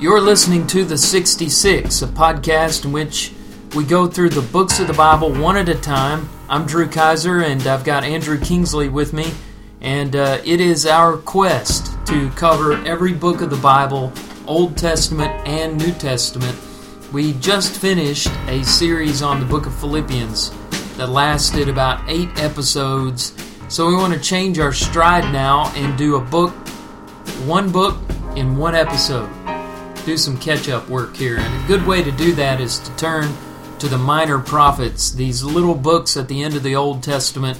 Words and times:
You're 0.00 0.20
listening 0.20 0.68
to 0.68 0.84
The 0.84 0.96
66, 0.96 2.02
a 2.02 2.06
podcast 2.06 2.84
in 2.84 2.92
which 2.92 3.32
we 3.74 3.82
go 3.82 4.06
through 4.06 4.28
the 4.28 4.42
books 4.52 4.78
of 4.78 4.86
the 4.86 4.92
Bible 4.92 5.34
one 5.34 5.56
at 5.56 5.68
a 5.68 5.74
time. 5.74 6.28
I'm 6.48 6.66
Drew 6.66 6.86
Kaiser, 6.86 7.40
and 7.40 7.66
I've 7.66 7.82
got 7.82 8.04
Andrew 8.04 8.38
Kingsley 8.38 8.88
with 8.88 9.12
me, 9.12 9.32
and 9.80 10.14
uh, 10.14 10.38
it 10.44 10.60
is 10.60 10.86
our 10.86 11.16
quest 11.16 11.96
to 12.06 12.30
cover 12.36 12.74
every 12.86 13.12
book 13.12 13.40
of 13.40 13.50
the 13.50 13.56
Bible, 13.56 14.12
Old 14.46 14.76
Testament 14.76 15.32
and 15.48 15.76
New 15.76 15.90
Testament. 15.90 16.56
We 17.12 17.32
just 17.32 17.76
finished 17.76 18.28
a 18.46 18.62
series 18.62 19.20
on 19.20 19.40
the 19.40 19.46
book 19.46 19.66
of 19.66 19.74
Philippians 19.80 20.52
that 20.96 21.08
lasted 21.08 21.68
about 21.68 22.08
eight 22.08 22.28
episodes, 22.38 23.34
so 23.66 23.88
we 23.88 23.96
want 23.96 24.14
to 24.14 24.20
change 24.20 24.60
our 24.60 24.72
stride 24.72 25.32
now 25.32 25.72
and 25.74 25.98
do 25.98 26.14
a 26.14 26.20
book, 26.20 26.52
one 27.48 27.72
book 27.72 27.96
in 28.36 28.56
one 28.56 28.76
episode 28.76 29.28
do 30.08 30.16
some 30.16 30.38
catch 30.38 30.70
up 30.70 30.88
work 30.88 31.14
here. 31.14 31.36
And 31.36 31.64
a 31.64 31.68
good 31.68 31.86
way 31.86 32.02
to 32.02 32.10
do 32.10 32.32
that 32.32 32.62
is 32.62 32.78
to 32.78 32.96
turn 32.96 33.30
to 33.78 33.88
the 33.88 33.98
minor 33.98 34.38
prophets, 34.38 35.10
these 35.10 35.44
little 35.44 35.74
books 35.74 36.16
at 36.16 36.28
the 36.28 36.42
end 36.42 36.56
of 36.56 36.62
the 36.62 36.76
Old 36.76 37.02
Testament. 37.02 37.58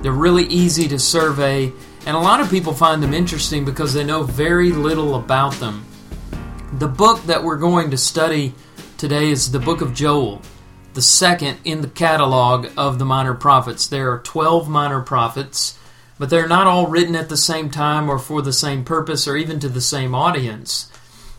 They're 0.00 0.12
really 0.12 0.44
easy 0.44 0.86
to 0.86 1.00
survey, 1.00 1.72
and 2.06 2.16
a 2.16 2.20
lot 2.20 2.40
of 2.40 2.48
people 2.48 2.74
find 2.74 3.02
them 3.02 3.12
interesting 3.12 3.64
because 3.64 3.92
they 3.92 4.04
know 4.04 4.22
very 4.22 4.70
little 4.70 5.16
about 5.16 5.54
them. 5.54 5.84
The 6.74 6.86
book 6.86 7.24
that 7.24 7.42
we're 7.42 7.56
going 7.56 7.90
to 7.90 7.98
study 7.98 8.54
today 8.96 9.28
is 9.28 9.50
the 9.50 9.58
book 9.58 9.80
of 9.80 9.92
Joel, 9.92 10.42
the 10.94 11.02
second 11.02 11.58
in 11.64 11.80
the 11.80 11.88
catalog 11.88 12.68
of 12.76 13.00
the 13.00 13.04
minor 13.04 13.34
prophets. 13.34 13.88
There 13.88 14.12
are 14.12 14.20
12 14.20 14.68
minor 14.68 15.00
prophets, 15.00 15.76
but 16.20 16.30
they're 16.30 16.46
not 16.46 16.68
all 16.68 16.86
written 16.86 17.16
at 17.16 17.28
the 17.28 17.36
same 17.36 17.68
time 17.68 18.08
or 18.08 18.20
for 18.20 18.42
the 18.42 18.52
same 18.52 18.84
purpose 18.84 19.26
or 19.26 19.36
even 19.36 19.58
to 19.58 19.68
the 19.68 19.80
same 19.80 20.14
audience. 20.14 20.86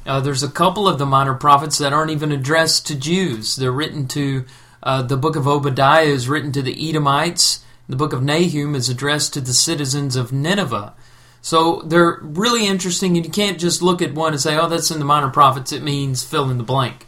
Uh, 0.06 0.20
there's 0.20 0.44
a 0.44 0.50
couple 0.50 0.88
of 0.88 0.98
the 0.98 1.06
minor 1.06 1.36
prophets 1.36 1.78
that 1.78 1.94
aren't 1.94 2.12
even 2.12 2.32
addressed 2.32 2.88
to 2.88 2.96
Jews. 2.96 3.56
They're 3.56 3.72
written 3.72 4.08
to, 4.10 4.46
uh, 4.82 5.04
the 5.04 5.18
book 5.18 5.36
of 5.36 5.48
Obadiah 5.48 6.06
is 6.06 6.28
written 6.28 6.52
to 6.54 6.62
the 6.62 6.90
Edomites. 6.90 7.64
The 7.88 7.96
book 7.96 8.14
of 8.14 8.24
Nahum 8.24 8.74
is 8.74 8.90
addressed 8.90 9.34
to 9.34 9.42
the 9.42 9.54
citizens 9.54 10.16
of 10.16 10.32
Nineveh. 10.32 10.94
So 11.42 11.82
they're 11.82 12.20
really 12.22 12.68
interesting, 12.68 13.16
and 13.18 13.26
you 13.26 13.32
can't 13.32 13.60
just 13.60 13.82
look 13.82 14.02
at 14.02 14.14
one 14.14 14.34
and 14.34 14.42
say, 14.42 14.58
oh, 14.58 14.68
that's 14.68 14.92
in 14.92 15.00
the 15.00 15.06
minor 15.06 15.30
prophets. 15.30 15.72
It 15.72 15.84
means 15.84 16.24
fill 16.24 16.50
in 16.50 16.58
the 16.58 16.64
blank. 16.64 17.08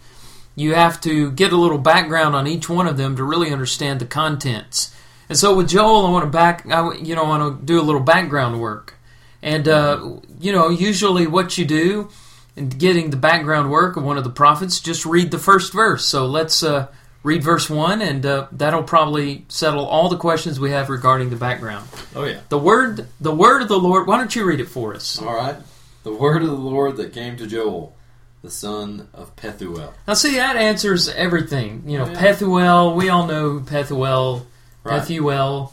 You 0.56 0.76
have 0.76 1.02
to 1.02 1.32
get 1.32 1.54
a 1.54 1.58
little 1.58 1.78
background 1.80 2.36
on 2.36 2.48
each 2.48 2.70
one 2.70 2.88
of 2.88 2.98
them 2.98 3.16
to 3.16 3.24
really 3.24 3.52
understand 3.52 4.00
the 4.00 4.06
contents. 4.06 4.94
And 5.30 5.38
so 5.38 5.56
with 5.56 5.70
Joel, 5.70 6.06
I 6.06 6.12
want 6.12 6.26
to 6.26 6.30
back, 6.30 6.66
I, 6.70 6.94
you 6.96 7.16
know, 7.16 7.24
I 7.24 7.28
want 7.28 7.60
to 7.60 7.66
do 7.66 7.80
a 7.80 7.82
little 7.82 8.02
background 8.02 8.60
work. 8.60 8.96
And, 9.42 9.68
uh, 9.68 10.18
you 10.40 10.52
know, 10.52 10.70
usually 10.70 11.28
what 11.28 11.58
you 11.58 11.66
do 11.66 12.10
and 12.56 12.78
getting 12.78 13.10
the 13.10 13.18
background 13.18 13.72
work 13.72 13.98
of 13.98 14.04
one 14.04 14.18
of 14.18 14.24
the 14.24 14.30
prophets, 14.30 14.80
just 14.80 15.06
read 15.06 15.32
the 15.32 15.40
first 15.40 15.74
verse. 15.74 16.06
So 16.06 16.26
let's 16.28 16.62
uh, 16.64 16.88
read 17.24 17.44
verse 17.44 17.70
1, 17.70 18.02
and 18.02 18.26
uh, 18.26 18.48
that'll 18.52 18.84
probably 18.84 19.46
settle 19.48 19.86
all 19.86 20.10
the 20.10 20.18
questions 20.18 20.60
we 20.60 20.72
have 20.72 20.90
regarding 20.90 21.30
the 21.30 21.36
background. 21.36 21.88
Oh, 22.16 22.26
yeah. 22.26 22.42
The 22.50 22.58
word, 22.60 23.08
the 23.20 23.34
word 23.34 23.62
of 23.62 23.68
the 23.70 23.80
Lord, 23.80 24.08
why 24.08 24.18
don't 24.18 24.36
you 24.36 24.46
read 24.46 24.60
it 24.60 24.68
for 24.68 24.94
us? 24.94 25.20
All 25.22 25.34
right. 25.36 25.56
The 26.04 26.14
word 26.14 26.42
of 26.44 26.50
the 26.50 26.54
Lord 26.56 26.98
that 26.98 27.14
came 27.14 27.38
to 27.38 27.48
Joel, 27.48 27.96
the 28.42 28.52
son 28.52 29.08
of 29.14 29.36
Pethuel. 29.38 29.94
Now, 30.08 30.14
see, 30.16 30.36
that 30.36 30.58
answers 30.58 31.08
everything. 31.10 31.84
You 31.88 32.00
know, 32.00 32.08
yeah. 32.08 32.14
Pethuel, 32.22 32.96
we 32.96 33.10
all 33.10 33.26
know 33.26 33.60
Pethuel, 33.62 34.46
Right. 34.84 35.02
Pethuel. 35.02 35.72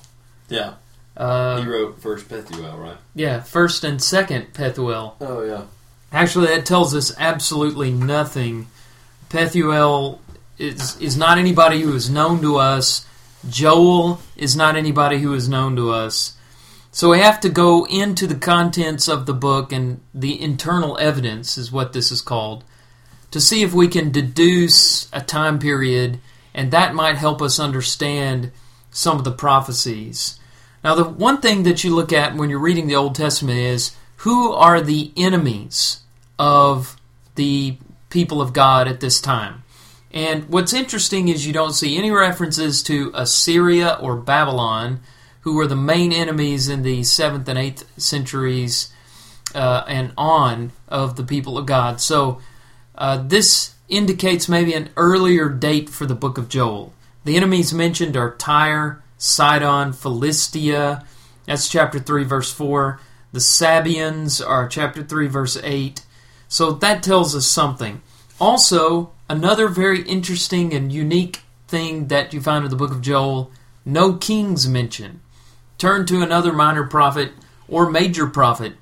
Yeah. 0.48 0.74
Uh, 1.16 1.60
he 1.60 1.68
wrote 1.68 2.00
First 2.00 2.28
Pethuel, 2.28 2.78
right? 2.78 2.96
yeah, 3.14 3.40
first 3.40 3.82
and 3.82 4.00
second 4.00 4.54
Pethuel. 4.54 5.14
Oh, 5.20 5.42
yeah. 5.42 5.64
Actually, 6.12 6.48
that 6.48 6.66
tells 6.66 6.94
us 6.94 7.14
absolutely 7.18 7.90
nothing. 7.90 8.66
Pethuel 9.28 10.18
is 10.58 11.00
is 11.00 11.16
not 11.16 11.38
anybody 11.38 11.80
who 11.80 11.94
is 11.94 12.10
known 12.10 12.40
to 12.42 12.56
us. 12.56 13.06
Joel 13.48 14.20
is 14.36 14.54
not 14.56 14.76
anybody 14.76 15.18
who 15.18 15.32
is 15.32 15.48
known 15.48 15.76
to 15.76 15.90
us. 15.90 16.36
So 16.92 17.10
we 17.10 17.20
have 17.20 17.40
to 17.40 17.48
go 17.48 17.86
into 17.86 18.26
the 18.26 18.34
contents 18.34 19.08
of 19.08 19.26
the 19.26 19.32
book 19.32 19.72
and 19.72 20.00
the 20.12 20.40
internal 20.40 20.98
evidence 20.98 21.56
is 21.56 21.70
what 21.70 21.92
this 21.92 22.10
is 22.10 22.20
called 22.20 22.64
to 23.30 23.40
see 23.40 23.62
if 23.62 23.72
we 23.72 23.86
can 23.86 24.10
deduce 24.10 25.08
a 25.12 25.20
time 25.20 25.58
period 25.58 26.18
and 26.52 26.72
that 26.72 26.94
might 26.94 27.16
help 27.16 27.40
us 27.40 27.60
understand 27.60 28.50
some 28.90 29.18
of 29.18 29.24
the 29.24 29.30
prophecies. 29.30 30.38
Now 30.82 30.96
the 30.96 31.04
one 31.04 31.40
thing 31.40 31.62
that 31.62 31.84
you 31.84 31.94
look 31.94 32.12
at 32.12 32.34
when 32.34 32.50
you're 32.50 32.58
reading 32.58 32.88
the 32.88 32.96
Old 32.96 33.14
Testament 33.14 33.58
is 33.58 33.92
who 34.20 34.52
are 34.52 34.82
the 34.82 35.12
enemies 35.16 36.00
of 36.38 36.96
the 37.36 37.76
people 38.10 38.42
of 38.42 38.52
God 38.52 38.86
at 38.86 39.00
this 39.00 39.18
time. 39.18 39.62
And 40.12 40.46
what's 40.50 40.74
interesting 40.74 41.28
is 41.28 41.46
you 41.46 41.54
don't 41.54 41.72
see 41.72 41.96
any 41.96 42.10
references 42.10 42.82
to 42.82 43.12
Assyria 43.14 43.96
or 44.00 44.16
Babylon, 44.16 45.00
who 45.42 45.54
were 45.54 45.66
the 45.66 45.76
main 45.76 46.12
enemies 46.12 46.68
in 46.68 46.82
the 46.82 47.00
7th 47.00 47.48
and 47.48 47.58
8th 47.58 47.84
centuries 47.96 48.92
uh, 49.54 49.84
and 49.88 50.12
on 50.18 50.72
of 50.86 51.16
the 51.16 51.24
people 51.24 51.56
of 51.56 51.64
God. 51.64 51.98
So 51.98 52.40
uh, 52.96 53.22
this 53.26 53.74
indicates 53.88 54.50
maybe 54.50 54.74
an 54.74 54.90
earlier 54.98 55.48
date 55.48 55.88
for 55.88 56.04
the 56.04 56.14
book 56.14 56.36
of 56.36 56.50
Joel. 56.50 56.92
The 57.24 57.38
enemies 57.38 57.72
mentioned 57.72 58.18
are 58.18 58.34
Tyre, 58.36 59.02
Sidon, 59.16 59.94
Philistia. 59.94 61.06
That's 61.46 61.70
chapter 61.70 61.98
3, 61.98 62.24
verse 62.24 62.52
4. 62.52 63.00
The 63.32 63.40
Sabeans 63.40 64.40
are 64.40 64.68
chapter 64.68 65.02
3, 65.02 65.28
verse 65.28 65.56
8. 65.62 66.04
So 66.48 66.72
that 66.72 67.02
tells 67.02 67.34
us 67.36 67.46
something. 67.46 68.02
Also, 68.40 69.12
another 69.28 69.68
very 69.68 70.02
interesting 70.02 70.74
and 70.74 70.92
unique 70.92 71.42
thing 71.68 72.08
that 72.08 72.34
you 72.34 72.40
find 72.40 72.64
in 72.64 72.70
the 72.70 72.76
book 72.76 72.90
of 72.90 73.00
Joel 73.00 73.52
no 73.84 74.14
kings 74.14 74.68
mentioned. 74.68 75.20
Turn 75.78 76.06
to 76.06 76.22
another 76.22 76.52
minor 76.52 76.84
prophet 76.84 77.32
or 77.68 77.90
major 77.90 78.26
prophet, 78.26 78.74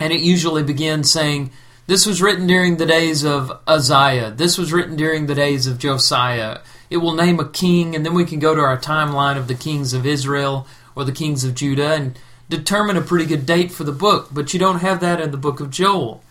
and 0.00 0.12
it 0.12 0.20
usually 0.20 0.62
begins 0.62 1.10
saying, 1.10 1.52
This 1.86 2.06
was 2.06 2.20
written 2.20 2.46
during 2.46 2.76
the 2.76 2.86
days 2.86 3.24
of 3.24 3.52
Uzziah. 3.66 4.32
This 4.32 4.58
was 4.58 4.72
written 4.72 4.96
during 4.96 5.26
the 5.26 5.34
days 5.34 5.66
of 5.66 5.78
Josiah. 5.78 6.58
It 6.90 6.96
will 6.96 7.14
name 7.14 7.38
a 7.38 7.48
king, 7.48 7.94
and 7.94 8.04
then 8.04 8.14
we 8.14 8.24
can 8.24 8.38
go 8.38 8.54
to 8.54 8.60
our 8.60 8.78
timeline 8.78 9.36
of 9.36 9.46
the 9.46 9.54
kings 9.54 9.92
of 9.92 10.06
Israel 10.06 10.66
or 10.96 11.04
the 11.04 11.12
kings 11.12 11.44
of 11.44 11.54
Judah 11.54 11.94
and 11.94 12.18
determine 12.48 12.96
a 12.96 13.02
pretty 13.02 13.26
good 13.26 13.46
date 13.46 13.70
for 13.70 13.84
the 13.84 13.92
book. 13.92 14.28
But 14.32 14.52
you 14.52 14.60
don't 14.60 14.80
have 14.80 15.00
that 15.00 15.20
in 15.20 15.30
the 15.30 15.36
book 15.36 15.60
of 15.60 15.70
Joel. 15.70 16.22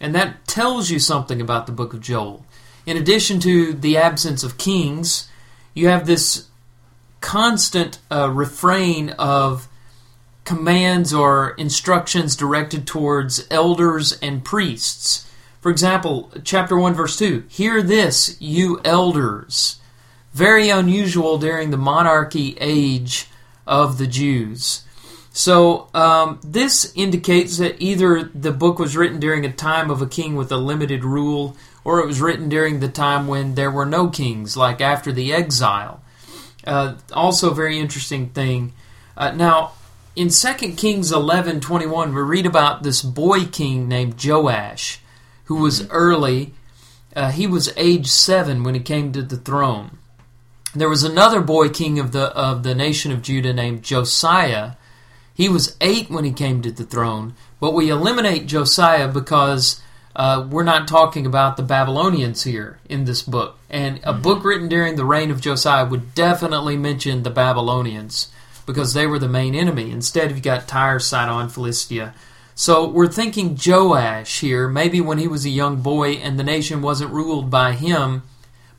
And 0.00 0.14
that 0.14 0.46
tells 0.46 0.90
you 0.90 0.98
something 0.98 1.40
about 1.40 1.66
the 1.66 1.72
book 1.72 1.94
of 1.94 2.00
Joel. 2.00 2.44
In 2.84 2.96
addition 2.96 3.38
to 3.40 3.72
the 3.72 3.96
absence 3.96 4.42
of 4.42 4.58
kings, 4.58 5.28
you 5.74 5.88
have 5.88 6.06
this 6.06 6.48
constant 7.20 7.98
uh, 8.10 8.28
refrain 8.30 9.10
of 9.10 9.68
commands 10.44 11.14
or 11.14 11.50
instructions 11.50 12.34
directed 12.34 12.86
towards 12.86 13.46
elders 13.50 14.18
and 14.20 14.44
priests. 14.44 15.28
For 15.60 15.70
example, 15.70 16.32
chapter 16.42 16.76
1, 16.76 16.94
verse 16.94 17.16
2 17.16 17.44
Hear 17.48 17.82
this, 17.82 18.36
you 18.40 18.80
elders. 18.84 19.78
Very 20.32 20.70
unusual 20.70 21.38
during 21.38 21.70
the 21.70 21.76
monarchy 21.76 22.56
age 22.58 23.28
of 23.66 23.98
the 23.98 24.06
Jews. 24.06 24.82
So, 25.34 25.88
um, 25.94 26.40
this 26.44 26.92
indicates 26.94 27.56
that 27.56 27.80
either 27.80 28.24
the 28.34 28.52
book 28.52 28.78
was 28.78 28.96
written 28.96 29.18
during 29.18 29.46
a 29.46 29.52
time 29.52 29.90
of 29.90 30.02
a 30.02 30.06
king 30.06 30.36
with 30.36 30.52
a 30.52 30.58
limited 30.58 31.04
rule, 31.04 31.56
or 31.84 32.00
it 32.00 32.06
was 32.06 32.20
written 32.20 32.50
during 32.50 32.80
the 32.80 32.88
time 32.88 33.26
when 33.26 33.54
there 33.54 33.70
were 33.70 33.86
no 33.86 34.08
kings, 34.08 34.56
like 34.58 34.82
after 34.82 35.10
the 35.10 35.32
exile. 35.32 36.02
Uh, 36.66 36.96
also, 37.14 37.50
a 37.50 37.54
very 37.54 37.78
interesting 37.78 38.28
thing. 38.28 38.74
Uh, 39.16 39.30
now, 39.30 39.72
in 40.14 40.28
2 40.28 40.52
Kings 40.74 41.10
11 41.10 41.60
21, 41.60 42.14
we 42.14 42.20
read 42.20 42.46
about 42.46 42.82
this 42.82 43.00
boy 43.02 43.46
king 43.46 43.88
named 43.88 44.22
Joash, 44.22 45.00
who 45.44 45.56
was 45.56 45.88
early. 45.88 46.52
Uh, 47.16 47.30
he 47.30 47.46
was 47.46 47.72
age 47.76 48.08
seven 48.08 48.62
when 48.62 48.74
he 48.74 48.80
came 48.80 49.12
to 49.12 49.22
the 49.22 49.36
throne. 49.38 49.98
There 50.74 50.88
was 50.88 51.02
another 51.02 51.40
boy 51.40 51.68
king 51.70 51.98
of 51.98 52.12
the 52.12 52.26
of 52.36 52.62
the 52.62 52.74
nation 52.74 53.12
of 53.12 53.22
Judah 53.22 53.52
named 53.52 53.82
Josiah. 53.82 54.72
He 55.34 55.48
was 55.48 55.76
eight 55.80 56.10
when 56.10 56.24
he 56.24 56.32
came 56.32 56.62
to 56.62 56.70
the 56.70 56.84
throne, 56.84 57.34
but 57.60 57.72
we 57.72 57.88
eliminate 57.88 58.46
Josiah 58.46 59.08
because 59.08 59.80
uh, 60.14 60.46
we're 60.50 60.62
not 60.62 60.86
talking 60.86 61.24
about 61.24 61.56
the 61.56 61.62
Babylonians 61.62 62.44
here 62.44 62.78
in 62.88 63.04
this 63.04 63.22
book. 63.22 63.58
And 63.70 64.00
a 64.04 64.12
book 64.12 64.44
written 64.44 64.68
during 64.68 64.96
the 64.96 65.04
reign 65.04 65.30
of 65.30 65.40
Josiah 65.40 65.86
would 65.86 66.14
definitely 66.14 66.76
mention 66.76 67.22
the 67.22 67.30
Babylonians 67.30 68.30
because 68.66 68.94
they 68.94 69.06
were 69.06 69.18
the 69.18 69.28
main 69.28 69.54
enemy. 69.54 69.90
Instead, 69.90 70.30
you've 70.30 70.42
got 70.42 70.68
Tyre, 70.68 70.98
Sidon, 70.98 71.48
Philistia. 71.48 72.14
So 72.54 72.86
we're 72.86 73.08
thinking 73.08 73.58
Joash 73.64 74.40
here, 74.40 74.68
maybe 74.68 75.00
when 75.00 75.18
he 75.18 75.26
was 75.26 75.46
a 75.46 75.50
young 75.50 75.80
boy 75.80 76.12
and 76.12 76.38
the 76.38 76.44
nation 76.44 76.82
wasn't 76.82 77.10
ruled 77.10 77.50
by 77.50 77.72
him, 77.72 78.22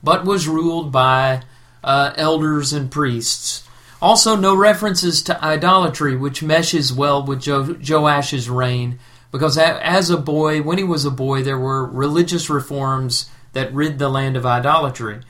but 0.03 0.25
was 0.25 0.47
ruled 0.47 0.91
by 0.91 1.41
uh, 1.83 2.13
elders 2.15 2.71
and 2.71 2.91
priests. 2.91 3.62
Also, 4.03 4.35
no 4.35 4.53
references 4.53 5.23
to 5.23 5.43
idolatry, 5.43 6.13
which 6.13 6.43
meshes 6.43 6.91
well 6.91 7.25
with 7.25 7.41
jo- 7.41 7.73
Joash's 7.75 8.49
reign 8.49 8.99
because 9.33 9.57
as 9.57 10.11
a 10.11 10.17
boy, 10.17 10.61
when 10.61 10.77
he 10.77 10.83
was 10.83 11.05
a 11.05 11.11
boy, 11.11 11.41
there 11.41 11.57
were 11.57 11.83
religious 11.85 12.51
reforms 12.51 13.27
that 13.53 13.73
rid 13.73 13.97
the 13.97 14.07
land 14.07 14.37
of 14.37 14.45
idolatry. 14.45 15.21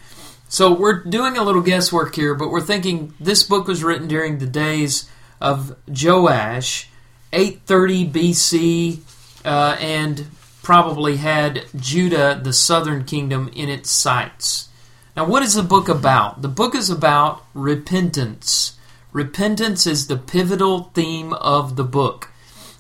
So 0.50 0.74
we're 0.74 1.04
doing 1.04 1.38
a 1.38 1.44
little 1.44 1.62
guesswork 1.62 2.14
here, 2.14 2.36
but 2.36 2.50
we're 2.50 2.62
thinking 2.62 3.14
this 3.18 3.44
book 3.44 3.66
was 3.66 3.82
written 3.82 4.10
during 4.10 4.40
the 4.40 4.46
days 4.46 5.10
of 5.40 5.78
Joash, 5.88 6.90
830 7.32 8.10
BC, 8.10 9.00
uh, 9.46 9.78
and 9.80 10.26
probably 10.64 11.18
had 11.18 11.64
Judah, 11.76 12.42
the 12.44 12.54
southern 12.54 13.06
kingdom, 13.06 13.50
in 13.56 13.70
its 13.70 13.90
sights. 13.90 14.68
Now, 15.16 15.26
what 15.26 15.44
is 15.44 15.54
the 15.54 15.64
book 15.64 15.90
about? 15.90 16.42
The 16.42 16.48
book 16.48 16.76
is 16.76 16.90
about 16.90 17.44
repentance. 17.54 18.78
Repentance 19.12 19.86
is 19.86 20.08
the 20.08 20.18
pivotal 20.18 20.92
theme 20.96 21.34
of 21.34 21.76
the 21.76 21.84
book, 21.84 22.32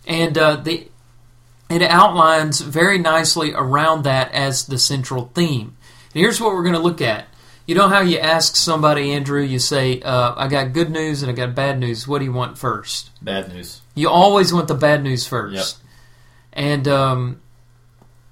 and 0.07 0.38
uh, 0.38 0.56
the 0.56 0.88
it 1.69 1.81
outlines 1.81 2.62
very 2.62 2.97
nicely 2.97 3.53
around 3.53 4.03
that 4.03 4.31
as 4.31 4.65
the 4.65 4.77
central 4.77 5.31
theme. 5.33 5.77
And 6.13 6.21
here's 6.21 6.39
what 6.39 6.53
we're 6.53 6.63
going 6.63 6.75
to 6.75 6.81
look 6.81 7.01
at. 7.01 7.27
You 7.65 7.75
know 7.75 7.88
how 7.88 8.01
you 8.01 8.19
ask 8.19 8.56
somebody, 8.56 9.13
Andrew, 9.13 9.41
you 9.41 9.57
say, 9.57 10.01
uh, 10.01 10.33
I 10.35 10.50
got 10.50 10.74
good 10.74 10.91
news 10.91 11.24
and 11.24 11.31
I 11.31 11.33
got 11.33 11.56
bad 11.56 11.80
news. 11.80 12.07
What 12.07 12.19
do 12.19 12.25
you 12.25 12.33
want 12.33 12.57
first? 12.57 13.09
Bad 13.24 13.53
news. 13.53 13.81
You 13.95 14.09
always 14.09 14.53
want 14.53 14.68
the 14.68 14.75
bad 14.75 15.01
news 15.01 15.25
first. 15.25 15.56
Yep. 15.56 15.83
And, 16.51 16.88
um, 16.88 17.41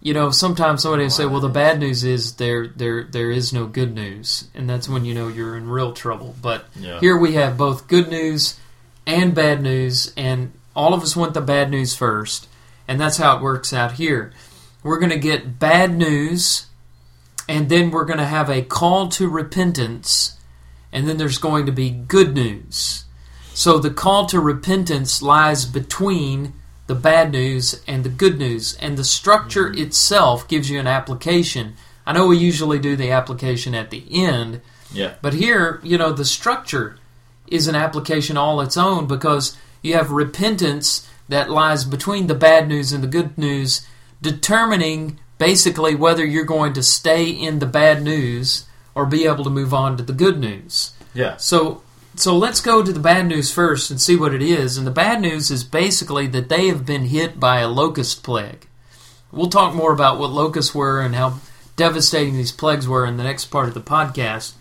you 0.01 0.13
know, 0.13 0.31
sometimes 0.31 0.81
somebody 0.81 1.03
will 1.03 1.09
say, 1.12 1.25
well, 1.25 1.39
the 1.39 1.48
bad 1.50 1.80
news 1.80 2.03
is 2.03 2.36
there, 2.36 2.68
there, 2.68 3.03
there 3.03 3.30
is 3.30 3.53
no 3.53 3.68
good 3.68 3.94
news. 3.94 4.48
And 4.56 4.68
that's 4.69 4.89
when 4.89 5.06
you 5.06 5.13
know 5.13 5.27
you're 5.27 5.56
in 5.56 5.69
real 5.69 5.94
trouble. 5.94 6.36
But 6.42 6.65
Yeah. 6.75 7.00
here 7.00 7.15
we 7.15 7.33
have 7.33 7.56
both 7.57 7.88
good 7.88 8.09
news 8.09 8.59
and 9.06 9.33
bad 9.36 9.62
news, 9.62 10.12
and 10.18 10.53
all 10.75 10.94
of 10.94 11.01
us 11.03 11.15
want 11.15 11.33
the 11.33 11.42
bad 11.42 11.69
news 11.69 11.95
first, 11.95 12.48
and 12.88 13.00
that's 13.00 13.18
how 13.18 13.36
it 13.36 13.42
works 13.42 13.74
out 13.74 13.94
here. 13.94 14.31
We're 14.83 15.00
going 15.00 15.12
to 15.12 15.19
get 15.19 15.59
bad 15.59 15.95
news, 15.95 16.68
and 17.48 17.68
then 17.69 17.92
we're 17.92 18.06
going 18.06 18.19
to 18.19 18.25
have 18.25 18.50
a 18.50 18.62
call 18.62 19.09
to 19.09 19.27
repentance, 19.30 20.38
and 20.92 21.07
then 21.07 21.18
there's 21.18 21.38
going 21.39 21.65
to 21.65 21.71
be 21.71 21.89
good 21.89 22.33
news. 22.36 23.06
So 23.53 23.80
the 23.80 23.89
call 23.92 24.25
to 24.27 24.39
repentance 24.39 25.21
lies 25.21 25.65
between 25.65 26.53
the 26.92 26.96
bad 26.96 27.32
news 27.32 27.82
and 27.88 28.04
the 28.04 28.10
good 28.10 28.38
news, 28.38 28.78
and 28.82 28.98
the 28.98 29.04
structure 29.06 29.70
mm-hmm. 29.70 29.82
itself 29.82 30.46
gives 30.50 30.70
you 30.70 30.78
an 30.78 30.88
application. 30.88 31.74
I 32.06 32.12
know 32.12 32.28
we 32.28 32.38
usually 32.38 32.80
do 32.80 32.98
the 32.98 33.12
application 33.12 33.74
at 33.74 33.92
the 33.92 34.04
end, 34.12 34.60
Yeah. 34.92 35.14
but 35.22 35.34
here, 35.34 35.80
you 35.84 35.98
know, 35.98 36.12
the 36.12 36.26
structure 36.26 36.98
is 37.48 37.70
an 37.70 37.76
application 37.76 38.36
all 38.36 38.60
its 38.60 38.76
own 38.76 39.08
because 39.08 39.56
you 39.82 39.94
have 39.94 40.12
repentance 40.12 41.08
that 41.30 41.50
lies 41.50 41.86
between 41.86 42.28
the 42.28 42.36
bad 42.36 42.68
news 42.68 42.92
and 42.92 43.02
the 43.02 43.08
good 43.08 43.38
news, 43.38 43.88
determining 44.22 45.18
basically 45.38 45.96
whether 45.96 46.26
you're 46.26 46.44
going 46.44 46.74
to 46.74 46.84
stay 46.84 47.30
in 47.30 47.60
the 47.60 47.66
bad 47.66 48.04
news 48.04 48.66
or 48.94 49.06
be 49.06 49.24
able 49.24 49.46
to 49.46 49.50
move 49.50 49.74
on 49.74 49.96
to 49.96 50.04
the 50.04 50.12
good 50.12 50.38
news. 50.38 50.92
Yeah. 51.14 51.38
So 51.38 51.84
so 52.16 52.38
let's 52.38 52.62
go 52.62 52.84
to 52.84 52.92
the 52.92 53.00
bad 53.00 53.28
news 53.28 53.52
first 53.52 53.90
and 53.90 54.00
see 54.00 54.16
what 54.16 54.34
it 54.34 54.42
is. 54.42 54.78
And 54.78 54.86
the 54.86 54.92
bad 54.92 55.22
news 55.22 55.50
is 55.50 55.63
basically 55.63 56.28
that 56.28 56.50
they 56.50 56.68
have 56.68 56.86
been 56.86 57.06
hit 57.06 57.40
by 57.40 57.60
a 57.60 57.68
locust 57.68 58.24
plague. 58.24 58.68
We'll 59.31 59.50
talk 59.50 59.74
more 59.74 59.94
about 59.94 60.19
what 60.19 60.31
locusts 60.31 60.75
were 60.75 61.02
and 61.02 61.16
how 61.16 61.40
devastating 61.78 62.36
these 62.36 62.52
plagues 62.52 62.88
were 62.88 63.06
in 63.06 63.18
the 63.18 63.24
next 63.24 63.46
part 63.46 63.68
of 63.68 63.74
the 63.74 63.81
podcast. 63.81 64.54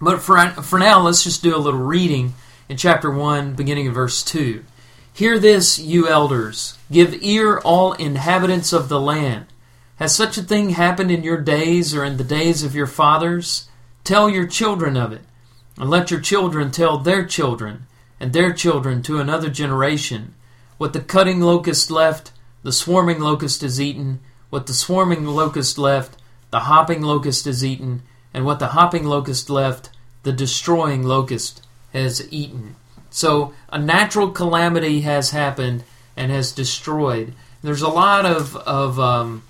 But 0.00 0.20
for, 0.20 0.38
for 0.48 0.78
now, 0.78 1.00
let's 1.00 1.22
just 1.22 1.42
do 1.42 1.54
a 1.54 1.58
little 1.58 1.80
reading 1.80 2.34
in 2.68 2.76
chapter 2.76 3.10
1, 3.10 3.54
beginning 3.54 3.86
in 3.86 3.92
verse 3.92 4.24
2. 4.24 4.64
Hear 5.12 5.38
this, 5.38 5.78
you 5.78 6.08
elders. 6.08 6.78
Give 6.90 7.22
ear, 7.22 7.58
all 7.58 7.92
inhabitants 7.92 8.72
of 8.72 8.88
the 8.88 9.00
land. 9.00 9.46
Has 9.96 10.14
such 10.14 10.38
a 10.38 10.42
thing 10.42 10.70
happened 10.70 11.10
in 11.10 11.22
your 11.22 11.36
days 11.36 11.94
or 11.94 12.04
in 12.04 12.16
the 12.16 12.24
days 12.24 12.62
of 12.62 12.74
your 12.74 12.86
fathers? 12.86 13.68
Tell 14.02 14.30
your 14.30 14.46
children 14.46 14.96
of 14.96 15.12
it, 15.12 15.20
and 15.80 15.88
let 15.88 16.10
your 16.10 16.20
children 16.20 16.70
tell 16.70 16.98
their 16.98 17.24
children, 17.24 17.86
and 18.20 18.34
their 18.34 18.52
children 18.52 19.02
to 19.02 19.18
another 19.18 19.48
generation. 19.48 20.34
What 20.76 20.92
the 20.92 21.00
cutting 21.00 21.40
locust 21.40 21.90
left, 21.90 22.32
the 22.62 22.70
swarming 22.70 23.18
locust 23.18 23.62
has 23.62 23.80
eaten. 23.80 24.20
What 24.50 24.66
the 24.66 24.74
swarming 24.74 25.24
locust 25.24 25.78
left, 25.78 26.20
the 26.50 26.60
hopping 26.60 27.00
locust 27.00 27.46
has 27.46 27.64
eaten. 27.64 28.02
And 28.34 28.44
what 28.44 28.58
the 28.58 28.68
hopping 28.68 29.06
locust 29.06 29.48
left, 29.48 29.88
the 30.22 30.32
destroying 30.32 31.02
locust 31.02 31.66
has 31.94 32.30
eaten. 32.30 32.76
So 33.08 33.54
a 33.70 33.78
natural 33.78 34.30
calamity 34.32 35.00
has 35.00 35.30
happened 35.30 35.84
and 36.14 36.30
has 36.30 36.52
destroyed. 36.52 37.32
There's 37.62 37.80
a 37.80 37.88
lot 37.88 38.26
of, 38.26 38.54
of 38.56 39.00
um, 39.00 39.44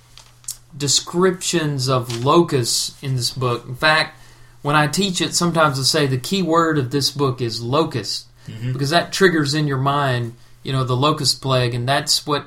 descriptions 0.76 1.88
of 1.88 2.24
locusts 2.24 2.96
in 3.02 3.16
this 3.16 3.32
book. 3.32 3.66
In 3.66 3.74
fact, 3.74 4.16
when 4.62 4.76
I 4.76 4.86
teach 4.86 5.20
it, 5.20 5.34
sometimes 5.34 5.78
I 5.78 5.82
say 5.82 6.06
the 6.06 6.18
key 6.18 6.42
word 6.42 6.78
of 6.78 6.90
this 6.90 7.10
book 7.10 7.40
is 7.40 7.62
locust 7.62 8.26
because 8.72 8.90
that 8.90 9.12
triggers 9.12 9.54
in 9.54 9.66
your 9.68 9.78
mind, 9.78 10.34
you 10.62 10.72
know, 10.72 10.84
the 10.84 10.96
locust 10.96 11.40
plague, 11.40 11.74
and 11.74 11.88
that's 11.88 12.26
what 12.26 12.46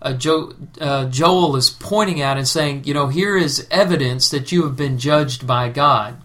uh, 0.00 0.12
jo- 0.14 0.54
uh, 0.80 1.06
Joel 1.06 1.56
is 1.56 1.70
pointing 1.70 2.20
out 2.22 2.36
and 2.38 2.46
saying, 2.48 2.84
you 2.84 2.94
know, 2.94 3.08
here 3.08 3.36
is 3.36 3.66
evidence 3.70 4.30
that 4.30 4.50
you 4.52 4.64
have 4.64 4.76
been 4.76 4.98
judged 4.98 5.46
by 5.46 5.68
God. 5.68 6.16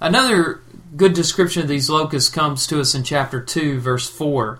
Another 0.00 0.60
good 0.96 1.12
description 1.12 1.62
of 1.62 1.68
these 1.68 1.90
locusts 1.90 2.30
comes 2.30 2.66
to 2.66 2.80
us 2.80 2.94
in 2.94 3.04
chapter 3.04 3.40
2, 3.40 3.78
verse 3.80 4.08
4. 4.08 4.58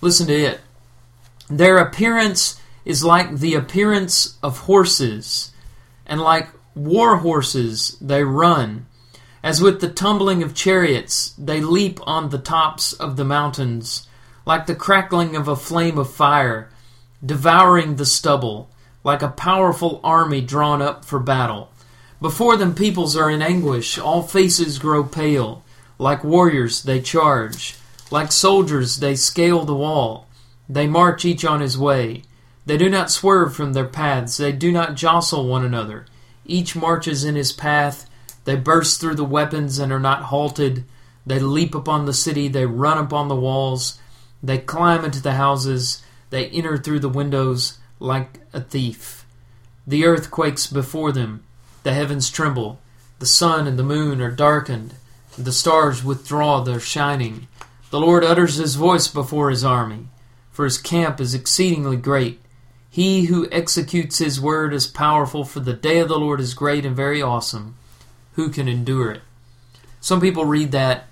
Listen 0.00 0.26
to 0.26 0.34
it. 0.34 0.60
Their 1.48 1.78
appearance 1.78 2.60
is 2.84 3.04
like 3.04 3.36
the 3.36 3.54
appearance 3.54 4.38
of 4.42 4.60
horses, 4.60 5.52
and 6.06 6.20
like 6.20 6.48
war 6.74 7.18
horses 7.18 7.96
they 8.00 8.24
run. 8.24 8.86
As 9.42 9.60
with 9.60 9.80
the 9.80 9.88
tumbling 9.88 10.42
of 10.42 10.54
chariots, 10.54 11.34
they 11.36 11.60
leap 11.60 11.98
on 12.06 12.28
the 12.28 12.38
tops 12.38 12.92
of 12.92 13.16
the 13.16 13.24
mountains, 13.24 14.06
like 14.46 14.66
the 14.66 14.74
crackling 14.74 15.34
of 15.34 15.48
a 15.48 15.56
flame 15.56 15.98
of 15.98 16.12
fire, 16.12 16.70
devouring 17.24 17.96
the 17.96 18.06
stubble, 18.06 18.70
like 19.04 19.22
a 19.22 19.28
powerful 19.28 20.00
army 20.04 20.40
drawn 20.40 20.80
up 20.80 21.04
for 21.04 21.18
battle. 21.18 21.70
Before 22.20 22.56
them, 22.56 22.74
peoples 22.74 23.16
are 23.16 23.28
in 23.28 23.42
anguish, 23.42 23.98
all 23.98 24.22
faces 24.22 24.78
grow 24.78 25.02
pale. 25.02 25.64
Like 25.98 26.22
warriors, 26.22 26.84
they 26.84 27.00
charge. 27.00 27.74
Like 28.12 28.30
soldiers, 28.30 28.98
they 28.98 29.16
scale 29.16 29.64
the 29.64 29.74
wall. 29.74 30.28
They 30.68 30.86
march 30.86 31.24
each 31.24 31.44
on 31.44 31.60
his 31.60 31.76
way. 31.76 32.22
They 32.64 32.76
do 32.76 32.88
not 32.88 33.10
swerve 33.10 33.56
from 33.56 33.72
their 33.72 33.86
paths, 33.86 34.36
they 34.36 34.52
do 34.52 34.70
not 34.70 34.94
jostle 34.94 35.48
one 35.48 35.64
another. 35.64 36.06
Each 36.46 36.76
marches 36.76 37.24
in 37.24 37.34
his 37.34 37.52
path. 37.52 38.08
They 38.44 38.56
burst 38.56 39.00
through 39.00 39.14
the 39.14 39.24
weapons 39.24 39.78
and 39.78 39.92
are 39.92 40.00
not 40.00 40.24
halted. 40.24 40.84
They 41.24 41.38
leap 41.38 41.74
upon 41.74 42.06
the 42.06 42.12
city, 42.12 42.48
they 42.48 42.66
run 42.66 42.98
upon 42.98 43.28
the 43.28 43.36
walls. 43.36 43.98
They 44.42 44.58
climb 44.58 45.04
into 45.04 45.22
the 45.22 45.34
houses, 45.34 46.02
they 46.30 46.48
enter 46.48 46.76
through 46.76 47.00
the 47.00 47.08
windows 47.08 47.78
like 48.00 48.40
a 48.52 48.60
thief. 48.60 49.24
The 49.86 50.04
earth 50.04 50.30
quakes 50.30 50.66
before 50.66 51.12
them, 51.12 51.44
the 51.84 51.92
heavens 51.92 52.30
tremble, 52.30 52.80
the 53.20 53.26
sun 53.26 53.68
and 53.68 53.78
the 53.78 53.84
moon 53.84 54.20
are 54.20 54.30
darkened, 54.30 54.94
the 55.38 55.52
stars 55.52 56.02
withdraw 56.02 56.60
their 56.60 56.80
shining. 56.80 57.46
The 57.90 58.00
Lord 58.00 58.24
utters 58.24 58.56
his 58.56 58.74
voice 58.74 59.06
before 59.06 59.50
his 59.50 59.64
army, 59.64 60.08
for 60.50 60.64
his 60.64 60.78
camp 60.78 61.20
is 61.20 61.34
exceedingly 61.34 61.96
great. 61.96 62.40
He 62.90 63.26
who 63.26 63.48
executes 63.50 64.18
his 64.18 64.40
word 64.40 64.74
is 64.74 64.86
powerful, 64.86 65.44
for 65.44 65.60
the 65.60 65.72
day 65.72 65.98
of 66.00 66.08
the 66.08 66.18
Lord 66.18 66.40
is 66.40 66.54
great 66.54 66.84
and 66.84 66.96
very 66.96 67.22
awesome. 67.22 67.76
Who 68.34 68.48
can 68.50 68.68
endure 68.68 69.10
it? 69.12 69.22
Some 70.00 70.20
people 70.20 70.44
read 70.44 70.72
that 70.72 71.04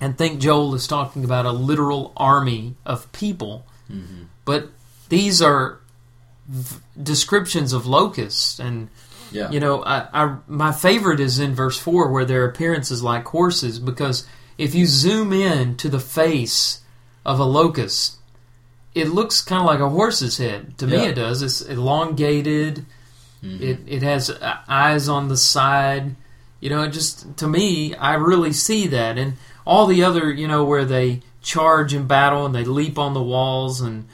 and 0.00 0.16
think 0.16 0.40
Joel 0.40 0.74
is 0.74 0.86
talking 0.86 1.24
about 1.24 1.46
a 1.46 1.52
literal 1.52 2.12
army 2.16 2.74
of 2.84 3.10
people, 3.12 3.64
but 4.44 4.70
these 5.08 5.40
are 5.40 5.78
v- 6.48 6.80
descriptions 7.02 7.72
of 7.72 7.86
locusts 7.86 8.58
and 8.58 8.88
Yeah. 9.32 9.50
you 9.50 9.60
know, 9.60 9.82
I, 9.84 10.06
I 10.12 10.36
my 10.48 10.72
favorite 10.72 11.20
is 11.20 11.38
in 11.38 11.54
verse 11.54 11.78
four 11.78 12.10
where 12.10 12.24
their 12.24 12.44
appearance 12.44 12.90
is 12.90 13.02
like 13.02 13.24
horses 13.26 13.78
because 13.78 14.26
if 14.58 14.74
you 14.74 14.86
zoom 14.86 15.32
in 15.32 15.76
to 15.76 15.88
the 15.88 16.00
face 16.00 16.80
of 17.24 17.38
a 17.40 17.44
locust, 17.44 18.16
it 18.94 19.08
looks 19.08 19.42
kind 19.42 19.60
of 19.60 19.66
like 19.66 19.80
a 19.80 19.88
horse's 19.90 20.38
head. 20.38 20.78
To 20.78 20.86
me, 20.86 20.96
it 21.06 21.14
does. 21.16 21.42
It's 21.42 21.60
elongated. 21.60 22.86
It 23.42 23.80
it 23.86 24.02
has 24.02 24.30
uh, 24.30 24.56
eyes 24.68 25.08
on 25.08 25.28
the 25.28 25.36
side. 25.36 26.16
You 26.60 26.70
know, 26.70 26.88
just 26.88 27.36
to 27.38 27.46
me, 27.46 27.94
I 27.94 28.14
really 28.14 28.52
see 28.52 28.86
that, 28.88 29.18
and 29.18 29.34
all 29.66 29.86
the 29.86 30.02
other, 30.02 30.32
you 30.32 30.48
know, 30.48 30.64
where 30.64 30.84
they 30.84 31.20
charge 31.42 31.92
in 31.94 32.06
battle 32.06 32.46
and 32.46 32.54
they 32.54 32.64
leap 32.64 32.98
on 32.98 33.14
the 33.14 33.22
walls 33.22 33.80
and 33.80 34.08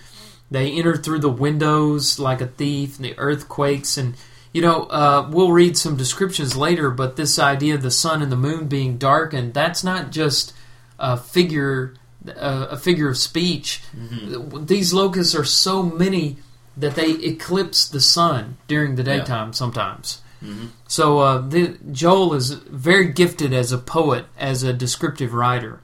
they 0.50 0.70
enter 0.72 0.96
through 0.96 1.20
the 1.20 1.30
windows 1.30 2.18
like 2.18 2.40
a 2.40 2.46
thief, 2.46 2.96
and 2.96 3.04
the 3.04 3.18
earthquakes, 3.18 3.96
and 3.96 4.14
you 4.52 4.60
know, 4.60 4.82
uh, 4.84 5.26
we'll 5.30 5.50
read 5.52 5.78
some 5.78 5.96
descriptions 5.96 6.54
later. 6.56 6.90
But 6.90 7.16
this 7.16 7.38
idea 7.38 7.74
of 7.74 7.82
the 7.82 7.90
sun 7.90 8.20
and 8.22 8.30
the 8.30 8.36
moon 8.36 8.68
being 8.68 8.98
darkened, 8.98 9.54
that's 9.54 9.82
not 9.82 10.10
just 10.10 10.52
a 10.98 11.16
figure, 11.16 11.94
a, 12.26 12.76
figure 12.76 13.08
of 13.08 13.16
speech. 13.16 13.82
These 13.94 14.92
locusts 14.92 15.34
are 15.34 15.44
so 15.44 15.82
many 15.82 16.36
that 16.76 16.96
they 16.96 17.12
eclipse 17.12 17.88
the 17.88 18.00
sun 18.00 18.58
during 18.68 18.96
the 18.96 19.02
Yeah. 19.02 19.18
daytime 19.20 19.54
sometimes. 19.54 20.20
Mhm. 20.42 20.68
So 20.88 21.20
uh, 21.20 21.38
the, 21.38 21.78
Joel 21.92 22.34
is 22.34 22.50
very 22.50 23.06
gifted 23.12 23.52
as 23.52 23.72
a 23.72 23.78
poet, 23.78 24.26
as 24.38 24.62
a 24.62 24.72
descriptive 24.72 25.32
writer. 25.32 25.80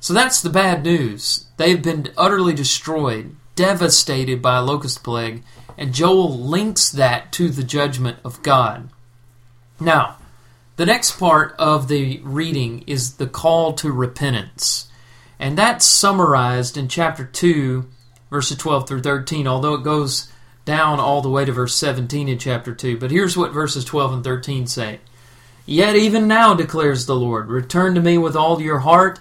So 0.00 0.14
that's 0.14 0.40
the 0.40 0.50
bad 0.50 0.84
news. 0.84 1.46
They've 1.56 1.82
been 1.82 2.08
utterly 2.16 2.54
destroyed, 2.54 3.36
devastated 3.54 4.40
by 4.40 4.58
a 4.58 4.62
locust 4.62 5.02
plague, 5.02 5.42
and 5.76 5.94
Joel 5.94 6.38
links 6.38 6.90
that 6.90 7.32
to 7.32 7.48
the 7.48 7.62
judgment 7.62 8.18
of 8.24 8.42
God. 8.42 8.90
Now, 9.78 10.16
the 10.76 10.86
next 10.86 11.18
part 11.18 11.54
of 11.58 11.88
the 11.88 12.20
reading 12.22 12.84
is 12.86 13.14
the 13.14 13.26
call 13.26 13.72
to 13.74 13.92
repentance. 13.92 14.90
And 15.38 15.56
that's 15.56 15.86
summarized 15.86 16.76
in 16.76 16.88
chapter 16.88 17.24
2, 17.24 17.86
verses 18.30 18.56
12 18.58 18.88
through 18.88 19.02
13, 19.02 19.46
although 19.46 19.74
it 19.74 19.82
goes 19.82 20.29
down 20.70 21.00
all 21.00 21.20
the 21.20 21.28
way 21.28 21.44
to 21.44 21.50
verse 21.50 21.74
17 21.74 22.28
in 22.28 22.38
chapter 22.38 22.72
2. 22.72 22.96
But 22.96 23.10
here's 23.10 23.36
what 23.36 23.50
verses 23.50 23.84
12 23.84 24.12
and 24.12 24.22
13 24.22 24.68
say 24.68 25.00
Yet 25.66 25.96
even 25.96 26.28
now, 26.28 26.54
declares 26.54 27.06
the 27.06 27.16
Lord, 27.16 27.48
return 27.48 27.96
to 27.96 28.00
me 28.00 28.16
with 28.18 28.36
all 28.36 28.62
your 28.62 28.78
heart, 28.78 29.18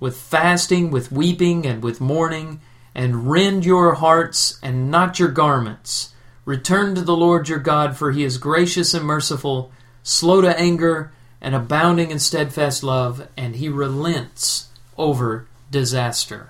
with 0.00 0.16
fasting, 0.16 0.90
with 0.90 1.12
weeping, 1.12 1.66
and 1.66 1.82
with 1.82 2.00
mourning, 2.00 2.62
and 2.94 3.30
rend 3.30 3.66
your 3.66 3.96
hearts 3.96 4.58
and 4.62 4.90
not 4.90 5.18
your 5.18 5.28
garments. 5.28 6.14
Return 6.46 6.94
to 6.94 7.02
the 7.02 7.14
Lord 7.14 7.50
your 7.50 7.58
God, 7.58 7.94
for 7.94 8.10
he 8.10 8.24
is 8.24 8.38
gracious 8.38 8.94
and 8.94 9.04
merciful, 9.04 9.70
slow 10.02 10.40
to 10.40 10.58
anger, 10.58 11.12
and 11.38 11.54
abounding 11.54 12.10
in 12.10 12.18
steadfast 12.18 12.82
love, 12.82 13.28
and 13.36 13.56
he 13.56 13.68
relents 13.68 14.68
over 14.96 15.46
disaster. 15.70 16.48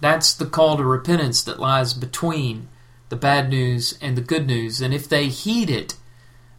That's 0.00 0.32
the 0.32 0.46
call 0.46 0.78
to 0.78 0.84
repentance 0.84 1.42
that 1.42 1.60
lies 1.60 1.92
between 1.92 2.68
the 3.08 3.16
bad 3.16 3.48
news 3.48 3.98
and 4.00 4.16
the 4.16 4.22
good 4.22 4.46
news. 4.46 4.80
And 4.80 4.92
if 4.92 5.08
they 5.08 5.26
heed 5.28 5.70
it, 5.70 5.96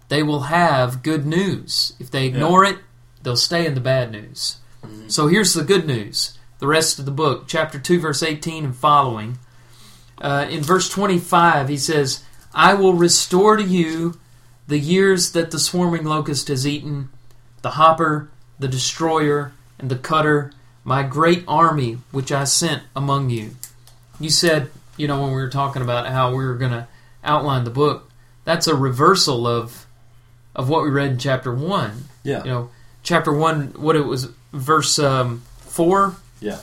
they 0.10 0.24
will 0.24 0.42
have 0.42 1.04
good 1.04 1.26
news. 1.26 1.94
If 2.00 2.10
they 2.10 2.26
ignore 2.26 2.64
it, 2.64 2.78
they'll 3.22 3.36
stay 3.36 3.66
in 3.66 3.74
the 3.74 3.82
bad 3.82 4.12
news. 4.12 4.58
So 5.08 5.28
here's 5.28 5.54
the 5.54 5.64
good 5.64 5.86
news. 5.86 6.38
The 6.60 6.68
rest 6.68 6.98
of 6.98 7.06
the 7.06 7.12
book, 7.12 7.46
chapter 7.48 7.78
2, 7.78 8.00
verse 8.00 8.24
18 8.24 8.66
and 8.66 8.76
following. 8.76 9.38
Uh, 10.20 10.48
in 10.50 10.64
verse 10.64 10.90
25, 10.90 11.70
he 11.70 11.78
says, 11.78 12.24
I 12.54 12.74
will 12.74 12.94
restore 12.94 13.58
to 13.58 13.64
you 13.64 14.18
the 14.68 14.80
years 14.80 15.32
that 15.34 15.52
the 15.52 15.60
swarming 15.60 16.04
locust 16.04 16.48
has 16.48 16.66
eaten, 16.66 17.10
the 17.62 17.72
hopper, 17.72 18.30
the 18.58 18.68
destroyer, 18.68 19.54
and 19.78 19.90
the 19.90 19.98
cutter, 19.98 20.52
my 20.84 21.04
great 21.04 21.44
army 21.48 22.00
which 22.12 22.32
I 22.32 22.46
sent 22.46 22.84
among 22.96 23.30
you. 23.30 23.52
You 24.20 24.30
said, 24.30 24.72
you 24.98 25.08
know, 25.08 25.22
when 25.22 25.30
we 25.30 25.36
were 25.42 25.50
talking 25.50 25.82
about 25.82 26.08
how 26.08 26.32
we 26.32 26.46
were 26.46 26.56
going 26.56 26.72
to 26.72 26.88
outline 27.24 27.64
the 27.64 27.70
book, 27.70 28.10
that's 28.44 28.68
a 28.68 28.76
reversal 28.76 29.48
of 29.48 29.86
of 30.56 30.70
what 30.70 30.84
we 30.84 30.90
read 30.90 31.12
in 31.12 31.20
chapter 31.20 31.54
1. 31.54 32.06
Yeah. 32.24 32.44
You 32.44 32.50
know, 32.50 32.70
chapter 33.04 33.32
1, 33.32 33.74
what 33.78 33.96
it 33.96 34.02
was, 34.06 34.26
verse 34.52 34.98
um, 34.98 35.44
4, 35.60 36.16
Yeah. 36.42 36.58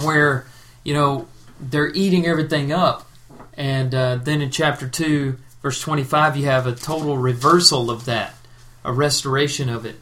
where, 0.00 0.46
you 0.84 0.94
know, 0.94 1.26
they're 1.60 1.88
eating 1.92 2.24
everything 2.24 2.72
up. 2.72 3.08
And 3.54 3.92
uh, 3.96 4.16
then 4.16 4.40
in 4.42 4.50
chapter 4.52 4.86
2, 4.88 5.36
verse 5.60 5.80
25, 5.80 6.36
you 6.36 6.46
have 6.46 6.68
a 6.68 6.72
total 6.74 7.18
reversal 7.18 7.90
of 7.90 8.04
that, 8.04 8.34
a 8.84 8.92
restoration 8.92 9.68
of 9.68 9.84
it. 9.84 9.96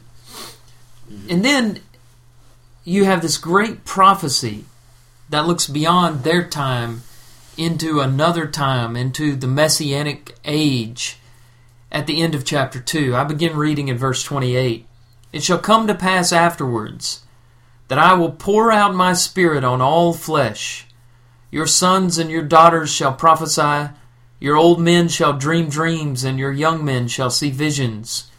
And 1.27 1.43
then 1.43 1.79
you 2.83 3.05
have 3.05 3.21
this 3.23 3.37
great 3.39 3.85
prophecy 3.85 4.65
that 5.29 5.47
looks 5.47 5.67
beyond 5.67 6.23
their 6.23 6.47
time 6.47 7.01
into 7.61 7.99
another 7.99 8.47
time, 8.47 8.95
into 8.95 9.35
the 9.35 9.47
messianic 9.47 10.35
age 10.43 11.19
at 11.91 12.07
the 12.07 12.21
end 12.21 12.33
of 12.33 12.43
chapter 12.43 12.79
2. 12.79 13.15
I 13.15 13.23
begin 13.23 13.55
reading 13.55 13.87
in 13.87 13.97
verse 13.97 14.23
28. 14.23 14.87
It 15.31 15.43
shall 15.43 15.59
come 15.59 15.85
to 15.85 15.93
pass 15.93 16.31
afterwards 16.31 17.23
that 17.87 17.99
I 17.99 18.13
will 18.15 18.31
pour 18.31 18.71
out 18.71 18.95
my 18.95 19.13
spirit 19.13 19.63
on 19.63 19.79
all 19.79 20.13
flesh. 20.13 20.87
Your 21.51 21.67
sons 21.67 22.17
and 22.17 22.31
your 22.31 22.41
daughters 22.41 22.89
shall 22.89 23.13
prophesy, 23.13 23.93
your 24.39 24.55
old 24.55 24.79
men 24.79 25.07
shall 25.07 25.33
dream 25.33 25.69
dreams, 25.69 26.23
and 26.23 26.39
your 26.39 26.51
young 26.51 26.83
men 26.83 27.07
shall 27.07 27.29
see 27.29 27.51
visions. 27.51 28.31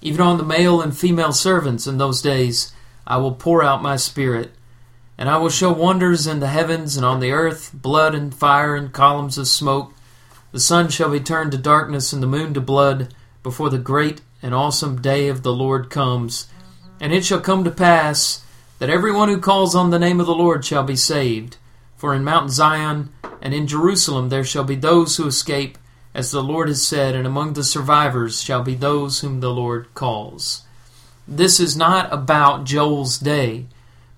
Even 0.00 0.22
on 0.22 0.38
the 0.38 0.44
male 0.44 0.80
and 0.80 0.96
female 0.96 1.32
servants 1.32 1.86
in 1.86 1.98
those 1.98 2.22
days 2.22 2.72
I 3.06 3.18
will 3.18 3.34
pour 3.34 3.62
out 3.62 3.82
my 3.82 3.96
spirit. 3.96 4.52
And 5.20 5.28
I 5.28 5.36
will 5.36 5.50
show 5.50 5.70
wonders 5.70 6.26
in 6.26 6.40
the 6.40 6.48
heavens 6.48 6.96
and 6.96 7.04
on 7.04 7.20
the 7.20 7.30
earth, 7.30 7.72
blood 7.74 8.14
and 8.14 8.34
fire 8.34 8.74
and 8.74 8.90
columns 8.90 9.36
of 9.36 9.46
smoke. 9.46 9.92
The 10.50 10.58
sun 10.58 10.88
shall 10.88 11.10
be 11.10 11.20
turned 11.20 11.52
to 11.52 11.58
darkness 11.58 12.14
and 12.14 12.22
the 12.22 12.26
moon 12.26 12.54
to 12.54 12.60
blood 12.62 13.14
before 13.42 13.68
the 13.68 13.76
great 13.76 14.22
and 14.42 14.54
awesome 14.54 15.02
day 15.02 15.28
of 15.28 15.42
the 15.42 15.52
Lord 15.52 15.90
comes. 15.90 16.48
And 17.00 17.12
it 17.12 17.26
shall 17.26 17.40
come 17.40 17.64
to 17.64 17.70
pass 17.70 18.42
that 18.78 18.88
everyone 18.88 19.28
who 19.28 19.38
calls 19.38 19.74
on 19.74 19.90
the 19.90 19.98
name 19.98 20.20
of 20.20 20.26
the 20.26 20.34
Lord 20.34 20.64
shall 20.64 20.84
be 20.84 20.96
saved. 20.96 21.58
For 21.98 22.14
in 22.14 22.24
Mount 22.24 22.50
Zion 22.50 23.12
and 23.42 23.52
in 23.52 23.66
Jerusalem 23.66 24.30
there 24.30 24.42
shall 24.42 24.64
be 24.64 24.74
those 24.74 25.18
who 25.18 25.26
escape, 25.26 25.76
as 26.14 26.30
the 26.30 26.42
Lord 26.42 26.68
has 26.68 26.82
said, 26.82 27.14
and 27.14 27.26
among 27.26 27.52
the 27.52 27.62
survivors 27.62 28.42
shall 28.42 28.62
be 28.62 28.74
those 28.74 29.20
whom 29.20 29.40
the 29.40 29.50
Lord 29.50 29.92
calls. 29.94 30.62
This 31.28 31.60
is 31.60 31.76
not 31.76 32.10
about 32.10 32.64
Joel's 32.64 33.18
day, 33.18 33.66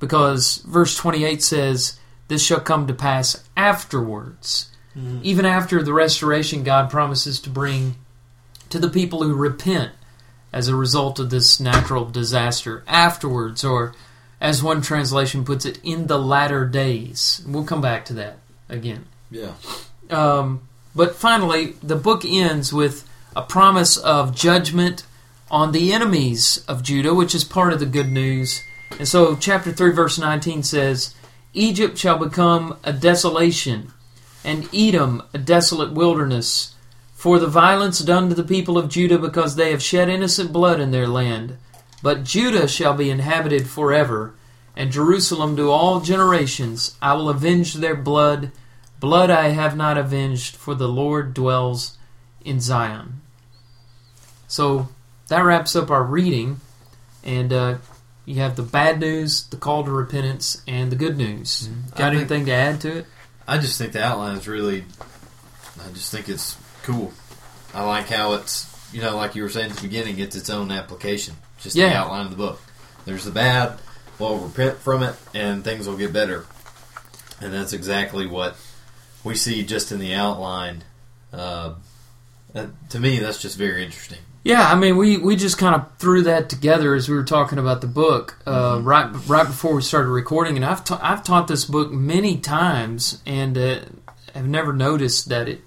because 0.02 0.56
verse 0.66 0.96
28 0.96 1.40
says, 1.44 1.96
This 2.26 2.44
shall 2.44 2.58
come 2.58 2.88
to 2.88 2.92
pass 2.92 3.48
afterwards. 3.56 4.68
Even 5.22 5.46
after 5.46 5.80
the 5.80 5.92
restoration 5.92 6.64
God 6.64 6.90
promises 6.90 7.38
to 7.38 7.48
bring 7.48 7.94
to 8.68 8.80
the 8.80 8.90
people 8.90 9.22
who 9.22 9.32
repent 9.32 9.92
as 10.52 10.66
a 10.66 10.74
result 10.74 11.20
of 11.20 11.30
this 11.30 11.60
natural 11.60 12.04
disaster. 12.04 12.82
Afterwards, 12.88 13.62
or 13.62 13.94
as 14.40 14.60
one 14.60 14.82
translation 14.82 15.44
puts 15.44 15.64
it, 15.64 15.78
in 15.84 16.08
the 16.08 16.18
latter 16.18 16.66
days. 16.66 17.40
We'll 17.46 17.62
come 17.62 17.80
back 17.80 18.04
to 18.06 18.14
that 18.14 18.38
again. 18.68 19.06
Yeah. 19.30 19.52
Um, 20.10 20.68
but 20.96 21.14
finally, 21.14 21.76
the 21.80 21.94
book 21.94 22.24
ends 22.24 22.72
with 22.72 23.08
a 23.36 23.42
promise 23.42 23.96
of 23.96 24.34
judgment 24.34 25.06
on 25.48 25.70
the 25.70 25.92
enemies 25.92 26.64
of 26.66 26.82
Judah, 26.82 27.14
which 27.14 27.36
is 27.36 27.44
part 27.44 27.72
of 27.72 27.78
the 27.78 27.86
good 27.86 28.10
news. 28.10 28.62
And 28.98 29.08
so, 29.08 29.36
chapter 29.36 29.72
3, 29.72 29.92
verse 29.92 30.18
19 30.18 30.62
says, 30.62 31.14
Egypt 31.54 31.98
shall 31.98 32.18
become 32.18 32.78
a 32.82 32.92
desolation, 32.92 33.92
and 34.44 34.68
Edom 34.74 35.22
a 35.34 35.38
desolate 35.38 35.92
wilderness, 35.92 36.74
for 37.14 37.38
the 37.38 37.46
violence 37.46 37.98
done 38.00 38.28
to 38.28 38.34
the 38.34 38.42
people 38.42 38.78
of 38.78 38.88
Judah, 38.88 39.18
because 39.18 39.56
they 39.56 39.70
have 39.70 39.82
shed 39.82 40.08
innocent 40.08 40.52
blood 40.52 40.80
in 40.80 40.90
their 40.90 41.06
land. 41.06 41.58
But 42.02 42.24
Judah 42.24 42.66
shall 42.66 42.94
be 42.94 43.10
inhabited 43.10 43.68
forever, 43.68 44.34
and 44.74 44.90
Jerusalem 44.90 45.56
to 45.56 45.70
all 45.70 46.00
generations. 46.00 46.96
I 47.02 47.14
will 47.14 47.28
avenge 47.28 47.74
their 47.74 47.94
blood. 47.94 48.50
Blood 48.98 49.30
I 49.30 49.48
have 49.48 49.76
not 49.76 49.98
avenged, 49.98 50.56
for 50.56 50.74
the 50.74 50.88
Lord 50.88 51.34
dwells 51.34 51.98
in 52.44 52.60
Zion. 52.60 53.20
So 54.48 54.88
that 55.28 55.40
wraps 55.40 55.76
up 55.76 55.90
our 55.90 56.04
reading, 56.04 56.60
and 57.22 57.52
uh, 57.52 57.78
you 58.24 58.36
have 58.36 58.56
the 58.56 58.62
bad 58.62 59.00
news, 59.00 59.46
the 59.48 59.56
call 59.56 59.84
to 59.84 59.90
repentance, 59.90 60.62
and 60.68 60.90
the 60.92 60.96
good 60.96 61.16
news. 61.16 61.68
Mm-hmm. 61.68 61.80
I 61.94 61.96
Got 61.96 61.96
think- 61.96 62.14
anything 62.20 62.46
to 62.46 62.52
add 62.52 62.80
to 62.82 62.96
it? 62.98 63.06
I 63.48 63.58
just 63.58 63.76
think 63.78 63.92
the 63.92 64.02
outline 64.04 64.36
is 64.36 64.46
really. 64.46 64.84
I 65.84 65.90
just 65.92 66.12
think 66.12 66.28
it's 66.28 66.56
cool. 66.84 67.12
I 67.74 67.82
like 67.84 68.08
how 68.08 68.34
it's 68.34 68.68
you 68.92 69.00
know 69.02 69.16
like 69.16 69.34
you 69.34 69.42
were 69.42 69.48
saying 69.48 69.70
at 69.70 69.76
the 69.76 69.82
beginning, 69.82 70.18
it's 70.20 70.36
its 70.36 70.48
own 70.50 70.70
application. 70.70 71.34
Just 71.60 71.74
the 71.76 71.86
outline 71.86 72.24
of 72.26 72.30
the 72.30 72.36
book. 72.36 72.60
There's 73.04 73.24
the 73.24 73.30
bad. 73.32 73.78
Well, 74.18 74.36
repent 74.36 74.78
from 74.78 75.02
it, 75.02 75.16
and 75.34 75.64
things 75.64 75.88
will 75.88 75.96
get 75.96 76.12
better. 76.12 76.46
And 77.40 77.52
that's 77.52 77.72
exactly 77.72 78.26
what 78.26 78.56
we 79.24 79.34
see 79.34 79.64
just 79.64 79.90
in 79.90 79.98
the 79.98 80.14
outline. 80.14 80.84
Uh, 81.32 81.74
to 82.90 83.00
me, 83.00 83.18
that's 83.18 83.42
just 83.42 83.56
very 83.58 83.84
interesting. 83.84 84.18
Yeah, 84.44 84.62
I 84.68 84.74
mean, 84.74 84.96
we, 84.96 85.18
we 85.18 85.36
just 85.36 85.56
kind 85.56 85.74
of 85.74 85.86
threw 85.98 86.22
that 86.22 86.48
together 86.48 86.94
as 86.94 87.08
we 87.08 87.14
were 87.14 87.22
talking 87.22 87.58
about 87.58 87.80
the 87.80 87.86
book 87.86 88.38
uh, 88.44 88.80
right 88.82 89.08
right 89.28 89.46
before 89.46 89.74
we 89.74 89.82
started 89.82 90.08
recording, 90.08 90.56
and 90.56 90.64
I've 90.64 90.84
ta- 90.84 90.98
I've 91.00 91.22
taught 91.22 91.46
this 91.46 91.64
book 91.64 91.92
many 91.92 92.38
times, 92.38 93.22
and 93.24 93.56
uh, 93.56 93.80
have 94.34 94.48
never 94.48 94.72
noticed 94.72 95.28
that 95.28 95.48
it 95.48 95.60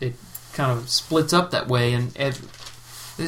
it 0.00 0.14
kind 0.54 0.72
of 0.72 0.88
splits 0.88 1.34
up 1.34 1.50
that 1.50 1.68
way. 1.68 1.92
And, 1.92 2.16
and 2.16 2.34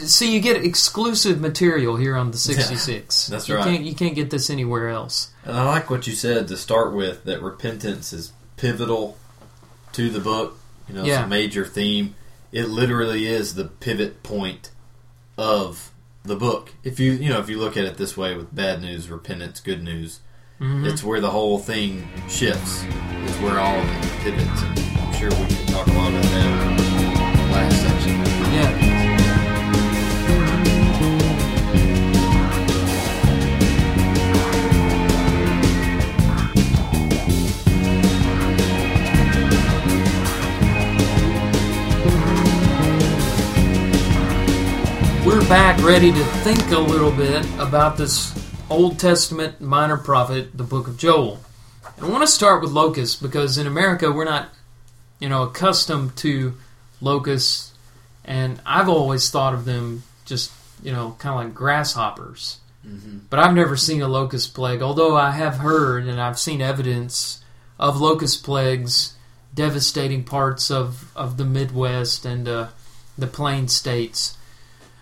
see, 0.08 0.32
you 0.32 0.40
get 0.40 0.64
exclusive 0.64 1.40
material 1.42 1.96
here 1.96 2.16
on 2.16 2.30
the 2.30 2.38
sixty 2.38 2.76
six. 2.76 3.26
that's 3.26 3.48
you 3.50 3.56
right. 3.56 3.64
Can't, 3.64 3.84
you 3.84 3.94
can't 3.94 4.14
get 4.14 4.30
this 4.30 4.48
anywhere 4.48 4.88
else. 4.88 5.30
And 5.44 5.56
I 5.58 5.64
like 5.66 5.90
what 5.90 6.06
you 6.06 6.14
said 6.14 6.48
to 6.48 6.56
start 6.56 6.94
with 6.94 7.24
that 7.24 7.42
repentance 7.42 8.14
is 8.14 8.32
pivotal 8.56 9.18
to 9.92 10.08
the 10.08 10.20
book. 10.20 10.58
You 10.88 10.94
know, 10.94 11.04
Yeah. 11.04 11.18
it's 11.18 11.26
a 11.26 11.28
major 11.28 11.66
theme. 11.66 12.14
It 12.50 12.70
literally 12.70 13.26
is 13.26 13.56
the 13.56 13.64
pivot 13.64 14.22
point 14.22 14.70
of 15.38 15.92
the 16.24 16.36
book. 16.36 16.72
If 16.82 16.98
you 17.00 17.12
you 17.12 17.28
know 17.28 17.38
if 17.38 17.48
you 17.48 17.58
look 17.58 17.76
at 17.76 17.84
it 17.84 17.96
this 17.96 18.16
way 18.16 18.34
with 18.36 18.54
bad 18.54 18.80
news, 18.82 19.08
repentance, 19.10 19.60
good 19.60 19.82
news, 19.82 20.20
Mhm. 20.60 20.90
it's 20.90 21.04
where 21.04 21.20
the 21.20 21.30
whole 21.30 21.58
thing 21.58 22.08
shifts. 22.28 22.84
It's 23.24 23.36
where 23.40 23.58
all 23.60 23.78
of 23.78 23.86
it 23.86 24.10
pivots. 24.22 24.62
And 24.62 24.78
I'm 24.98 25.12
sure 25.14 25.30
we 25.30 25.46
can 25.54 25.66
talk 25.66 25.86
a 25.86 25.92
lot 25.92 26.10
about 26.10 26.22
that 26.22 27.50
last 27.52 27.85
back 45.48 45.80
ready 45.84 46.10
to 46.10 46.24
think 46.42 46.72
a 46.72 46.78
little 46.78 47.12
bit 47.12 47.46
about 47.60 47.96
this 47.96 48.34
Old 48.68 48.98
Testament 48.98 49.60
minor 49.60 49.96
prophet, 49.96 50.48
the 50.56 50.64
book 50.64 50.88
of 50.88 50.96
Joel. 50.96 51.40
And 51.96 52.06
I 52.06 52.08
want 52.08 52.22
to 52.24 52.26
start 52.26 52.60
with 52.60 52.72
locusts 52.72 53.14
because 53.14 53.56
in 53.56 53.64
America 53.64 54.10
we're 54.10 54.24
not, 54.24 54.48
you 55.20 55.28
know, 55.28 55.44
accustomed 55.44 56.16
to 56.16 56.54
locusts, 57.00 57.72
and 58.24 58.60
I've 58.66 58.88
always 58.88 59.30
thought 59.30 59.54
of 59.54 59.66
them 59.66 60.02
just, 60.24 60.50
you 60.82 60.90
know, 60.90 61.14
kind 61.20 61.38
of 61.38 61.44
like 61.44 61.54
grasshoppers. 61.54 62.58
Mm-hmm. 62.84 63.18
But 63.30 63.38
I've 63.38 63.54
never 63.54 63.76
seen 63.76 64.02
a 64.02 64.08
locust 64.08 64.52
plague, 64.52 64.82
although 64.82 65.16
I 65.16 65.30
have 65.30 65.58
heard 65.58 66.08
and 66.08 66.20
I've 66.20 66.40
seen 66.40 66.60
evidence 66.60 67.40
of 67.78 68.00
locust 68.00 68.42
plagues 68.42 69.14
devastating 69.54 70.24
parts 70.24 70.72
of, 70.72 71.12
of 71.14 71.36
the 71.36 71.44
Midwest 71.44 72.24
and 72.24 72.48
uh, 72.48 72.68
the 73.16 73.28
plain 73.28 73.68
states. 73.68 74.36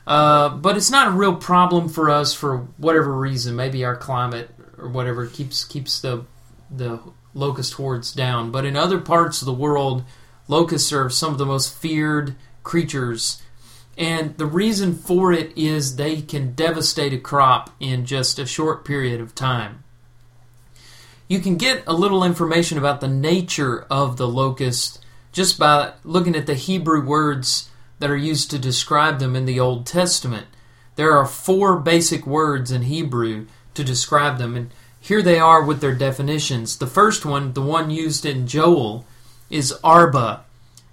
Uh, 0.07 0.51
but 0.51 0.77
it's 0.77 0.91
not 0.91 1.09
a 1.09 1.13
real 1.13 1.35
problem 1.35 1.89
for 1.89 2.11
us 2.11 2.35
for 2.35 2.69
whatever 2.77 3.17
reason. 3.17 3.57
Maybe 3.57 3.85
our 3.85 3.97
climate 3.97 4.51
or 4.77 4.89
whatever 4.89 5.27
keeps 5.27 5.65
keeps 5.65 6.01
the 6.01 6.25
the 6.71 7.01
locust 7.33 7.75
hordes 7.75 8.13
down. 8.13 8.51
But 8.51 8.65
in 8.65 8.77
other 8.77 8.99
parts 8.99 9.41
of 9.41 9.47
the 9.47 9.53
world, 9.53 10.05
locusts 10.49 10.93
are 10.93 11.11
some 11.11 11.33
of 11.33 11.39
the 11.39 11.47
most 11.47 11.75
feared 11.75 12.37
creatures. 12.63 13.43
And 13.97 14.37
the 14.39 14.47
reason 14.47 14.95
for 14.95 15.33
it 15.33 15.57
is 15.57 15.97
they 15.97 16.21
can 16.21 16.53
devastate 16.53 17.13
a 17.13 17.19
crop 17.19 17.71
in 17.79 18.07
just 18.07 18.39
a 18.39 18.47
short 18.47 18.85
period 18.85 19.21
of 19.21 19.35
time. 19.35 19.85
You 21.29 21.39
can 21.39 21.57
get 21.57 21.85
a 21.87 21.95
little 21.95 22.25
information 22.25 22.77
about 22.77 23.01
the 23.01 23.09
nature 23.09 23.87
of 23.91 24.17
the 24.17 24.29
locust 24.29 25.05
just 25.33 25.59
by 25.59 25.93
looking 26.05 26.37
at 26.37 26.47
the 26.47 26.55
Hebrew 26.55 27.05
words 27.05 27.71
that 27.99 28.11
are 28.11 28.17
used 28.17 28.51
to 28.51 28.59
describe 28.59 29.19
them 29.19 29.37
in 29.37 29.45
the 29.45 29.61
Old 29.61 29.87
Testament. 29.87 30.47
There 30.97 31.13
are 31.13 31.27
four 31.27 31.79
basic 31.79 32.27
words 32.27 32.71
in 32.71 32.83
Hebrew 32.83 33.47
to 33.75 33.85
describe 33.85 34.39
them, 34.39 34.57
and 34.57 34.71
here 35.01 35.23
they 35.23 35.39
are 35.39 35.63
with 35.63 35.81
their 35.81 35.95
definitions. 35.95 36.79
The 36.79 36.87
first 36.87 37.27
one, 37.27 37.53
the 37.53 37.63
one 37.63 37.91
used 37.91 38.25
in 38.25 38.47
Joel, 38.47 39.05
is 39.51 39.73
arba, 39.85 40.45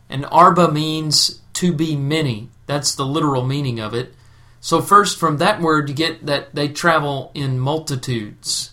and 0.09 0.25
arba 0.25 0.71
means 0.71 1.39
to 1.53 1.73
be 1.73 1.95
many. 1.95 2.49
That's 2.65 2.95
the 2.95 3.05
literal 3.05 3.45
meaning 3.45 3.79
of 3.79 3.93
it. 3.93 4.13
So, 4.59 4.81
first, 4.81 5.17
from 5.19 5.37
that 5.37 5.59
word, 5.59 5.89
you 5.89 5.95
get 5.95 6.25
that 6.25 6.53
they 6.53 6.67
travel 6.67 7.31
in 7.33 7.59
multitudes. 7.59 8.71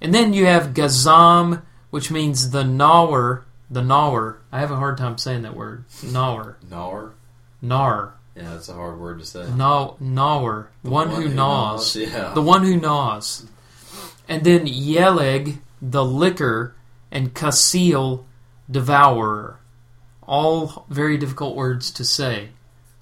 And 0.00 0.14
then 0.14 0.34
you 0.34 0.44
have 0.44 0.74
gazam, 0.74 1.62
which 1.90 2.10
means 2.10 2.50
the 2.50 2.64
gnawer. 2.64 3.44
The 3.70 3.82
gnawer. 3.82 4.38
I 4.52 4.60
have 4.60 4.70
a 4.70 4.76
hard 4.76 4.98
time 4.98 5.16
saying 5.16 5.42
that 5.42 5.56
word. 5.56 5.84
Gnawer. 6.02 6.58
Gnawer. 6.68 7.14
Gnar. 7.64 8.12
Yeah, 8.36 8.50
that's 8.50 8.68
a 8.68 8.74
hard 8.74 8.98
word 8.98 9.20
to 9.20 9.26
say. 9.26 9.48
Gnaw, 9.50 9.94
gnawer. 10.00 10.70
The 10.82 10.90
One, 10.90 11.10
who, 11.10 11.28
gnaws. 11.28 11.94
Yeah. 11.94 12.32
The 12.34 12.42
one 12.42 12.64
who 12.64 12.76
gnaws. 12.76 13.46
And 14.28 14.42
then 14.42 14.66
yeleg, 14.66 15.58
the 15.80 16.04
licker, 16.04 16.74
and 17.12 17.32
kasil, 17.32 18.24
devourer. 18.70 19.60
All 20.26 20.84
very 20.88 21.16
difficult 21.16 21.54
words 21.54 21.90
to 21.92 22.04
say. 22.04 22.48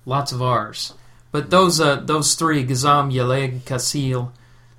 Lots 0.04 0.32
of 0.32 0.42
R's. 0.42 0.94
But 1.30 1.48
those 1.50 1.80
uh, 1.80 1.96
those 1.96 2.34
three, 2.34 2.64
gazam, 2.64 3.10
yeleg, 3.12 3.60
kasil, 3.60 4.32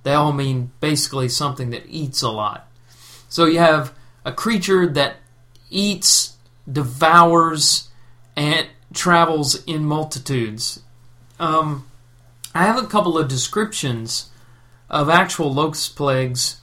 they 0.03 0.13
all 0.13 0.33
mean 0.33 0.71
basically 0.79 1.29
something 1.29 1.71
that 1.71 1.85
eats 1.87 2.21
a 2.21 2.29
lot. 2.29 2.67
So 3.27 3.45
you 3.45 3.57
have 3.57 3.93
a 4.23 4.31
creature 4.31 4.87
that 4.87 5.15
eats, 5.71 6.37
devours, 6.71 7.89
and 8.35 8.67
travels 8.93 9.63
in 9.65 9.83
multitudes. 9.85 10.81
Um, 11.39 11.85
I 12.55 12.63
have 12.63 12.81
a 12.81 12.87
couple 12.87 13.17
of 13.17 13.27
descriptions 13.27 14.29
of 14.89 15.09
actual 15.09 15.53
locust 15.53 15.95
plagues 15.95 16.61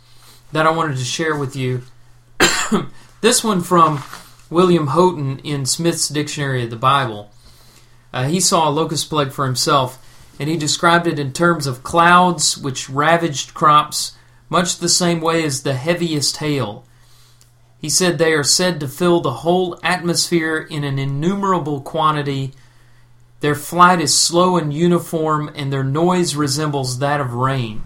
that 0.53 0.66
I 0.66 0.71
wanted 0.71 0.97
to 0.99 1.05
share 1.05 1.37
with 1.37 1.57
you. 1.57 1.83
this 3.21 3.43
one 3.43 3.61
from 3.61 4.03
William 4.49 4.88
Houghton 4.88 5.40
in 5.40 5.66
Smith's 5.66 6.09
Dictionary 6.09 6.64
of 6.64 6.71
the 6.71 6.77
Bible. 6.77 7.31
Uh, 8.12 8.25
he 8.25 8.40
saw 8.40 8.69
a 8.69 8.71
locust 8.71 9.09
plague 9.09 9.33
for 9.33 9.47
himself, 9.47 9.99
and 10.38 10.49
he 10.49 10.57
described 10.57 11.07
it 11.07 11.19
in 11.19 11.33
terms 11.33 11.66
of 11.66 11.83
clouds 11.83 12.59
which 12.59 12.90
ravaged 12.90 13.55
crops, 13.55 14.16
much 14.49 14.79
the 14.79 14.88
same 14.88 15.21
way 15.21 15.45
as 15.45 15.62
the 15.62 15.75
heaviest 15.75 16.38
hail. 16.38 16.85
He 17.81 17.88
said 17.88 18.19
they 18.19 18.35
are 18.35 18.45
said 18.45 18.79
to 18.81 18.88
fill 18.88 19.21
the 19.21 19.33
whole 19.33 19.79
atmosphere 19.83 20.59
in 20.59 20.85
an 20.85 20.99
innumerable 20.99 21.81
quantity. 21.81 22.53
Their 23.40 23.55
flight 23.55 24.03
is 24.03 24.16
slow 24.16 24.59
and 24.59 24.73
uniform, 24.73 25.51
and 25.55 25.73
their 25.73 25.83
noise 25.83 26.35
resembles 26.35 26.99
that 26.99 27.21
of 27.21 27.33
rain. 27.33 27.83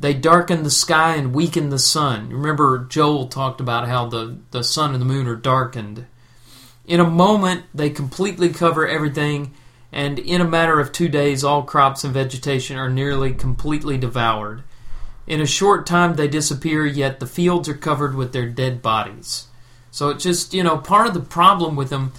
They 0.00 0.12
darken 0.12 0.64
the 0.64 0.70
sky 0.70 1.14
and 1.14 1.32
weaken 1.32 1.68
the 1.68 1.78
sun. 1.78 2.30
Remember, 2.30 2.84
Joel 2.88 3.28
talked 3.28 3.60
about 3.60 3.86
how 3.86 4.06
the, 4.06 4.38
the 4.50 4.64
sun 4.64 4.92
and 4.92 5.00
the 5.00 5.06
moon 5.06 5.28
are 5.28 5.36
darkened. 5.36 6.06
In 6.84 6.98
a 6.98 7.08
moment, 7.08 7.66
they 7.72 7.90
completely 7.90 8.48
cover 8.48 8.88
everything, 8.88 9.54
and 9.92 10.18
in 10.18 10.40
a 10.40 10.48
matter 10.48 10.80
of 10.80 10.90
two 10.90 11.08
days, 11.08 11.44
all 11.44 11.62
crops 11.62 12.02
and 12.02 12.12
vegetation 12.12 12.76
are 12.76 12.90
nearly 12.90 13.32
completely 13.32 13.96
devoured. 13.96 14.64
In 15.26 15.40
a 15.40 15.46
short 15.46 15.86
time, 15.86 16.16
they 16.16 16.28
disappear, 16.28 16.84
yet 16.84 17.20
the 17.20 17.26
fields 17.26 17.68
are 17.68 17.74
covered 17.74 18.14
with 18.14 18.32
their 18.32 18.48
dead 18.48 18.82
bodies. 18.82 19.46
So 19.90 20.08
it's 20.08 20.24
just, 20.24 20.54
you 20.54 20.62
know, 20.62 20.78
part 20.78 21.06
of 21.06 21.14
the 21.14 21.20
problem 21.20 21.76
with 21.76 21.90
them 21.90 22.12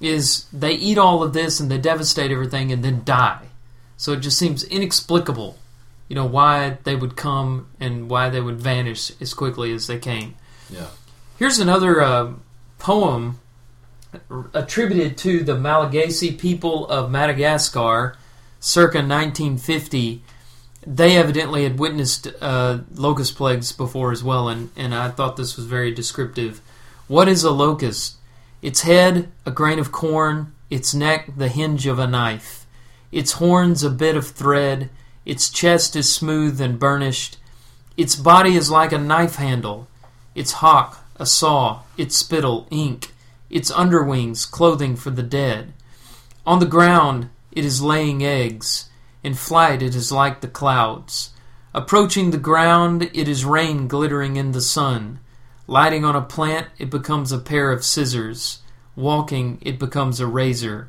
is 0.00 0.46
they 0.52 0.72
eat 0.72 0.98
all 0.98 1.22
of 1.22 1.32
this 1.32 1.58
and 1.58 1.70
they 1.70 1.78
devastate 1.78 2.30
everything 2.30 2.70
and 2.70 2.84
then 2.84 3.02
die. 3.04 3.46
So 3.96 4.12
it 4.12 4.20
just 4.20 4.38
seems 4.38 4.64
inexplicable, 4.64 5.58
you 6.08 6.14
know, 6.14 6.26
why 6.26 6.78
they 6.84 6.94
would 6.94 7.16
come 7.16 7.68
and 7.80 8.10
why 8.10 8.28
they 8.28 8.40
would 8.40 8.60
vanish 8.60 9.12
as 9.20 9.34
quickly 9.34 9.72
as 9.72 9.86
they 9.86 9.98
came. 9.98 10.34
Yeah. 10.68 10.88
Here's 11.38 11.58
another 11.58 12.00
uh, 12.00 12.32
poem 12.78 13.40
attributed 14.52 15.16
to 15.18 15.42
the 15.42 15.56
Malagasy 15.56 16.32
people 16.32 16.86
of 16.88 17.10
Madagascar 17.10 18.16
circa 18.60 18.98
1950 18.98 20.22
they 20.86 21.16
evidently 21.16 21.64
had 21.64 21.78
witnessed 21.78 22.28
uh, 22.40 22.78
locust 22.94 23.36
plagues 23.36 23.72
before 23.72 24.12
as 24.12 24.22
well, 24.22 24.48
and, 24.48 24.70
and 24.76 24.94
I 24.94 25.10
thought 25.10 25.36
this 25.36 25.56
was 25.56 25.66
very 25.66 25.92
descriptive. 25.92 26.60
What 27.08 27.28
is 27.28 27.44
a 27.44 27.50
locust? 27.50 28.16
Its 28.62 28.82
head, 28.82 29.30
a 29.44 29.50
grain 29.50 29.78
of 29.78 29.92
corn, 29.92 30.52
its 30.70 30.94
neck, 30.94 31.30
the 31.36 31.48
hinge 31.48 31.86
of 31.86 31.98
a 31.98 32.06
knife, 32.06 32.66
its 33.12 33.32
horns, 33.32 33.82
a 33.82 33.90
bit 33.90 34.16
of 34.16 34.26
thread, 34.26 34.90
its 35.24 35.50
chest 35.50 35.96
is 35.96 36.12
smooth 36.12 36.60
and 36.60 36.78
burnished, 36.78 37.38
its 37.96 38.16
body 38.16 38.56
is 38.56 38.70
like 38.70 38.92
a 38.92 38.98
knife 38.98 39.36
handle, 39.36 39.86
its 40.34 40.52
hock, 40.52 41.04
a 41.16 41.26
saw, 41.26 41.80
its 41.96 42.16
spittle, 42.16 42.66
ink, 42.70 43.12
its 43.50 43.70
underwings, 43.70 44.46
clothing 44.46 44.96
for 44.96 45.10
the 45.10 45.22
dead. 45.22 45.72
On 46.46 46.58
the 46.58 46.66
ground, 46.66 47.30
it 47.52 47.64
is 47.64 47.80
laying 47.80 48.24
eggs. 48.24 48.88
In 49.24 49.34
flight, 49.34 49.82
it 49.82 49.94
is 49.94 50.12
like 50.12 50.42
the 50.42 50.48
clouds. 50.48 51.30
Approaching 51.72 52.30
the 52.30 52.38
ground, 52.38 53.10
it 53.14 53.26
is 53.26 53.44
rain 53.44 53.88
glittering 53.88 54.36
in 54.36 54.52
the 54.52 54.60
sun. 54.60 55.18
Lighting 55.66 56.04
on 56.04 56.14
a 56.14 56.20
plant, 56.20 56.68
it 56.78 56.90
becomes 56.90 57.32
a 57.32 57.38
pair 57.38 57.72
of 57.72 57.84
scissors. 57.84 58.60
Walking, 58.94 59.58
it 59.62 59.78
becomes 59.78 60.20
a 60.20 60.26
razor. 60.26 60.88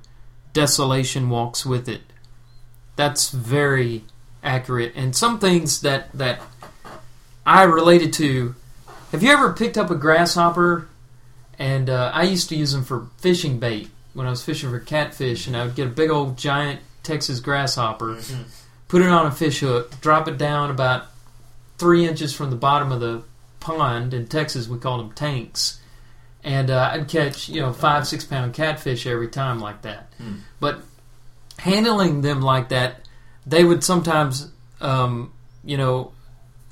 Desolation 0.52 1.30
walks 1.30 1.66
with 1.66 1.88
it. 1.88 2.02
That's 2.98 3.32
very 3.32 4.04
accurate. 4.44 4.92
And 4.96 5.16
some 5.16 5.40
things 5.40 5.80
that, 5.82 6.12
that 6.12 6.42
I 7.46 7.64
related 7.64 8.12
to. 8.14 8.54
Have 9.12 9.24
you 9.24 9.32
ever 9.32 9.54
picked 9.54 9.78
up 9.78 9.90
a 9.90 9.96
grasshopper? 9.96 10.90
And 11.58 11.90
uh, 11.90 12.12
I 12.14 12.24
used 12.24 12.50
to 12.50 12.56
use 12.58 12.74
them 12.74 12.84
for 12.84 13.08
fishing 13.18 13.60
bait 13.60 13.90
when 14.14 14.28
I 14.28 14.30
was 14.30 14.44
fishing 14.44 14.70
for 14.70 14.80
catfish, 14.80 15.48
and 15.48 15.56
I 15.56 15.66
would 15.66 15.76
get 15.76 15.88
a 15.88 15.92
big 15.92 16.10
old 16.10 16.38
giant 16.38 16.82
Texas 17.06 17.40
grasshopper, 17.40 18.16
Mm-hmm. 18.16 18.44
put 18.88 19.02
it 19.02 19.10
on 19.10 19.26
a 19.28 19.32
fish 19.32 19.60
hook, 19.62 20.00
drop 20.02 20.28
it 20.28 20.38
down 20.38 20.70
about 20.72 21.06
three 21.78 22.08
inches 22.08 22.34
from 22.34 22.50
the 22.50 22.56
bottom 22.56 22.92
of 22.92 23.00
the 23.00 23.24
pond. 23.60 24.14
In 24.14 24.28
Texas, 24.28 24.68
we 24.68 24.78
call 24.78 24.98
them 24.98 25.12
tanks, 25.14 25.80
and 26.44 26.70
uh, 26.70 26.90
I'd 26.94 27.08
catch 27.08 27.48
you 27.50 27.62
know 27.62 27.72
five 27.74 28.08
six 28.08 28.24
pound 28.26 28.54
catfish 28.54 29.06
every 29.08 29.28
time 29.30 29.60
like 29.60 29.82
that. 29.84 30.12
Hmm. 30.18 30.36
But 30.60 30.82
handling 31.60 32.22
them 32.22 32.42
like 32.42 32.70
that, 32.70 33.08
they 33.46 33.64
would 33.64 33.84
sometimes 33.84 34.52
um, 34.82 35.32
you 35.64 35.78
know 35.78 36.12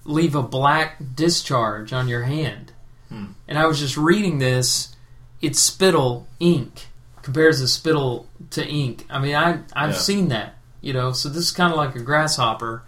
leave 0.05 0.35
a 0.35 0.43
black 0.43 0.97
discharge 1.15 1.93
on 1.93 2.07
your 2.07 2.23
hand. 2.23 2.71
Hmm. 3.09 3.25
And 3.47 3.57
I 3.57 3.65
was 3.67 3.79
just 3.79 3.95
reading 3.97 4.39
this. 4.39 4.95
It's 5.41 5.59
spittle 5.59 6.27
ink. 6.39 6.87
Compares 7.23 7.59
the 7.59 7.67
spittle 7.67 8.27
to 8.51 8.65
ink. 8.67 9.05
I 9.09 9.19
mean, 9.19 9.35
I 9.35 9.59
I've 9.75 9.91
Yeah. 9.91 9.97
seen 9.97 10.27
that. 10.29 10.57
You 10.81 10.93
know, 10.93 11.11
so 11.13 11.29
this 11.29 11.45
is 11.45 11.51
kind 11.51 11.71
of 11.71 11.77
like 11.77 11.95
a 11.95 11.99
grasshopper. 11.99 12.83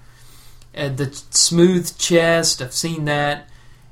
And 0.73 0.97
the 0.97 1.09
smooth 1.31 1.97
chest, 1.97 2.61
I've 2.61 2.73
seen 2.73 3.05
that. 3.05 3.49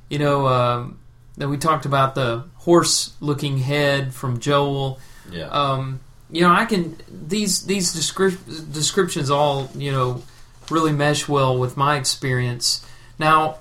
You 0.10 0.20
know, 0.20 0.48
um, 0.48 0.98
then 1.38 1.50
we 1.50 1.58
talked 1.58 1.86
about 1.86 2.14
the 2.14 2.44
horse-looking 2.58 3.60
head 3.60 4.14
from 4.14 4.40
Joel. 4.40 5.00
Yeah. 5.32 5.48
Um, 5.48 6.02
you 6.30 6.42
know, 6.42 6.52
I 6.54 6.66
can 6.66 6.98
these 7.10 7.62
these 7.66 7.96
descrip- 7.96 8.74
descriptions 8.74 9.30
all 9.30 9.70
you 9.76 9.92
know 9.92 10.22
really 10.70 10.92
mesh 10.92 11.28
well 11.30 11.58
with 11.58 11.78
my 11.78 11.96
experience. 11.98 12.86
Now, 13.20 13.58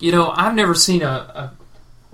you 0.00 0.10
know, 0.12 0.30
I've 0.34 0.54
never 0.54 0.74
seen 0.74 1.02
a, 1.02 1.08
a, 1.08 1.52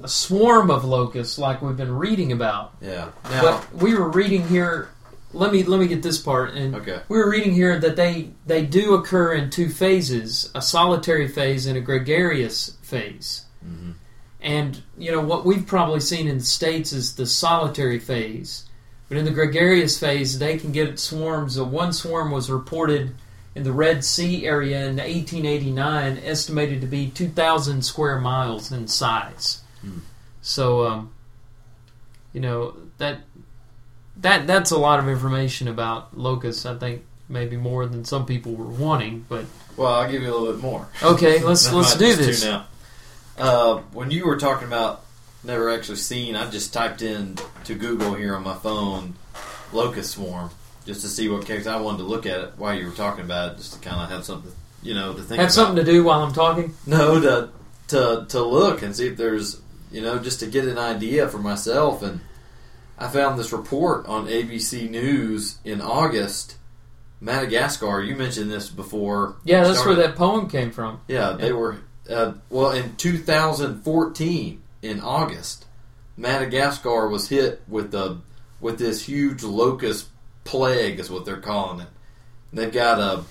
a 0.02 0.08
swarm 0.08 0.70
of 0.70 0.84
locusts 0.84 1.38
like 1.38 1.62
we've 1.62 1.76
been 1.76 1.96
reading 1.96 2.32
about. 2.32 2.74
yeah. 2.80 3.10
Now, 3.30 3.42
But 3.42 3.74
we 3.74 3.94
were 3.94 4.08
reading 4.08 4.46
here. 4.48 4.88
Let 5.32 5.50
me 5.52 5.62
let 5.62 5.80
me 5.80 5.86
get 5.86 6.02
this 6.02 6.18
part. 6.18 6.50
And 6.54 6.74
okay. 6.74 7.00
we 7.08 7.16
were 7.16 7.30
reading 7.30 7.52
here 7.52 7.78
that 7.78 7.96
they 7.96 8.30
they 8.46 8.64
do 8.66 8.94
occur 8.94 9.32
in 9.32 9.48
two 9.50 9.70
phases: 9.70 10.50
a 10.54 10.60
solitary 10.60 11.26
phase 11.28 11.66
and 11.66 11.76
a 11.78 11.80
gregarious 11.80 12.76
phase. 12.82 13.46
hmm 13.62 13.92
And 14.42 14.82
you 14.98 15.10
know 15.10 15.20
what 15.22 15.46
we've 15.46 15.66
probably 15.66 16.00
seen 16.00 16.28
in 16.28 16.38
the 16.38 16.44
states 16.44 16.92
is 16.92 17.14
the 17.14 17.26
solitary 17.26 17.98
phase, 17.98 18.68
but 19.08 19.16
in 19.16 19.24
the 19.24 19.30
gregarious 19.30 19.98
phase, 19.98 20.38
they 20.38 20.58
can 20.58 20.70
get 20.72 20.98
swarms. 20.98 21.58
One 21.58 21.92
swarm 21.94 22.30
was 22.30 22.50
reported 22.50 23.14
in 23.54 23.62
the 23.62 23.72
Red 23.72 24.04
Sea 24.04 24.46
area 24.46 24.80
in 24.80 24.96
1889, 24.96 26.18
estimated 26.24 26.80
to 26.80 26.86
be 26.86 27.08
2,000 27.08 27.82
square 27.82 28.18
miles 28.18 28.72
in 28.72 28.88
size. 28.88 29.62
Hmm. 29.83 29.99
So, 30.40 30.87
um, 30.87 31.12
you 32.33 32.40
know 32.40 32.75
that 32.99 33.18
that 34.18 34.47
that's 34.47 34.71
a 34.71 34.79
lot 34.79 34.99
of 34.99 35.09
information 35.09 35.68
about 35.68 36.16
locusts. 36.16 36.66
I 36.66 36.77
think 36.77 37.05
maybe 37.29 37.57
more 37.57 37.87
than 37.87 38.05
some 38.05 38.27
people 38.27 38.53
were 38.55 38.66
wanting, 38.66 39.25
but 39.29 39.45
Well, 39.77 39.92
I'll 39.92 40.11
give 40.11 40.23
you 40.23 40.31
a 40.31 40.37
little 40.37 40.53
bit 40.53 40.62
more. 40.62 40.88
okay, 41.03 41.42
let's 41.45 41.73
let's 41.73 41.97
do 41.97 42.14
this. 42.16 42.45
now. 42.45 42.66
Uh, 43.38 43.79
when 43.92 44.11
you 44.11 44.27
were 44.27 44.37
talking 44.38 44.66
about 44.68 45.05
never 45.45 45.71
actually 45.71 45.97
seen, 45.97 46.37
I 46.37 46.49
just 46.51 46.73
typed 46.73 47.03
in 47.03 47.37
to 47.64 47.75
Google 47.75 48.14
here 48.14 48.37
on 48.37 48.42
my 48.45 48.55
phone 48.55 49.14
locust 49.73 50.12
swarm 50.12 50.51
just 50.85 51.01
to 51.01 51.09
see 51.09 51.29
what 51.29 51.47
case 51.47 51.66
I 51.66 51.81
wanted 51.81 51.99
to 51.99 52.05
look 52.05 52.27
at 52.27 52.40
it 52.40 52.53
while 52.57 52.75
you 52.75 52.87
were 52.87 52.92
talking 52.92 53.25
about 53.25 53.53
it, 53.53 53.57
just 53.59 53.75
to 53.75 53.79
kind 53.88 54.01
of 54.03 54.11
have 54.11 54.25
something, 54.25 54.53
you 54.83 54.95
know, 54.95 55.12
to 55.14 55.18
think. 55.23 55.31
Have 55.40 55.47
about. 55.47 55.53
something 55.53 55.77
to 55.77 55.85
do 55.90 56.05
while 56.05 56.23
I'm 56.23 56.33
talking. 56.35 56.75
No, 56.87 57.21
to 57.21 57.49
to 57.88 58.27
to 58.29 58.42
look 58.42 58.83
and 58.83 58.95
see 58.95 59.07
if 59.09 59.16
there's 59.16 59.61
you 59.92 60.00
know 60.00 60.18
just 60.18 60.40
to 60.40 60.46
get 60.46 60.64
an 60.66 60.78
idea 60.78 61.28
for 61.28 61.38
myself. 61.38 62.02
And 62.02 62.20
I 62.98 63.09
found 63.09 63.38
this 63.38 63.52
report 63.52 64.07
on 64.07 64.26
ABC 64.26 64.88
News 64.90 65.59
in 65.64 65.81
August. 65.81 66.57
Madagascar, 67.20 68.02
you 68.02 68.16
mentioned 68.16 68.50
this 68.50 68.68
before. 68.68 69.37
Yeah, 69.44 69.62
that's 69.62 69.78
Started- 69.78 69.98
where 69.98 70.07
that 70.09 70.16
poem 70.16 70.48
came 70.48 70.72
from. 70.72 71.00
Yeah, 71.07 71.33
they 71.38 71.48
Yeah. 71.48 71.52
were. 71.52 71.76
Uh, 72.11 72.33
well, 72.50 72.72
in 72.72 72.96
2014, 72.96 74.61
in 74.83 75.00
August, 75.00 75.64
Madagascar 76.16 77.09
was 77.09 77.28
hit 77.28 77.62
with 77.68 77.94
a 77.94 78.18
with 78.61 78.78
this 78.78 79.02
huge 79.07 79.42
locust 79.42 80.07
plague, 80.44 80.98
is 81.00 81.11
what 81.11 81.24
they're 81.24 81.37
calling 81.37 81.81
it. 81.81 81.88
They've 82.52 82.72
got 82.72 82.98
a 83.00 83.22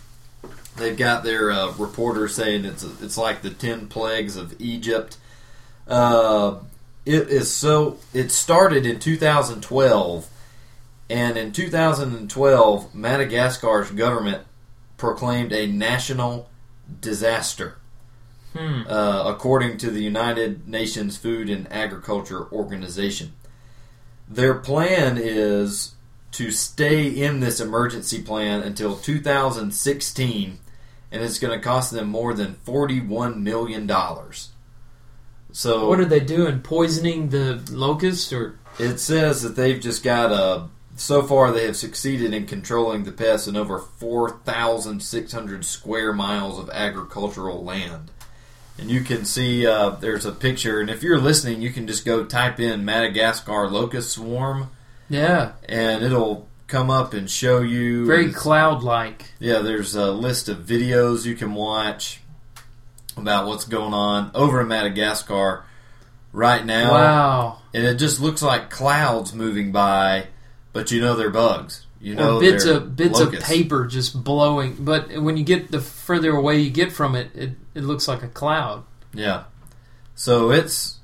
they've 0.77 0.97
got 0.97 1.23
their 1.23 1.51
uh, 1.51 1.71
reporter 1.77 2.27
saying 2.27 2.65
it's 2.65 2.83
it's 3.01 3.17
like 3.17 3.41
the 3.41 3.49
ten 3.49 3.87
plagues 3.87 4.35
of 4.37 4.53
Egypt. 4.59 5.17
Uh, 5.91 6.59
it 7.05 7.27
is 7.29 7.53
so. 7.53 7.97
It 8.13 8.31
started 8.31 8.85
in 8.85 8.99
2012, 8.99 10.29
and 11.09 11.37
in 11.37 11.51
2012, 11.51 12.95
Madagascar's 12.95 13.91
government 13.91 14.43
proclaimed 14.97 15.51
a 15.51 15.67
national 15.67 16.49
disaster, 17.01 17.75
Hmm. 18.55 18.81
uh, 18.87 19.23
according 19.25 19.77
to 19.79 19.89
the 19.91 20.03
United 20.03 20.67
Nations 20.67 21.17
Food 21.17 21.49
and 21.49 21.71
Agriculture 21.71 22.47
Organization. 22.51 23.33
Their 24.29 24.53
plan 24.55 25.17
is 25.17 25.95
to 26.33 26.51
stay 26.51 27.07
in 27.07 27.39
this 27.41 27.59
emergency 27.59 28.21
plan 28.21 28.61
until 28.61 28.95
2016, 28.95 30.59
and 31.11 31.23
it's 31.23 31.39
going 31.39 31.57
to 31.57 31.63
cost 31.63 31.91
them 31.91 32.07
more 32.07 32.33
than 32.33 32.55
41 32.63 33.43
million 33.43 33.87
dollars. 33.87 34.49
So 35.51 35.89
What 35.89 35.99
are 35.99 36.05
they 36.05 36.19
doing? 36.19 36.61
Poisoning 36.61 37.29
the 37.29 37.61
locusts, 37.71 38.31
or 38.31 38.59
it 38.79 38.99
says 38.99 39.41
that 39.43 39.55
they've 39.55 39.81
just 39.81 40.03
got 40.03 40.31
a. 40.31 40.67
So 40.97 41.23
far, 41.23 41.51
they 41.51 41.65
have 41.65 41.77
succeeded 41.77 42.33
in 42.33 42.45
controlling 42.45 43.05
the 43.05 43.11
pests 43.11 43.47
in 43.47 43.55
over 43.55 43.79
4,600 43.79 45.65
square 45.65 46.13
miles 46.13 46.59
of 46.59 46.69
agricultural 46.69 47.63
land. 47.63 48.11
And 48.77 48.91
you 48.91 49.01
can 49.01 49.25
see 49.25 49.65
uh, 49.65 49.91
there's 49.91 50.25
a 50.25 50.31
picture, 50.31 50.79
and 50.79 50.89
if 50.89 51.01
you're 51.01 51.19
listening, 51.19 51.61
you 51.61 51.71
can 51.71 51.87
just 51.87 52.05
go 52.05 52.25
type 52.25 52.59
in 52.59 52.85
Madagascar 52.85 53.67
locust 53.69 54.11
swarm, 54.11 54.69
yeah, 55.09 55.53
and 55.67 56.03
it'll 56.03 56.47
come 56.67 56.89
up 56.89 57.13
and 57.13 57.29
show 57.29 57.61
you. 57.61 58.05
very 58.05 58.31
cloud-like. 58.31 59.33
yeah, 59.39 59.59
there's 59.59 59.93
a 59.95 60.11
list 60.11 60.49
of 60.49 60.59
videos 60.59 61.25
you 61.25 61.35
can 61.35 61.53
watch 61.53 62.20
about 63.17 63.47
what's 63.47 63.65
going 63.65 63.93
on 63.93 64.31
over 64.33 64.61
in 64.61 64.67
Madagascar 64.67 65.65
right 66.33 66.65
now 66.65 66.91
Wow. 66.91 67.57
and 67.73 67.85
it 67.85 67.95
just 67.95 68.19
looks 68.21 68.41
like 68.41 68.69
clouds 68.69 69.33
moving 69.33 69.71
by, 69.71 70.27
but 70.73 70.91
you 70.91 71.01
know 71.01 71.15
they're 71.15 71.29
bugs. 71.29 71.85
You 71.99 72.15
know 72.15 72.37
or 72.37 72.39
bits 72.39 72.65
of 72.65 72.95
bits 72.95 73.19
locusts. 73.19 73.43
of 73.43 73.47
paper 73.55 73.85
just 73.85 74.23
blowing. 74.23 74.75
But 74.79 75.21
when 75.21 75.37
you 75.37 75.43
get 75.43 75.69
the 75.69 75.79
further 75.79 76.35
away 76.35 76.57
you 76.59 76.71
get 76.71 76.91
from 76.91 77.15
it, 77.15 77.29
it, 77.35 77.51
it 77.75 77.83
looks 77.83 78.07
like 78.07 78.23
a 78.23 78.27
cloud. 78.27 78.83
Yeah, 79.13 79.43
so 80.15 80.49
it's 80.51 80.97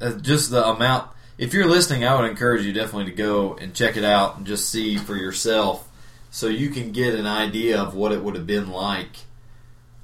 uh, 0.00 0.12
just 0.12 0.50
the 0.50 0.66
amount. 0.66 1.08
If 1.38 1.54
you're 1.54 1.66
listening, 1.66 2.04
I 2.04 2.20
would 2.20 2.28
encourage 2.30 2.66
you 2.66 2.72
definitely 2.74 3.10
to 3.12 3.16
go 3.16 3.54
and 3.54 3.72
check 3.74 3.96
it 3.96 4.04
out 4.04 4.36
and 4.36 4.46
just 4.46 4.68
see 4.68 4.96
for 4.98 5.16
yourself, 5.16 5.88
so 6.30 6.48
you 6.48 6.68
can 6.68 6.92
get 6.92 7.14
an 7.14 7.26
idea 7.26 7.80
of 7.80 7.94
what 7.94 8.12
it 8.12 8.22
would 8.22 8.34
have 8.34 8.46
been 8.46 8.68
like 8.70 9.16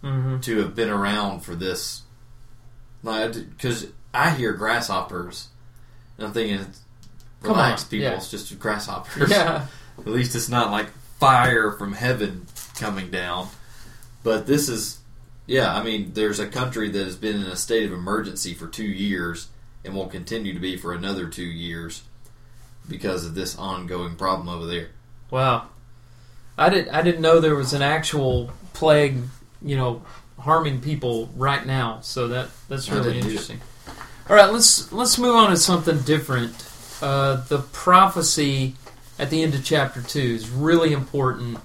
Mm-hmm. 0.03 0.41
to 0.41 0.59
have 0.59 0.75
been 0.75 0.91
around 0.91 1.41
for 1.41 1.55
this. 1.55 2.03
Because 3.03 3.87
I 4.13 4.31
hear 4.31 4.53
grasshoppers, 4.53 5.49
and 6.19 6.27
I'm 6.27 6.33
thinking, 6.33 6.67
relax, 7.41 7.85
people, 7.85 8.05
yeah. 8.05 8.17
it's 8.17 8.31
just 8.31 8.59
grasshoppers. 8.59 9.31
Yeah. 9.31 9.67
At 9.99 10.07
least 10.07 10.35
it's 10.35 10.49
not 10.49 10.71
like 10.71 10.89
fire 11.19 11.73
from 11.73 11.93
heaven 11.93 12.47
coming 12.77 13.11
down. 13.11 13.49
But 14.23 14.47
this 14.47 14.69
is, 14.69 15.01
yeah, 15.47 15.75
I 15.75 15.83
mean, 15.83 16.13
there's 16.15 16.39
a 16.39 16.49
country 16.49 16.89
that 16.91 17.05
has 17.05 17.17
been 17.17 17.37
in 17.37 17.47
a 17.47 17.57
state 17.57 17.87
of 17.87 17.93
emergency 17.93 18.55
for 18.55 18.67
two 18.67 18.85
years 18.85 19.49
and 19.85 19.95
will 19.95 20.07
continue 20.07 20.55
to 20.55 20.61
be 20.61 20.77
for 20.77 20.93
another 20.93 21.29
two 21.29 21.43
years 21.43 22.03
because 22.89 23.25
of 23.25 23.35
this 23.35 23.57
ongoing 23.57 24.17
problem 24.17 24.49
over 24.49 24.67
there. 24.67 24.89
Wow. 25.31 25.69
I 26.59 26.69
did 26.69 26.89
I 26.89 27.03
didn't 27.03 27.23
know 27.23 27.41
there 27.41 27.55
was 27.55 27.73
an 27.73 27.83
actual 27.83 28.51
plague, 28.75 29.17
you 29.65 29.77
know, 29.77 30.03
harming 30.39 30.81
people 30.81 31.31
right 31.37 31.65
now. 31.65 32.01
So 32.01 32.29
that 32.29 32.49
that's 32.69 32.91
really 32.91 33.19
interesting. 33.19 33.61
All 34.29 34.37
right, 34.37 34.53
let's 34.53 34.93
let's 34.93 35.19
move 35.19 35.35
on 35.35 35.51
to 35.51 35.57
something 35.57 36.01
different. 36.01 36.69
Uh, 37.01 37.45
the 37.49 37.59
prophecy 37.59 38.75
at 39.19 39.31
the 39.31 39.43
end 39.43 39.55
of 39.55 39.65
chapter 39.65 40.03
two 40.03 40.21
is 40.21 40.49
really 40.49 40.93
important, 40.93 41.59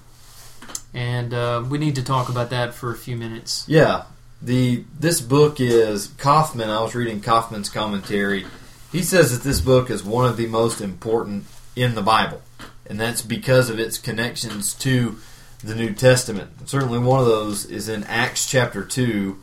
and 0.92 1.32
uh, 1.32 1.64
we 1.68 1.78
need 1.78 1.94
to 1.94 2.02
talk 2.02 2.28
about 2.28 2.50
that 2.50 2.74
for 2.74 2.92
a 2.92 2.96
few 2.96 3.16
minutes. 3.16 3.64
Yeah, 3.68 4.04
the 4.42 4.84
this 4.98 5.20
book 5.20 5.60
is 5.60 6.08
Coffman. 6.08 6.68
I 6.68 6.82
was 6.82 6.94
reading 6.94 7.20
Coffman's 7.20 7.68
commentary. 7.68 8.46
He 8.90 9.02
says 9.02 9.36
that 9.36 9.46
this 9.46 9.60
book 9.60 9.90
is 9.90 10.02
one 10.02 10.28
of 10.28 10.36
the 10.36 10.46
most 10.46 10.80
important 10.80 11.44
in 11.76 11.94
the 11.94 12.02
Bible, 12.02 12.42
and 12.86 12.98
that's 12.98 13.22
because 13.22 13.70
of 13.70 13.78
its 13.78 13.98
connections 13.98 14.74
to 14.74 15.18
the 15.62 15.74
New 15.74 15.92
Testament. 15.92 16.68
Certainly, 16.68 17.00
one 17.00 17.20
of 17.20 17.26
those 17.26 17.64
is 17.64 17.88
in 17.88 18.04
Acts 18.04 18.48
chapter 18.48 18.84
two, 18.84 19.38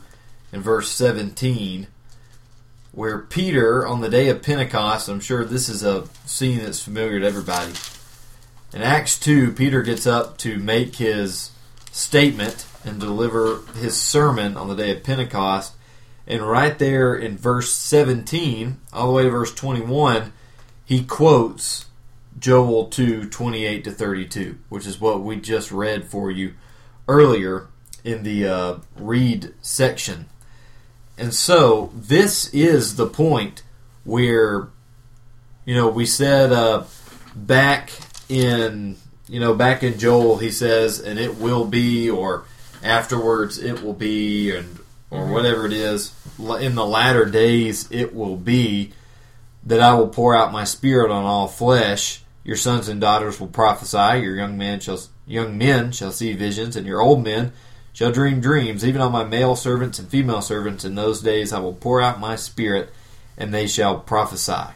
and 0.52 0.62
verse 0.62 0.90
seventeen, 0.90 1.88
where 2.92 3.18
Peter, 3.18 3.86
on 3.86 4.00
the 4.00 4.08
day 4.08 4.28
of 4.28 4.42
Pentecost, 4.42 5.08
I'm 5.08 5.20
sure 5.20 5.44
this 5.44 5.68
is 5.68 5.82
a 5.82 6.06
scene 6.24 6.58
that's 6.58 6.82
familiar 6.82 7.20
to 7.20 7.26
everybody. 7.26 7.72
In 8.72 8.82
Acts 8.82 9.18
2, 9.18 9.52
Peter 9.52 9.82
gets 9.82 10.06
up 10.06 10.38
to 10.38 10.58
make 10.58 10.96
his 10.96 11.50
statement 11.92 12.66
and 12.84 13.00
deliver 13.00 13.60
his 13.74 13.98
sermon 13.98 14.56
on 14.56 14.68
the 14.68 14.74
day 14.74 14.94
of 14.94 15.02
Pentecost. 15.02 15.74
And 16.26 16.42
right 16.42 16.78
there 16.78 17.14
in 17.14 17.38
verse 17.38 17.72
17, 17.72 18.78
all 18.92 19.06
the 19.06 19.12
way 19.12 19.22
to 19.22 19.30
verse 19.30 19.54
21, 19.54 20.32
he 20.84 21.04
quotes 21.04 21.86
Joel 22.38 22.86
2 22.86 23.28
28 23.28 23.84
to 23.84 23.90
32, 23.90 24.58
which 24.68 24.86
is 24.86 25.00
what 25.00 25.22
we 25.22 25.36
just 25.36 25.72
read 25.72 26.04
for 26.04 26.30
you 26.30 26.54
earlier 27.08 27.68
in 28.04 28.22
the 28.22 28.46
uh, 28.46 28.76
read 28.96 29.54
section. 29.62 30.26
And 31.18 31.32
so 31.32 31.90
this 31.94 32.52
is 32.52 32.96
the 32.96 33.06
point 33.06 33.62
where, 34.04 34.68
you 35.64 35.74
know, 35.74 35.88
we 35.88 36.04
said 36.06 36.52
uh, 36.52 36.84
back 37.34 37.90
in 38.28 38.96
you 39.28 39.40
know 39.40 39.54
back 39.54 39.82
in 39.82 39.98
Joel 39.98 40.36
he 40.38 40.50
says 40.50 41.00
and 41.00 41.18
it 41.18 41.36
will 41.38 41.64
be 41.64 42.08
or 42.10 42.44
afterwards 42.82 43.58
it 43.58 43.82
will 43.82 43.92
be 43.92 44.50
and 44.54 44.78
or 45.10 45.22
Mhm. 45.26 45.32
whatever 45.32 45.66
it 45.66 45.72
is 45.72 46.12
in 46.60 46.74
the 46.74 46.84
latter 46.86 47.24
days 47.24 47.86
it 47.90 48.14
will 48.14 48.36
be 48.36 48.92
that 49.64 49.80
I 49.80 49.94
will 49.94 50.08
pour 50.08 50.34
out 50.36 50.52
my 50.52 50.64
spirit 50.64 51.10
on 51.10 51.24
all 51.24 51.46
flesh 51.48 52.22
your 52.46 52.56
sons 52.56 52.88
and 52.88 53.00
daughters 53.00 53.40
will 53.40 53.48
prophesy 53.48 54.20
your 54.22 54.36
young 54.36 54.56
men 54.56 54.78
shall 54.80 55.00
young 55.26 55.58
men 55.58 55.90
shall 55.92 56.12
see 56.12 56.32
visions 56.32 56.76
and 56.76 56.86
your 56.86 57.00
old 57.02 57.22
men 57.24 57.52
shall 57.92 58.12
dream 58.12 58.40
dreams 58.40 58.84
even 58.84 59.00
on 59.00 59.10
my 59.10 59.24
male 59.24 59.56
servants 59.56 59.98
and 59.98 60.08
female 60.08 60.40
servants 60.40 60.84
in 60.84 60.94
those 60.94 61.20
days 61.20 61.52
I 61.52 61.58
will 61.58 61.74
pour 61.74 62.00
out 62.00 62.20
my 62.20 62.36
spirit 62.36 62.90
and 63.36 63.52
they 63.52 63.66
shall 63.66 63.98
prophesy 63.98 64.72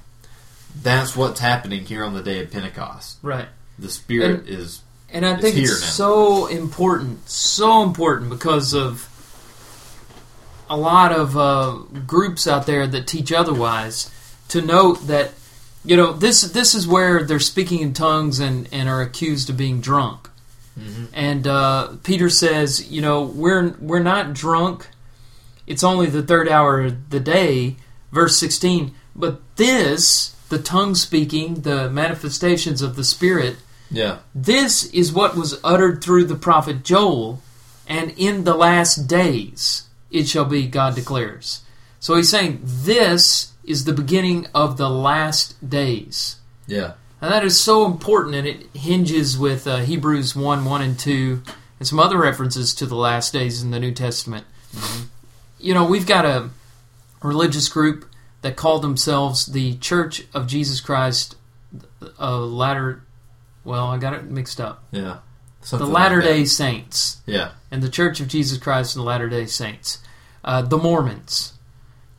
that's 0.83 1.14
what's 1.16 1.38
happening 1.40 1.85
here 1.85 2.04
on 2.04 2.14
the 2.14 2.22
day 2.22 2.40
of 2.42 2.50
Pentecost 2.50 3.18
Right. 3.22 3.46
the 3.78 3.88
spirit 3.88 4.40
And- 4.40 4.48
is 4.48 4.83
And 5.12 5.24
I 5.26 5.33
It's 5.35 5.42
think 5.42 5.56
it's 5.56 5.80
now. 5.80 5.87
so 5.87 6.46
important, 6.46 7.28
so 7.30 7.83
important 7.83 8.30
because 8.30 8.72
of 8.74 9.09
a 10.68 10.76
lot 10.76 11.11
of 11.12 11.37
uh, 11.37 11.72
groups 12.06 12.46
out 12.46 12.66
there 12.66 12.87
that 12.87 13.06
teach 13.09 13.33
otherwise. 13.33 14.09
To 14.50 14.61
note 14.62 15.06
that, 15.09 15.33
you 15.85 15.97
know, 15.97 16.12
this 16.12 16.43
this 16.43 16.75
is 16.75 16.87
where 16.87 17.25
they're 17.25 17.40
speaking 17.40 17.81
in 17.81 17.93
tongues 17.93 18.38
and, 18.38 18.69
and 18.73 18.88
are 18.88 19.03
accused 19.03 19.51
of 19.51 19.57
being 19.57 19.81
drunk. 19.81 20.29
Mhm. 20.79 21.09
And 21.12 21.47
uh, 21.47 21.93
Peter 22.03 22.29
says, 22.31 22.90
you 22.90 23.01
know, 23.01 23.23
we're 23.23 23.75
we're 23.81 24.03
not 24.03 24.35
drunk. 24.35 24.88
It's 25.66 25.85
only 25.85 26.07
the 26.07 26.23
third 26.23 26.49
hour 26.49 26.83
of 26.83 27.11
the 27.11 27.21
day, 27.21 27.77
verse 28.12 28.37
sixteen. 28.37 28.95
But 29.14 29.40
this, 29.57 30.35
the 30.49 30.59
tongue 30.59 30.95
speaking, 30.95 31.62
the 31.62 31.90
manifestations 31.90 32.83
of 32.83 32.97
the 32.97 33.05
Spirit, 33.05 33.57
yeah 33.90 34.19
this 34.35 34.85
is 34.93 35.12
what 35.12 35.37
was 35.37 35.59
uttered 35.64 36.03
through 36.03 36.25
the 36.25 36.37
prophet 36.37 36.85
Joel, 36.85 37.43
and 37.88 38.12
in 38.16 38.45
the 38.45 38.55
last 38.55 39.09
days 39.09 39.88
it 40.11 40.29
shall 40.29 40.45
be, 40.45 40.66
God 40.66 40.95
declares. 40.95 41.62
So 41.99 42.14
he's 42.16 42.29
saying 42.29 42.61
this 42.62 43.53
is 43.70 43.85
the 43.85 43.92
beginning 43.92 44.46
of 44.54 44.76
the 44.76 44.90
last 44.90 45.68
days. 45.68 46.37
yeah 46.66 46.92
And 47.20 47.33
that 47.33 47.44
is 47.44 47.61
so 47.61 47.85
important, 47.87 48.35
and 48.35 48.46
it 48.46 48.66
hinges 48.74 49.38
with 49.38 49.66
uh, 49.66 49.78
Hebrews 49.78 50.35
1 50.37 50.64
1 50.64 50.83
and 50.83 50.98
2, 50.98 51.42
and 51.78 51.87
some 51.88 51.98
other 52.00 52.18
references 52.18 52.74
to 52.74 52.87
the 52.87 52.96
last 52.96 53.33
days 53.33 53.62
in 53.62 53.70
the 53.70 53.80
New 53.80 53.92
Testament. 53.92 54.44
You 55.59 55.74
know, 55.74 55.85
we've 55.85 56.06
got 56.06 56.24
a 56.24 56.50
religious 57.22 57.68
group 57.68 58.06
that 58.42 58.56
call 58.56 58.78
themselves 58.80 59.46
the 59.46 59.76
Church 59.76 60.24
of 60.33 60.46
Jesus 60.46 60.80
Christ, 60.80 61.37
uh, 62.18 62.38
latter. 62.38 63.02
Well, 63.64 63.87
I 63.88 63.98
got 63.98 64.14
it 64.14 64.24
mixed 64.24 64.61
up. 64.61 64.83
yeah 64.90 65.18
The 65.61 65.66
Something 65.66 65.88
like 65.88 66.02
Latter 66.02 66.22
that. 66.22 66.28
day 66.28 66.44
Saints 66.46 67.18
yeah 67.26 67.50
and 67.70 67.83
the 67.83 67.90
Church 67.90 68.20
of 68.20 68.28
Jesus 68.28 68.56
Christ 68.59 68.96
and 68.96 69.02
the 69.02 69.06
Latter 69.06 69.28
day 69.28 69.44
Saints. 69.46 69.98
Uh, 70.42 70.62
the 70.62 70.78
Mormons. 70.78 71.52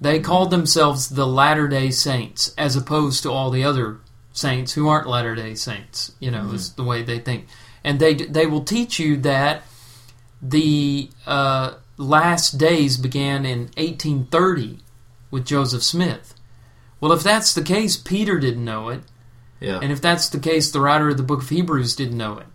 They 0.02 0.20
called 0.20 0.50
themselves 0.50 1.10
the 1.10 1.28
Latter 1.28 1.68
day 1.68 1.92
Saints 1.92 2.54
as 2.58 2.76
opposed 2.76 3.22
to 3.24 3.32
all 3.32 3.52
the 3.52 3.64
other 3.64 4.00
saints 4.34 4.74
who 4.74 4.88
aren't 4.88 5.08
Latter 5.08 5.36
day 5.36 5.54
Saints, 5.54 6.14
you 6.20 6.32
know, 6.32 6.52
is 6.52 6.74
the 6.74 6.84
way 6.84 7.04
they 7.04 7.20
think. 7.20 7.46
And 7.84 8.00
they, 8.00 8.16
they 8.16 8.48
will 8.48 8.64
teach 8.64 9.00
you 9.00 9.18
that 9.18 9.62
the 10.42 11.10
uh, 11.28 11.76
last 11.98 12.58
days 12.58 12.98
began 12.98 13.46
in 13.46 13.70
1830 13.78 14.80
with 15.30 15.46
Joseph 15.46 15.84
Smith. 15.84 16.34
Well, 17.00 17.12
if 17.12 17.22
that's 17.22 17.54
the 17.54 17.62
case, 17.62 17.96
Peter 17.96 18.40
didn't 18.40 18.66
know 18.66 18.90
it. 18.90 19.02
yeah 19.60 19.80
And 19.82 19.92
if 19.92 20.02
that's 20.02 20.30
the 20.30 20.40
case, 20.40 20.72
the 20.72 20.82
writer 20.82 21.10
of 21.10 21.18
the 21.18 21.24
book 21.24 21.44
of 21.44 21.50
Hebrews 21.50 21.96
didn't 21.96 22.18
know 22.18 22.40
it. 22.40 22.48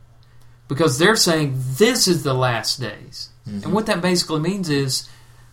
Because 0.66 0.98
they're 0.98 1.14
saying 1.14 1.54
this 1.54 2.08
is 2.08 2.24
the 2.24 2.34
last 2.34 2.80
days. 2.80 3.28
And 3.46 3.72
what 3.72 3.86
that 3.86 4.02
basically 4.02 4.40
means 4.40 4.68
is 4.68 5.08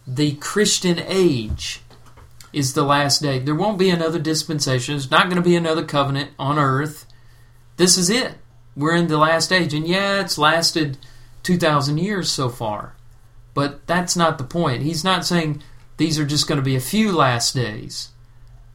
the 0.08 0.34
Christian 0.38 1.00
age 1.06 1.83
is 2.54 2.74
the 2.74 2.84
last 2.84 3.22
day. 3.22 3.40
There 3.40 3.56
won't 3.56 3.78
be 3.78 3.90
another 3.90 4.20
dispensation. 4.20 4.94
There's 4.94 5.12
not 5.12 5.26
going 5.26 5.42
to 5.42 5.50
be 5.50 5.56
another 5.56 5.84
covenant 5.84 6.32
on 6.40 6.58
earth. 6.58 7.06
This 7.78 7.98
is 7.98 8.10
it. 8.10 8.36
We're 8.76 8.96
in 8.96 9.08
the 9.08 9.18
last 9.18 9.52
age. 9.52 9.74
And 9.74 9.88
yeah, 9.88 10.22
it's 10.22 10.38
lasted 10.38 10.98
2,000 11.44 11.98
years 11.98 12.30
so 12.30 12.50
far. 12.50 12.96
But 13.54 13.86
that's 13.88 14.16
not 14.16 14.38
the 14.38 14.44
point. 14.44 14.84
He's 14.84 15.04
not 15.04 15.26
saying 15.26 15.62
these 15.98 16.18
are 16.18 16.26
just 16.26 16.48
going 16.48 16.58
to 16.58 16.64
be 16.64 16.76
a 16.76 16.82
few 16.82 17.12
last 17.12 17.54
days 17.54 18.10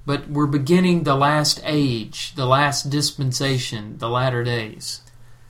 but 0.08 0.26
we're 0.26 0.46
beginning 0.46 1.02
the 1.02 1.14
last 1.14 1.60
age, 1.64 2.34
the 2.34 2.46
last 2.46 2.88
dispensation, 2.88 3.98
the 3.98 4.08
latter 4.08 4.42
days. 4.42 5.02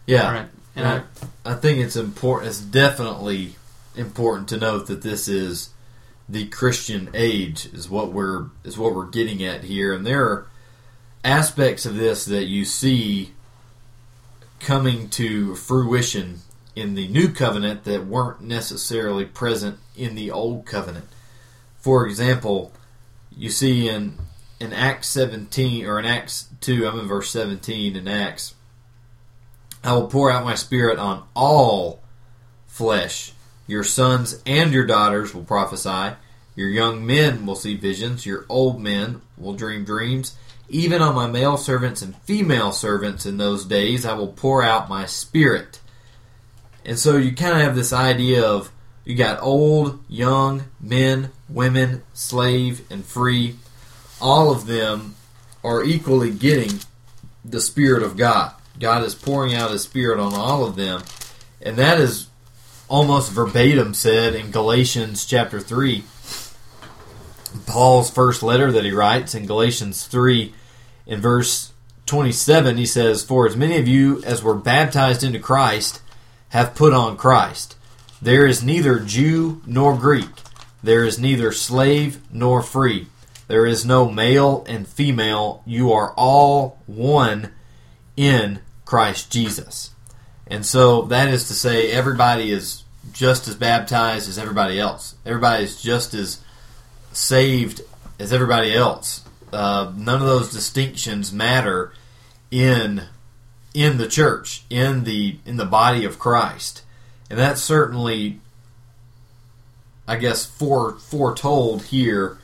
yeah 0.04 0.26
All 0.26 0.32
right. 0.32 0.48
And 0.74 0.84
I, 0.84 1.02
I 1.44 1.54
think 1.54 1.78
it's 1.78 1.94
important. 1.94 2.48
It's 2.48 2.60
definitely 2.60 3.54
important 3.94 4.48
to 4.48 4.56
note 4.56 4.88
that 4.88 5.02
this 5.02 5.28
is 5.28 5.70
the 6.28 6.46
Christian 6.46 7.08
age 7.14 7.66
is 7.72 7.88
what 7.88 8.12
we're 8.12 8.46
is 8.64 8.76
what 8.76 8.94
we're 8.94 9.06
getting 9.06 9.42
at 9.42 9.64
here, 9.64 9.92
and 9.92 10.06
there 10.06 10.24
are 10.24 10.46
aspects 11.24 11.86
of 11.86 11.96
this 11.96 12.24
that 12.26 12.44
you 12.44 12.64
see 12.64 13.32
coming 14.60 15.08
to 15.08 15.54
fruition 15.54 16.40
in 16.76 16.94
the 16.94 17.08
new 17.08 17.32
covenant 17.32 17.84
that 17.84 18.06
weren't 18.06 18.40
necessarily 18.40 19.24
present 19.24 19.78
in 19.96 20.14
the 20.14 20.30
old 20.30 20.66
covenant. 20.66 21.06
For 21.78 22.06
example, 22.06 22.72
you 23.34 23.50
see 23.50 23.88
in 23.88 24.18
in 24.60 24.72
Acts 24.72 25.08
17 25.08 25.86
or 25.86 25.98
in 25.98 26.04
Acts 26.04 26.48
2, 26.60 26.86
I'm 26.86 26.98
in 26.98 27.06
verse 27.06 27.30
17 27.30 27.96
in 27.96 28.08
Acts. 28.08 28.54
I 29.84 29.92
will 29.92 30.08
pour 30.08 30.30
out 30.30 30.44
my 30.44 30.56
spirit 30.56 30.98
on 30.98 31.24
all 31.34 32.02
flesh. 32.66 33.32
Your 33.68 33.84
sons 33.84 34.42
and 34.44 34.72
your 34.72 34.86
daughters 34.86 35.32
will 35.32 35.44
prophesy. 35.44 36.16
Your 36.56 36.68
young 36.68 37.06
men 37.06 37.46
will 37.46 37.54
see 37.54 37.76
visions. 37.76 38.26
Your 38.26 38.44
old 38.48 38.80
men 38.80 39.20
will 39.36 39.54
dream 39.54 39.84
dreams. 39.84 40.36
Even 40.68 41.00
on 41.00 41.14
my 41.14 41.28
male 41.28 41.56
servants 41.56 42.02
and 42.02 42.16
female 42.22 42.72
servants 42.72 43.24
in 43.24 43.36
those 43.36 43.64
days, 43.64 44.04
I 44.04 44.14
will 44.14 44.32
pour 44.32 44.64
out 44.64 44.88
my 44.88 45.06
spirit. 45.06 45.80
And 46.84 46.98
so 46.98 47.16
you 47.16 47.32
kind 47.32 47.52
of 47.52 47.60
have 47.62 47.76
this 47.76 47.92
idea 47.92 48.44
of 48.44 48.72
you 49.04 49.14
got 49.14 49.42
old, 49.42 50.00
young, 50.08 50.64
men, 50.80 51.30
women, 51.48 52.02
slave, 52.12 52.82
and 52.90 53.04
free. 53.04 53.56
All 54.20 54.50
of 54.50 54.66
them 54.66 55.14
are 55.62 55.82
equally 55.84 56.30
getting 56.30 56.80
the 57.44 57.60
Spirit 57.60 58.02
of 58.02 58.16
God. 58.16 58.52
God 58.78 59.04
is 59.04 59.14
pouring 59.14 59.54
out 59.54 59.70
His 59.70 59.82
Spirit 59.82 60.20
on 60.20 60.34
all 60.34 60.64
of 60.64 60.76
them. 60.76 61.02
And 61.62 61.76
that 61.76 61.98
is 61.98 62.28
almost 62.88 63.32
verbatim 63.32 63.94
said 63.94 64.34
in 64.34 64.50
Galatians 64.50 65.26
chapter 65.26 65.60
3. 65.60 66.04
Paul's 67.66 68.10
first 68.10 68.42
letter 68.42 68.72
that 68.72 68.84
he 68.84 68.92
writes 68.92 69.34
in 69.34 69.46
Galatians 69.46 70.06
3 70.06 70.54
in 71.06 71.20
verse 71.20 71.72
27, 72.06 72.78
he 72.78 72.86
says, 72.86 73.22
For 73.22 73.46
as 73.46 73.56
many 73.56 73.76
of 73.78 73.86
you 73.86 74.22
as 74.24 74.42
were 74.42 74.54
baptized 74.54 75.22
into 75.22 75.38
Christ 75.38 76.00
have 76.50 76.74
put 76.74 76.94
on 76.94 77.16
Christ. 77.16 77.76
There 78.20 78.46
is 78.46 78.64
neither 78.64 78.98
Jew 78.98 79.62
nor 79.66 79.96
Greek. 79.96 80.30
There 80.82 81.04
is 81.04 81.18
neither 81.18 81.52
slave 81.52 82.20
nor 82.32 82.62
free. 82.62 83.08
There 83.46 83.66
is 83.66 83.84
no 83.84 84.10
male 84.10 84.64
and 84.68 84.88
female. 84.88 85.62
You 85.66 85.92
are 85.92 86.12
all 86.16 86.80
one 86.86 87.52
in 88.16 88.60
Christ 88.84 89.30
Jesus. 89.30 89.90
And 90.48 90.64
so 90.64 91.02
that 91.02 91.28
is 91.28 91.48
to 91.48 91.54
say, 91.54 91.90
everybody 91.90 92.50
is 92.50 92.82
just 93.12 93.48
as 93.48 93.54
baptized 93.54 94.28
as 94.28 94.38
everybody 94.38 94.80
else. 94.80 95.14
Everybody 95.24 95.64
is 95.64 95.80
just 95.80 96.14
as 96.14 96.40
saved 97.12 97.82
as 98.18 98.32
everybody 98.32 98.74
else. 98.74 99.24
Uh, 99.52 99.92
none 99.96 100.20
of 100.20 100.26
those 100.26 100.52
distinctions 100.52 101.32
matter 101.32 101.92
in 102.50 103.02
in 103.74 103.98
the 103.98 104.08
church, 104.08 104.64
in 104.70 105.04
the 105.04 105.38
in 105.46 105.56
the 105.56 105.64
body 105.64 106.04
of 106.04 106.18
Christ, 106.18 106.82
and 107.30 107.38
that's 107.38 107.62
certainly, 107.62 108.40
I 110.06 110.16
guess, 110.16 110.44
fore, 110.44 110.94
foretold 110.98 111.84
here 111.84 112.38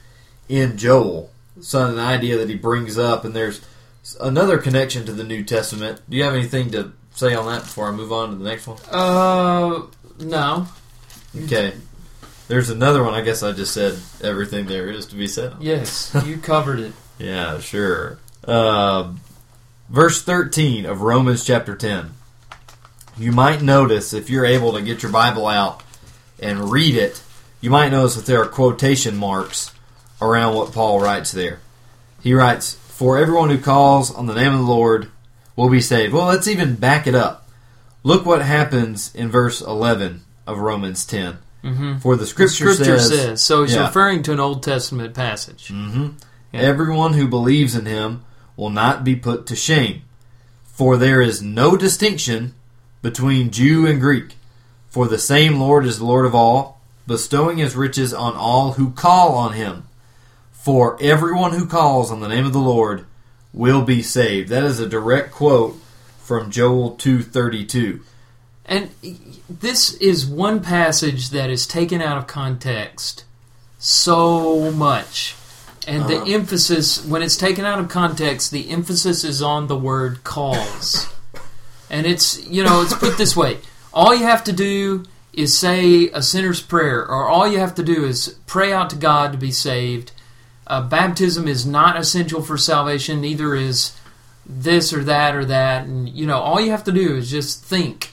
in 0.49 0.77
Joel. 0.77 1.31
So 1.61 1.87
an 1.87 1.99
idea 1.99 2.37
that 2.39 2.49
he 2.49 2.57
brings 2.57 2.99
up, 2.99 3.25
and 3.25 3.35
there's 3.35 3.61
another 4.21 4.59
connection 4.59 5.07
to 5.07 5.13
the 5.13 5.25
New 5.25 5.45
Testament. 5.45 6.01
Do 6.09 6.17
you 6.17 6.25
have 6.25 6.35
anything 6.35 6.71
to 6.73 6.93
say 7.15 7.35
on 7.35 7.47
that 7.47 7.63
before 7.63 7.89
I 7.89 7.93
move 7.93 8.13
on 8.13 8.31
to 8.31 8.37
the 8.37 8.45
next 8.45 8.67
one? 8.67 8.79
uh, 8.91 9.83
no. 10.21 10.67
Okay. 11.45 11.75
There's 12.47 12.71
another 12.71 13.03
one. 13.03 13.15
I 13.15 13.23
guess 13.23 13.43
I 13.43 13.53
just 13.53 13.73
said 13.73 13.99
everything 14.23 14.67
there 14.67 14.89
is 14.91 15.07
to 15.07 15.17
be 15.17 15.27
said. 15.27 15.53
on. 15.55 15.63
Yes, 15.63 16.15
you 16.27 16.37
covered 16.37 16.79
it. 16.79 16.93
Yeah, 17.19 17.59
sure. 17.59 18.19
Uh, 18.47 19.13
verse 19.89 20.23
13 20.23 20.85
of 20.87 21.01
Romans 21.01 21.45
chapter 21.45 21.75
10. 21.75 22.11
You 23.17 23.33
might 23.33 23.63
notice, 23.63 24.13
if 24.13 24.29
you're 24.29 24.45
able 24.45 24.73
to 24.75 24.83
get 24.83 25.03
your 25.03 25.13
Bible 25.13 25.47
out 25.47 25.83
and 26.41 26.71
read 26.71 26.97
it, 26.97 27.23
you 27.61 27.71
might 27.71 27.91
notice 27.91 28.17
that 28.17 28.27
there 28.27 28.43
are 28.43 28.47
quotation 28.47 29.17
marks 29.17 29.73
around 30.21 30.55
what 30.55 30.73
Paul 30.73 31.01
writes 31.01 31.33
there. 31.33 31.61
He 32.23 32.35
writes, 32.35 32.75
For 32.75 33.17
everyone 33.19 33.51
who 33.51 33.59
calls 33.59 34.13
on 34.15 34.27
the 34.27 34.35
name 34.35 34.53
of 34.53 34.59
the 34.59 34.65
Lord 34.65 35.11
will 35.57 35.69
be 35.69 35.81
saved. 35.81 36.13
Well, 36.13 36.27
let's 36.27 36.49
even 36.49 36.75
back 36.77 37.07
it 37.07 37.15
up. 37.15 37.49
Look 38.03 38.27
what 38.27 38.43
happens 38.43 39.15
in 39.15 39.31
verse 39.31 39.61
11 39.61 40.23
of 40.47 40.59
Romans 40.59 41.05
10. 41.07 41.39
Mm-hmm. 41.65 41.99
For 41.99 42.17
the 42.17 42.21
The 42.21 42.27
scripture, 42.27 42.73
scripture 42.75 42.99
says, 42.99 43.09
says, 43.09 43.43
so 43.43 43.63
he's 43.63 43.75
Yeah. 43.75 43.87
referring 43.87 44.23
to 44.25 44.33
an 44.33 44.41
Old 44.41 44.63
Testament 44.63 45.15
passage. 45.15 45.69
hmm 45.69 46.09
Yeah. 46.53 46.61
Everyone 46.61 47.15
who 47.15 47.27
believes 47.27 47.75
in 47.75 47.87
him 47.87 48.23
will 48.57 48.71
not 48.71 49.03
be 49.05 49.17
put 49.17 49.47
to 49.47 49.57
shame. 49.57 50.03
For 50.67 50.97
there 50.97 51.23
is 51.23 51.41
no 51.41 51.77
distinction 51.77 52.55
between 53.01 53.51
Jew 53.51 53.87
and 53.87 54.01
Greek. 54.01 54.37
For 54.91 55.09
the 55.09 55.19
same 55.19 55.59
Lord 55.59 55.87
is 55.87 55.99
the 55.99 56.05
Lord 56.05 56.27
of 56.27 56.35
all, 56.35 56.81
bestowing 57.07 57.59
his 57.59 57.75
riches 57.77 58.13
on 58.13 58.35
all 58.35 58.73
who 58.73 58.91
call 58.91 59.35
on 59.35 59.55
him. 59.55 59.85
For 60.53 60.97
everyone 61.01 61.53
who 61.53 61.67
calls 61.67 62.11
on 62.11 62.21
the 62.21 62.29
name 62.29 62.45
of 62.47 62.53
the 62.53 62.59
Lord 62.59 63.05
will 63.55 63.83
be 63.83 64.03
saved. 64.03 64.51
That 64.51 64.65
is 64.65 64.81
a 64.81 64.87
direct 64.87 65.31
quote 65.33 65.81
from 66.19 66.51
Joel 66.51 66.97
2:32. 66.97 68.01
And 68.67 68.91
this 69.49 69.95
is 69.95 70.27
one 70.27 70.61
passage 70.61 71.31
that 71.31 71.49
is 71.49 71.67
taken 71.67 72.03
out 72.03 72.19
of 72.19 72.27
context 72.27 73.25
so 73.79 74.71
much. 74.73 75.35
And 75.87 76.05
Uh-huh. 76.05 76.25
the 76.25 76.33
emphasis, 76.33 77.05
when 77.05 77.23
it's 77.23 77.37
taken 77.37 77.65
out 77.67 77.79
of 77.79 77.89
context, 77.89 78.51
the 78.51 78.71
emphasis 78.71 79.23
is 79.23 79.43
on 79.43 79.67
the 79.69 79.77
word 79.77 80.25
calls. 80.25 81.07
and 81.91 82.07
it's, 82.07 82.43
you 82.47 82.65
know, 82.65 82.81
it's 82.81 82.95
put 82.95 83.17
this 83.19 83.37
way 83.37 83.59
all 83.95 84.15
you 84.15 84.25
have 84.25 84.43
to 84.45 84.53
do 84.53 85.05
is 85.33 85.57
say 85.57 86.09
a 86.09 86.21
sinner's 86.23 86.61
prayer, 86.61 87.01
or 87.09 87.29
all 87.29 87.47
you 87.47 87.59
have 87.59 87.75
to 87.77 87.83
do 87.83 88.05
is 88.05 88.35
pray 88.47 88.73
out 88.73 88.91
to 88.91 88.97
God 88.97 89.33
to 89.33 89.39
be 89.39 89.53
saved. 89.53 90.11
Uh, 90.67 90.81
baptism 90.83 91.47
is 91.47 91.67
not 91.67 91.97
essential 91.97 92.43
for 92.43 92.57
salvation, 92.57 93.21
neither 93.21 93.55
is 93.55 93.93
this 94.47 94.93
or 94.93 95.05
that 95.05 95.35
or 95.35 95.45
that. 95.45 95.87
And, 95.87 96.09
you 96.09 96.27
know, 96.27 96.39
all 96.39 96.61
you 96.61 96.71
have 96.71 96.85
to 96.85 96.93
do 96.93 97.17
is 97.17 97.31
just 97.31 97.65
think 97.65 98.11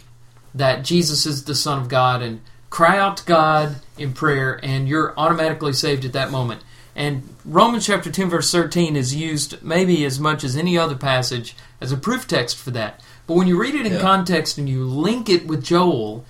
that 0.53 0.83
Jesus 0.83 1.25
is 1.25 1.45
the 1.45 1.55
Son 1.55 1.79
of 1.79 1.87
God 1.87 2.21
and 2.21 2.41
cry 2.69 2.97
out 2.97 3.17
to 3.17 3.25
God 3.25 3.77
in 3.97 4.13
prayer, 4.13 4.59
and 4.63 4.87
you're 4.87 5.13
automatically 5.17 5.73
saved 5.73 6.05
at 6.05 6.13
that 6.13 6.31
moment. 6.31 6.61
And 6.95 7.35
Romans 7.45 7.85
chapter 7.85 8.11
10, 8.11 8.29
verse 8.29 8.51
13 8.51 8.95
is 8.97 9.15
used 9.15 9.61
maybe 9.63 10.03
as 10.05 10.19
much 10.19 10.43
as 10.43 10.57
any 10.57 10.77
other 10.77 10.95
passage 10.95 11.55
as 11.79 11.91
a 11.91 11.97
proof 11.97 12.27
text 12.27 12.57
for 12.57 12.71
that. 12.71 13.01
But 13.27 13.35
when 13.35 13.47
you 13.47 13.59
read 13.59 13.75
it 13.75 13.85
in 13.85 13.93
Yeah. 13.93 14.01
context 14.01 14.57
and 14.57 14.67
you 14.67 14.83
link 14.83 15.29
it 15.29 15.47
with 15.47 15.63
Joel, 15.63 16.25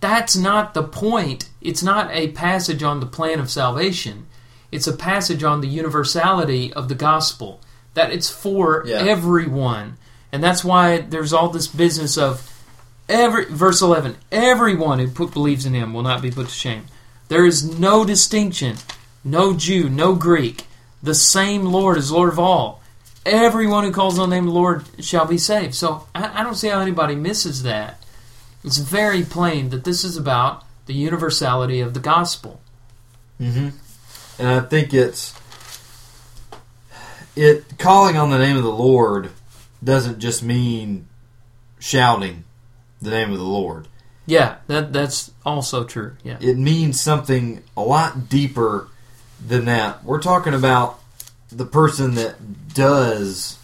that's 0.00 0.36
not 0.36 0.74
the 0.74 0.84
point. 0.84 1.48
It's 1.60 1.82
not 1.82 2.10
a 2.12 2.28
passage 2.28 2.82
on 2.84 3.00
the 3.00 3.06
plan 3.06 3.40
of 3.40 3.50
salvation. 3.50 4.26
It's 4.70 4.86
a 4.86 4.92
passage 4.96 5.42
on 5.42 5.60
the 5.60 5.68
universality 5.68 6.72
of 6.72 6.88
the 6.88 6.94
gospel. 6.94 7.60
That 7.94 8.12
it's 8.12 8.28
for 8.30 8.84
Yeah. 8.86 8.96
everyone. 8.98 9.96
And 10.32 10.42
that's 10.44 10.62
why 10.64 10.98
there's 10.98 11.32
all 11.32 11.48
this 11.48 11.66
business 11.66 12.16
of 12.18 12.54
every 13.08 13.46
verse 13.46 13.80
11 13.80 14.16
everyone 14.30 14.98
who 14.98 15.08
put, 15.08 15.32
believes 15.32 15.64
in 15.64 15.72
him 15.72 15.94
will 15.94 16.02
not 16.02 16.20
be 16.20 16.30
put 16.30 16.46
to 16.46 16.52
shame 16.52 16.84
there 17.28 17.46
is 17.46 17.78
no 17.78 18.04
distinction 18.04 18.76
no 19.24 19.54
jew 19.54 19.88
no 19.88 20.14
greek 20.14 20.66
the 21.02 21.14
same 21.14 21.64
lord 21.64 21.96
is 21.96 22.12
lord 22.12 22.28
of 22.28 22.38
all 22.38 22.82
everyone 23.24 23.82
who 23.82 23.90
calls 23.90 24.18
on 24.18 24.28
the 24.28 24.36
name 24.36 24.46
of 24.46 24.52
the 24.52 24.58
lord 24.60 24.84
shall 25.00 25.24
be 25.24 25.38
saved 25.38 25.74
so 25.74 26.06
I, 26.14 26.40
I 26.40 26.42
don't 26.42 26.54
see 26.54 26.68
how 26.68 26.80
anybody 26.80 27.14
misses 27.14 27.62
that 27.62 28.04
it's 28.62 28.76
very 28.76 29.22
plain 29.22 29.70
that 29.70 29.84
this 29.84 30.04
is 30.04 30.18
about 30.18 30.62
the 30.84 30.92
universality 30.92 31.80
of 31.80 31.94
the 31.94 32.00
gospel 32.00 32.60
Mm-hmm. 33.40 33.68
And 34.38 34.48
I 34.48 34.60
think 34.60 34.94
it's 34.94 35.34
it 37.36 37.78
calling 37.78 38.16
on 38.16 38.30
the 38.30 38.38
name 38.38 38.56
of 38.56 38.62
the 38.62 38.72
Lord 38.72 39.30
doesn't 39.82 40.18
just 40.18 40.42
mean 40.42 41.06
shouting 41.78 42.44
the 43.00 43.10
name 43.10 43.30
of 43.30 43.38
the 43.38 43.44
Lord. 43.44 43.86
yeah 44.26 44.56
that 44.66 44.92
that's 44.92 45.30
also 45.46 45.84
true 45.84 46.16
yeah 46.24 46.36
It 46.40 46.58
means 46.58 47.00
something 47.00 47.62
a 47.76 47.82
lot 47.82 48.28
deeper 48.28 48.88
than 49.44 49.66
that. 49.66 50.04
We're 50.04 50.20
talking 50.20 50.52
about 50.54 51.00
the 51.50 51.64
person 51.64 52.14
that 52.16 52.74
does 52.74 53.56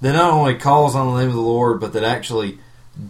that 0.00 0.12
not 0.12 0.32
only 0.32 0.54
calls 0.54 0.94
on 0.94 1.12
the 1.14 1.20
name 1.20 1.28
of 1.30 1.34
the 1.34 1.40
Lord, 1.40 1.80
but 1.80 1.92
that 1.94 2.04
actually 2.04 2.58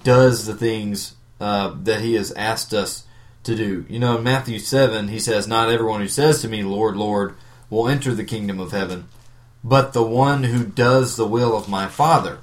does 0.02 0.46
the 0.46 0.54
things 0.54 1.14
uh, 1.40 1.74
that 1.82 2.00
He 2.00 2.14
has 2.14 2.32
asked 2.32 2.72
us 2.72 3.04
to 3.44 3.54
do. 3.54 3.84
You 3.88 3.98
know, 3.98 4.18
in 4.18 4.24
Matthew 4.24 4.58
seven, 4.58 5.08
He 5.08 5.18
says, 5.18 5.48
"Not 5.48 5.70
everyone 5.70 6.00
who 6.00 6.08
says 6.08 6.40
to 6.42 6.48
me, 6.48 6.62
Lord, 6.62 6.96
Lord, 6.96 7.34
will 7.70 7.88
enter 7.88 8.14
the 8.14 8.24
kingdom 8.24 8.60
of 8.60 8.72
heaven, 8.72 9.06
but 9.64 9.92
the 9.92 10.02
one 10.02 10.44
who 10.44 10.64
does 10.64 11.16
the 11.16 11.26
will 11.26 11.56
of 11.56 11.68
my 11.68 11.86
Father, 11.88 12.38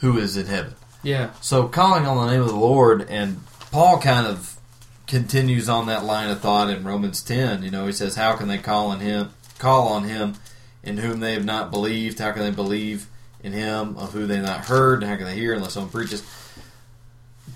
who 0.00 0.18
is 0.18 0.36
in 0.36 0.46
heaven." 0.46 0.74
yeah 1.02 1.30
So 1.40 1.68
calling 1.68 2.06
on 2.06 2.16
the 2.16 2.32
name 2.32 2.42
of 2.42 2.48
the 2.48 2.56
Lord, 2.56 3.06
and 3.08 3.40
Paul 3.70 3.98
kind 3.98 4.26
of 4.26 4.58
continues 5.06 5.68
on 5.68 5.86
that 5.86 6.04
line 6.04 6.30
of 6.30 6.40
thought 6.40 6.68
in 6.68 6.82
Romans 6.84 7.22
ten. 7.22 7.62
You 7.62 7.70
know, 7.70 7.86
he 7.86 7.92
says, 7.92 8.16
"How 8.16 8.34
can 8.34 8.48
they 8.48 8.58
call 8.58 8.88
on 8.88 9.00
him? 9.00 9.30
Call 9.58 9.88
on 9.88 10.04
him 10.04 10.34
in 10.82 10.98
whom 10.98 11.20
they 11.20 11.34
have 11.34 11.44
not 11.44 11.70
believed? 11.70 12.18
How 12.18 12.32
can 12.32 12.42
they 12.42 12.50
believe 12.50 13.06
in 13.42 13.52
him 13.52 13.96
of 13.96 14.12
who 14.12 14.26
they 14.26 14.36
have 14.36 14.44
not 14.44 14.64
heard? 14.66 15.04
How 15.04 15.16
can 15.16 15.26
they 15.26 15.34
hear 15.34 15.54
unless 15.54 15.74
someone 15.74 15.92
preaches?" 15.92 16.22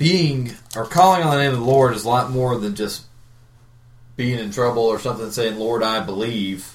Being 0.00 0.52
or 0.74 0.86
calling 0.86 1.22
on 1.22 1.30
the 1.30 1.42
name 1.42 1.52
of 1.52 1.58
the 1.58 1.64
Lord 1.64 1.94
is 1.94 2.04
a 2.04 2.08
lot 2.08 2.30
more 2.30 2.56
than 2.58 2.74
just 2.74 3.04
being 4.16 4.38
in 4.38 4.50
trouble 4.50 4.82
or 4.82 4.98
something 4.98 5.30
saying, 5.30 5.58
"Lord, 5.58 5.82
I 5.82 6.00
believe." 6.00 6.72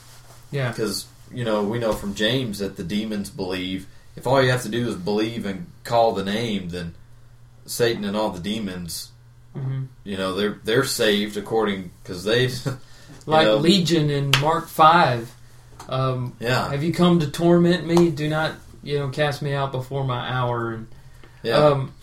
yeah 0.51 0.69
Because 0.69 1.07
you 1.33 1.43
know 1.43 1.63
we 1.63 1.79
know 1.79 1.91
from 1.93 2.13
James 2.13 2.59
that 2.59 2.77
the 2.77 2.83
demons 2.83 3.29
believe. 3.31 3.87
If 4.15 4.27
all 4.27 4.41
you 4.41 4.51
have 4.51 4.61
to 4.61 4.69
do 4.69 4.87
is 4.87 4.95
believe 4.95 5.45
and 5.45 5.65
call 5.83 6.13
the 6.13 6.23
name, 6.23 6.69
then 6.69 6.93
Satan 7.65 8.05
and 8.05 8.15
all 8.15 8.29
the 8.29 8.39
demons, 8.39 9.11
hmm 9.53 9.85
you 10.03 10.17
know, 10.17 10.35
they're 10.35 10.59
they're 10.63 10.83
saved 10.85 11.35
according 11.35 11.89
because 12.03 12.23
they, 12.23 12.47
like 13.25 13.47
know. 13.47 13.57
legion 13.57 14.09
in 14.11 14.31
mark 14.39 14.67
5 14.67 15.33
um, 15.89 16.35
yeah, 16.39 16.69
Have 16.69 16.83
you 16.83 16.93
come 16.93 17.19
to 17.19 17.29
torment 17.29 17.85
me? 17.85 18.09
Do 18.09 18.27
not, 18.29 18.53
you 18.83 18.97
know, 18.99 19.09
cast 19.09 19.41
me 19.41 19.53
out 19.53 19.71
before 19.71 20.03
my 20.03 20.29
hour. 20.29 20.73
And 20.73 20.87
yeah, 21.43 21.57
um, 21.57 21.93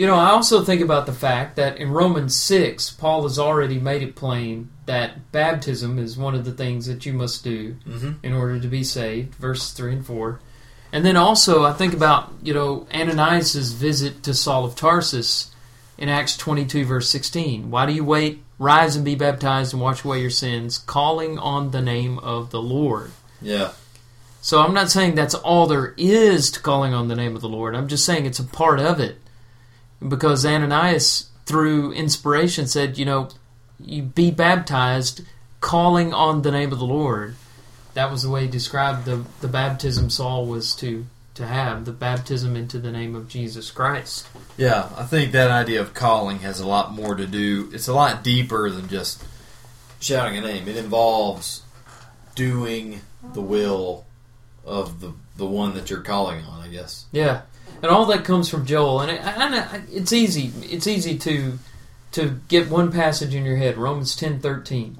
you 0.00 0.06
know, 0.06 0.14
I 0.14 0.30
also 0.30 0.62
think 0.64 0.80
about 0.80 1.04
the 1.04 1.12
fact 1.12 1.56
that 1.56 1.76
in 1.76 1.90
Romans 1.90 2.34
six, 2.34 2.88
Paul 2.88 3.24
has 3.24 3.38
already 3.38 3.78
made 3.78 4.02
it 4.02 4.16
plain 4.16 4.70
that 4.86 5.30
baptism 5.30 5.98
is 5.98 6.16
one 6.16 6.34
of 6.34 6.46
the 6.46 6.52
things 6.52 6.86
that 6.86 7.04
you 7.04 7.12
must 7.12 7.44
do 7.44 7.76
hmm 7.84 8.12
in 8.22 8.32
order 8.32 8.58
to 8.58 8.66
be 8.66 8.82
saved. 8.82 9.34
Verses 9.34 9.72
three 9.72 9.92
and 9.92 10.06
four. 10.06 10.40
And 10.90 11.04
then 11.04 11.16
also, 11.16 11.64
I 11.64 11.74
think 11.74 11.92
about 11.92 12.32
you 12.42 12.54
know 12.54 12.86
Ananias' 12.94 13.72
visit 13.72 14.22
to 14.22 14.32
Saul 14.32 14.64
of 14.64 14.74
Tarsus 14.74 15.50
in 15.98 16.08
Acts 16.08 16.34
twenty-two, 16.34 16.86
verse 16.86 17.10
sixteen. 17.10 17.70
Why 17.70 17.84
do 17.84 17.92
you 17.92 18.02
wait? 18.04 18.42
Rise 18.58 18.96
and 18.96 19.04
be 19.04 19.14
baptized 19.16 19.74
and 19.74 19.82
wash 19.82 20.02
away 20.02 20.22
your 20.22 20.30
sins, 20.30 20.78
calling 20.78 21.38
on 21.38 21.72
the 21.72 21.82
name 21.82 22.18
of 22.20 22.50
the 22.50 22.62
Lord. 22.62 23.10
yeah, 23.42 23.72
So 24.40 24.60
I'm 24.60 24.72
not 24.74 24.90
saying 24.90 25.14
that's 25.14 25.34
all 25.34 25.66
there 25.66 25.92
is 25.98 26.50
to 26.52 26.60
calling 26.60 26.94
on 26.94 27.08
the 27.08 27.16
name 27.16 27.36
of 27.36 27.42
the 27.42 27.48
Lord. 27.48 27.74
I'm 27.74 27.88
just 27.88 28.06
saying 28.06 28.24
it's 28.24 28.38
a 28.38 28.44
part 28.44 28.80
of 28.80 28.98
it. 28.98 29.16
Because 30.06 30.46
Ananias, 30.46 31.30
through 31.46 31.92
inspiration, 31.92 32.66
said, 32.66 32.98
you 32.98 33.04
know, 33.04 33.28
you 33.78 34.02
be 34.02 34.30
baptized 34.30 35.22
calling 35.60 36.14
on 36.14 36.42
the 36.42 36.50
name 36.50 36.72
of 36.72 36.78
the 36.78 36.86
Lord. 36.86 37.34
That 37.94 38.10
was 38.10 38.22
the 38.22 38.30
way 38.30 38.42
he 38.42 38.48
described 38.48 39.04
the, 39.04 39.24
the 39.40 39.48
baptism 39.48 40.10
Saul 40.10 40.46
was 40.46 40.74
to, 40.76 41.06
to 41.34 41.46
have, 41.46 41.84
the 41.84 41.92
baptism 41.92 42.56
into 42.56 42.78
the 42.78 42.92
name 42.92 43.14
of 43.14 43.28
Jesus 43.28 43.70
Christ. 43.70 44.26
yeah. 44.56 44.88
I 44.96 45.04
think 45.04 45.32
that 45.32 45.50
idea 45.50 45.80
of 45.80 45.92
calling 45.92 46.38
has 46.38 46.60
a 46.60 46.66
lot 46.66 46.92
more 46.92 47.14
to 47.14 47.26
do. 47.26 47.68
It's 47.72 47.88
a 47.88 47.94
lot 47.94 48.22
deeper 48.22 48.70
than 48.70 48.88
just 48.88 49.22
shouting 49.98 50.38
a 50.38 50.40
name. 50.40 50.68
It 50.68 50.76
involves 50.76 51.62
doing 52.34 53.00
the 53.34 53.42
will 53.42 54.06
of 54.64 55.00
the 55.00 55.12
the 55.36 55.46
one 55.46 55.74
that 55.74 55.90
you're 55.90 56.00
calling 56.00 56.44
on. 56.44 56.60
I 56.60 56.68
guess. 56.68 57.06
Yeah, 57.12 57.42
and 57.82 57.90
all 57.90 58.06
that 58.06 58.24
comes 58.24 58.48
from 58.48 58.66
Joel, 58.66 59.00
and 59.00 59.10
it, 59.10 59.24
I, 59.24 59.58
I, 59.58 59.82
it's 59.90 60.12
easy. 60.12 60.52
It's 60.62 60.86
easy 60.86 61.18
to 61.18 61.58
to 62.12 62.40
get 62.48 62.68
one 62.68 62.90
passage 62.90 63.34
in 63.34 63.44
your 63.44 63.56
head, 63.56 63.76
Romans 63.76 64.16
ten 64.16 64.40
thirteen, 64.40 64.98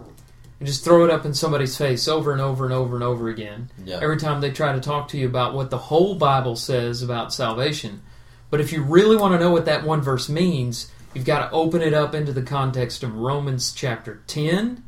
and 0.59 0.67
just 0.67 0.85
throw 0.85 1.05
it 1.05 1.11
up 1.11 1.25
in 1.25 1.35
somebody's 1.35 1.77
face 1.77 2.09
over 2.09 2.33
and 2.33 2.41
over 2.41 2.65
and 2.65 2.75
over 2.75 2.95
and 2.95 3.05
over 3.05 3.29
again. 3.29 3.71
Yeah. 3.85 3.99
Every 4.01 4.17
time 4.17 4.41
they 4.41 4.51
try 4.51 4.73
to 4.73 4.81
talk 4.81 5.09
to 5.09 5.19
you 5.19 5.27
about 5.27 5.55
what 5.55 5.71
the 5.71 5.79
whole 5.79 6.15
Bible 6.15 6.57
says 6.57 7.03
about 7.03 7.33
salvation, 7.33 8.03
but 8.51 8.61
if 8.61 8.73
you 8.73 8.83
really 8.83 9.17
want 9.17 9.35
to 9.35 9.41
know 9.41 9.51
what 9.51 9.67
that 9.67 9.85
one 9.85 10.01
verse 10.01 10.29
means, 10.29 10.91
you've 11.15 11.25
got 11.25 11.49
to 11.49 11.55
open 11.55 11.83
it 11.83 11.95
up 11.95 12.15
into 12.15 12.33
the 12.33 12.43
context 12.43 13.03
of 13.03 13.17
Romans 13.17 13.73
chapter 13.73 14.23
ten, 14.27 14.85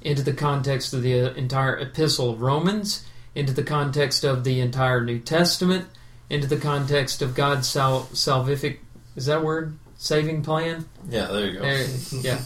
into 0.00 0.22
the 0.22 0.32
context 0.32 0.92
of 0.92 1.02
the 1.02 1.36
entire 1.38 1.78
epistle 1.78 2.30
of 2.30 2.42
Romans, 2.42 3.06
into 3.34 3.52
the 3.52 3.62
context 3.62 4.24
of 4.24 4.44
the 4.44 4.60
entire 4.60 5.02
New 5.02 5.18
Testament, 5.18 5.86
into 6.32 6.46
the 6.46 6.56
context 6.56 7.20
of 7.20 7.34
God's 7.34 7.68
sal- 7.68 8.08
salvific 8.12 8.78
is 9.14 9.26
that 9.26 9.44
word 9.44 9.76
saving 9.98 10.42
plan? 10.42 10.86
Yeah. 11.08 11.26
There 11.26 11.46
you 11.46 11.52
go. 11.52 11.60
There- 11.60 11.86
yeah. 12.22 12.40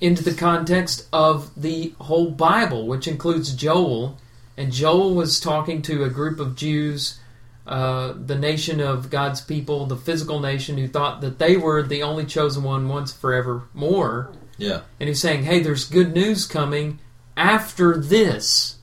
Into 0.00 0.22
the 0.22 0.34
context 0.34 1.08
of 1.12 1.50
the 1.60 1.92
whole 1.98 2.30
Bible, 2.30 2.86
which 2.86 3.08
includes 3.08 3.54
Joel, 3.54 4.18
and 4.56 4.72
Joel 4.72 5.14
was 5.14 5.40
talking 5.40 5.82
to 5.82 6.04
a 6.04 6.08
group 6.08 6.38
of 6.38 6.54
Jews 6.54 7.18
uh, 7.66 8.14
the 8.16 8.38
nation 8.38 8.80
of 8.80 9.10
God's 9.10 9.40
people, 9.40 9.86
the 9.86 9.96
physical 9.96 10.38
nation, 10.38 10.78
who 10.78 10.86
thought 10.86 11.20
that 11.20 11.40
they 11.40 11.56
were 11.56 11.82
the 11.82 12.04
only 12.04 12.24
chosen 12.24 12.62
one 12.62 12.88
once 12.88 13.12
forevermore. 13.12 14.30
Yeah. 14.56 14.82
And 15.00 15.08
he's 15.08 15.20
saying, 15.20 15.42
hey, 15.42 15.58
there's 15.58 15.84
good 15.84 16.14
news 16.14 16.46
coming. 16.46 17.00
After 17.36 17.98
this, 17.98 18.76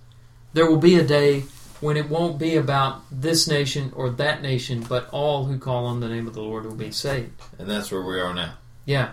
there 0.51 0.69
will 0.69 0.77
be 0.77 0.95
a 0.95 1.03
day 1.03 1.45
when 1.83 1.97
it 1.97 2.09
won't 2.09 2.39
be 2.39 2.55
about 2.55 3.01
this 3.11 3.45
nation 3.45 3.91
or 3.93 4.09
that 4.09 4.41
nation, 4.41 4.81
but 4.87 5.09
all 5.11 5.43
who 5.43 5.59
call 5.59 5.85
on 5.85 5.99
the 5.99 6.07
name 6.07 6.27
of 6.27 6.33
the 6.33 6.41
Lord 6.41 6.65
will 6.65 6.75
be 6.75 6.91
saved. 6.91 7.41
And 7.59 7.69
that's 7.69 7.91
where 7.91 8.01
we 8.01 8.21
are 8.21 8.33
now. 8.33 8.53
Yeah. 8.85 9.11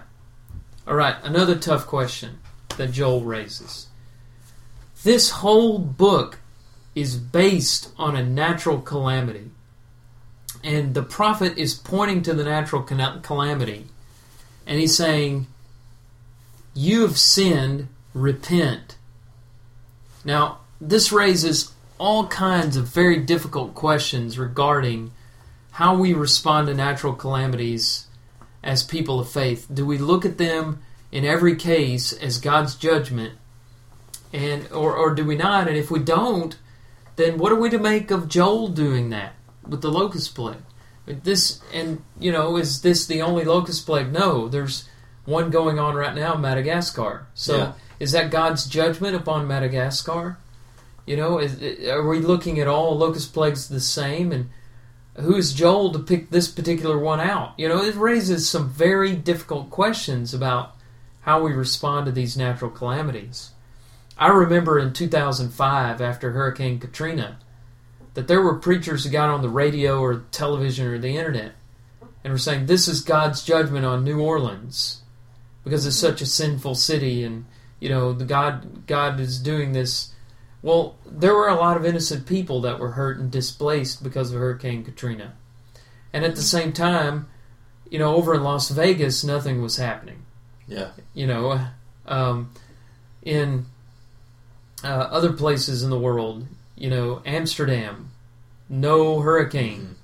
All 0.87 0.95
right, 0.95 1.17
another 1.25 1.57
tough 1.57 1.89
question 1.89 2.39
that 2.77 2.93
Joel 2.93 3.23
raises. 3.23 3.89
This 5.03 5.31
whole 5.31 5.81
book 5.81 6.39
is 6.95 7.17
based 7.17 7.91
on 7.99 8.15
a 8.15 8.25
natural 8.25 8.81
calamity. 8.81 9.51
And 10.63 10.95
the 10.95 11.03
prophet 11.03 11.59
is 11.59 11.75
pointing 11.75 12.23
to 12.23 12.35
the 12.35 12.45
natural 12.45 12.83
calamity. 12.83 13.87
And 14.65 14.79
he's 14.79 14.97
saying, 14.97 15.49
You 16.75 17.03
have 17.03 17.19
sinned, 17.19 17.89
repent. 18.15 18.97
Now, 20.25 20.61
this 20.81 21.11
raises 21.11 21.73
all 22.01 22.27
kinds 22.29 22.79
of 22.79 22.89
very 22.89 23.19
difficult 23.19 23.75
questions 23.75 24.39
regarding 24.39 25.13
how 25.73 25.95
we 25.95 26.15
respond 26.15 26.67
to 26.67 26.73
natural 26.73 27.13
calamities 27.13 28.07
as 28.65 28.83
people 28.83 29.21
of 29.21 29.29
faith. 29.29 29.67
Do 29.73 29.85
we 29.85 29.99
look 29.99 30.25
at 30.25 30.39
them 30.39 30.81
in 31.13 31.27
every 31.27 31.55
case 31.55 32.15
as 32.15 32.39
God's 32.39 32.75
judgment, 32.75 33.35
and 34.33 34.67
or, 34.73 34.97
or 34.97 35.15
do 35.15 35.27
we 35.27 35.37
not? 35.37 35.69
And 35.69 35.77
if 35.77 35.91
we 35.91 35.99
don't, 35.99 36.57
then 37.17 37.37
what 37.37 37.53
are 37.53 37.61
we 37.61 37.69
to 37.69 37.79
make 37.79 38.11
of 38.11 38.29
Joel 38.29 38.69
doing 38.69 39.11
that 39.11 39.35
with 39.69 39.83
the 39.83 39.93
locust 39.93 40.35
plague? 40.35 40.57
This 41.07 41.61
and 41.75 42.03
you 42.19 42.33
know 42.33 42.57
is 42.57 42.81
this 42.81 43.05
the 43.07 43.21
only 43.21 43.45
locust 43.45 43.85
plague? 43.85 44.11
No, 44.11 44.49
there's 44.49 44.89
one 45.27 45.51
going 45.51 45.79
on 45.79 45.97
right 45.97 46.15
now 46.15 46.35
in 46.35 46.41
Madagascar. 46.41 47.27
So 47.35 47.57
Yeah. 47.57 47.73
is 47.99 48.13
that 48.13 48.31
God's 48.31 48.65
judgment 48.65 49.15
upon 49.17 49.47
Madagascar? 49.47 50.39
You 51.11 51.17
know, 51.17 51.41
is, 51.41 51.61
are 51.89 52.07
we 52.07 52.21
looking 52.21 52.61
at 52.61 52.69
all 52.69 52.97
locust 52.97 53.35
plagues 53.35 53.69
the 53.69 53.81
same? 53.81 54.31
And 54.31 54.49
who's 55.17 55.53
Joel 55.53 55.91
to 55.93 55.99
pick 55.99 56.31
this 56.31 56.47
particular 56.47 57.01
one 57.01 57.19
out? 57.19 57.53
You 57.59 57.69
know, 57.69 57.83
it 57.83 57.97
raises 57.97 58.49
some 58.49 58.71
very 58.71 59.17
difficult 59.17 59.71
questions 59.71 60.33
about 60.33 60.77
how 61.23 61.43
we 61.43 61.51
respond 61.51 62.07
to 62.07 62.13
these 62.13 62.37
natural 62.37 62.71
calamities. 62.71 63.51
I 64.17 64.29
remember 64.29 64.79
in 64.79 64.93
2005, 64.93 66.01
after 66.01 66.31
Hurricane 66.31 66.79
Katrina, 66.79 67.41
that 68.15 68.29
there 68.29 68.41
were 68.41 68.61
preachers 68.61 69.03
who 69.03 69.11
got 69.11 69.31
on 69.31 69.43
the 69.43 69.49
radio 69.49 70.01
or 70.01 70.27
television 70.31 70.87
or 70.87 70.99
the 71.01 71.17
internet 71.17 71.55
and 72.23 72.33
were 72.33 72.39
saying, 72.39 72.67
This 72.67 72.87
is 72.87 73.01
God's 73.01 73.43
judgment 73.43 73.85
on 73.85 74.05
New 74.05 74.21
Orleans 74.21 75.03
because 75.65 75.85
it's 75.87 75.97
such 75.97 76.23
a 76.23 76.27
sinful 76.27 76.77
city 76.77 77.25
and, 77.25 77.47
you 77.81 77.89
know, 77.89 78.13
the 78.13 78.25
God, 78.25 78.87
God 78.87 79.19
is 79.19 79.41
doing 79.41 79.73
this. 79.73 80.13
Well, 80.63 80.97
there 81.07 81.35
were 81.35 81.49
a 81.49 81.55
lot 81.55 81.77
of 81.77 81.87
innocent 81.87 82.27
people 82.27 82.61
that 82.63 82.79
were 82.79 82.93
hurt 82.93 83.19
and 83.19 83.31
displaced 83.31 84.03
because 84.03 84.31
of 84.31 84.39
Hurricane 84.39 84.85
Katrina. 84.85 85.33
And 86.13 86.25
at 86.25 86.37
the 86.37 86.43
same 86.43 86.73
time, 86.73 87.29
you 87.91 87.99
know, 87.99 88.15
over 88.15 88.35
in 88.35 88.43
Las 88.43 88.69
Vegas, 88.71 89.25
nothing 89.25 89.63
was 89.63 89.77
happening 89.77 90.23
Yeah. 90.69 90.91
you 91.15 91.27
know, 91.27 91.67
um, 92.07 92.53
in 93.23 93.67
uh, 94.85 94.87
other 94.87 95.33
places 95.33 95.83
in 95.83 95.91
the 95.91 95.99
world, 95.99 96.47
you 96.77 96.91
know, 96.91 97.23
Amsterdam, 97.27 98.11
no 98.69 99.21
hurricane. 99.21 99.97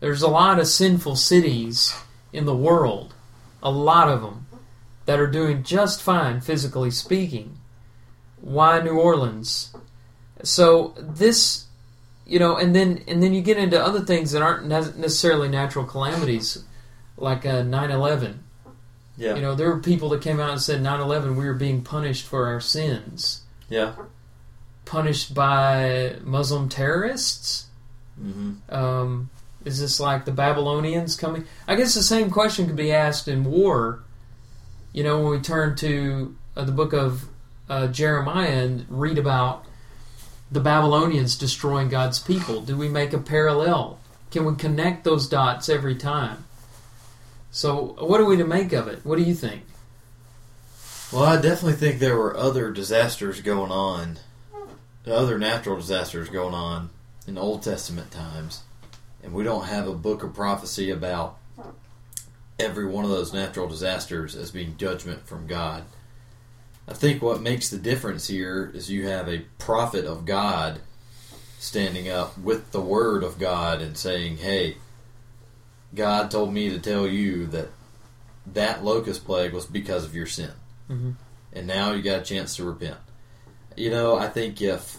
There's 0.00 0.22
a 0.22 0.28
lot 0.28 0.58
of 0.58 0.66
sinful 0.66 1.16
cities 1.16 1.94
in 2.32 2.46
the 2.46 2.56
world, 2.56 3.14
a 3.62 3.70
lot 3.70 4.08
of 4.08 4.22
them, 4.22 4.46
that 5.06 5.20
are 5.20 5.26
doing 5.26 5.62
just 5.62 6.00
fine, 6.00 6.40
physically 6.40 6.90
speaking. 6.90 7.58
Why 8.40 8.80
New 8.80 8.98
Orleans? 8.98 9.74
So 10.42 10.94
this, 10.98 11.66
you 12.26 12.38
know, 12.38 12.56
and 12.56 12.74
then 12.74 13.02
and 13.06 13.22
then 13.22 13.34
you 13.34 13.42
get 13.42 13.58
into 13.58 13.82
other 13.82 14.00
things 14.00 14.32
that 14.32 14.42
aren't 14.42 14.66
necessarily 14.66 15.48
natural 15.48 15.84
calamities, 15.84 16.64
like 17.16 17.44
uh, 17.44 17.62
9/11. 17.62 18.38
Yeah. 19.16 19.34
You 19.34 19.42
know, 19.42 19.54
there 19.54 19.68
were 19.68 19.80
people 19.80 20.08
that 20.10 20.22
came 20.22 20.40
out 20.40 20.50
and 20.50 20.62
said 20.62 20.80
9 20.80 21.00
11, 21.00 21.36
we 21.36 21.44
were 21.44 21.52
being 21.52 21.82
punished 21.82 22.24
for 22.26 22.46
our 22.46 22.60
sins. 22.60 23.42
yeah. 23.68 23.94
Punished 24.86 25.34
by 25.34 26.16
Muslim 26.24 26.68
terrorists? 26.68 27.66
hmm 28.18 28.54
Um, 28.70 29.30
is 29.64 29.78
this 29.78 30.00
like 30.00 30.24
the 30.24 30.32
Babylonians 30.32 31.16
coming? 31.16 31.44
I 31.68 31.76
guess 31.76 31.94
the 31.94 32.02
same 32.02 32.30
question 32.30 32.66
could 32.66 32.76
be 32.76 32.90
asked 32.92 33.28
in 33.28 33.44
war. 33.44 34.00
You 34.94 35.04
know, 35.04 35.20
when 35.22 35.32
we 35.32 35.40
turn 35.40 35.76
to 35.76 36.34
uh, 36.56 36.64
the 36.64 36.72
book 36.72 36.92
of 36.94 37.28
uh, 37.70 37.86
Jeremiah 37.86 38.64
and 38.64 38.84
read 38.88 39.16
about 39.16 39.64
the 40.50 40.60
Babylonians 40.60 41.38
destroying 41.38 41.88
God's 41.88 42.18
people, 42.18 42.60
do 42.60 42.76
we 42.76 42.88
make 42.88 43.12
a 43.12 43.18
parallel? 43.18 44.00
Can 44.32 44.44
we 44.44 44.56
connect 44.56 45.04
those 45.04 45.28
dots 45.28 45.68
every 45.68 45.94
time? 45.94 46.44
So, 47.52 47.96
what 48.00 48.20
are 48.20 48.24
we 48.24 48.36
to 48.36 48.44
make 48.44 48.72
of 48.72 48.88
it? 48.88 49.04
What 49.04 49.16
do 49.16 49.22
you 49.22 49.34
think? 49.34 49.62
Well, 51.12 51.24
I 51.24 51.40
definitely 51.40 51.74
think 51.74 51.98
there 51.98 52.16
were 52.16 52.36
other 52.36 52.70
disasters 52.70 53.40
going 53.40 53.70
on, 53.70 54.18
other 55.06 55.38
natural 55.38 55.76
disasters 55.76 56.28
going 56.28 56.54
on 56.54 56.90
in 57.26 57.38
Old 57.38 57.62
Testament 57.62 58.10
times, 58.10 58.62
and 59.22 59.32
we 59.32 59.44
don't 59.44 59.66
have 59.66 59.88
a 59.88 59.94
book 59.94 60.22
of 60.22 60.34
prophecy 60.34 60.90
about 60.90 61.38
every 62.58 62.86
one 62.86 63.04
of 63.04 63.10
those 63.10 63.32
natural 63.32 63.68
disasters 63.68 64.36
as 64.36 64.50
being 64.50 64.76
judgment 64.76 65.26
from 65.26 65.46
God. 65.46 65.84
I 66.88 66.92
think 66.94 67.22
what 67.22 67.40
makes 67.40 67.68
the 67.68 67.78
difference 67.78 68.26
here 68.26 68.70
is 68.74 68.90
you 68.90 69.06
have 69.08 69.28
a 69.28 69.44
prophet 69.58 70.04
of 70.04 70.24
God 70.24 70.80
standing 71.58 72.08
up 72.08 72.36
with 72.38 72.72
the 72.72 72.80
word 72.80 73.22
of 73.22 73.38
God 73.38 73.80
and 73.80 73.96
saying, 73.96 74.38
"Hey, 74.38 74.78
God 75.94 76.30
told 76.30 76.52
me 76.52 76.70
to 76.70 76.78
tell 76.78 77.06
you 77.06 77.46
that 77.48 77.68
that 78.46 78.82
locust 78.84 79.24
plague 79.24 79.52
was 79.52 79.66
because 79.66 80.04
of 80.04 80.14
your 80.14 80.26
sin." 80.26 80.52
Mhm. 80.88 81.14
and 81.52 81.66
now 81.66 81.92
you 81.92 82.00
got 82.02 82.20
a 82.20 82.24
chance 82.24 82.56
to 82.56 82.64
repent. 82.64 82.96
You 83.76 83.90
know, 83.90 84.16
I 84.16 84.28
think 84.28 84.60
if 84.62 84.98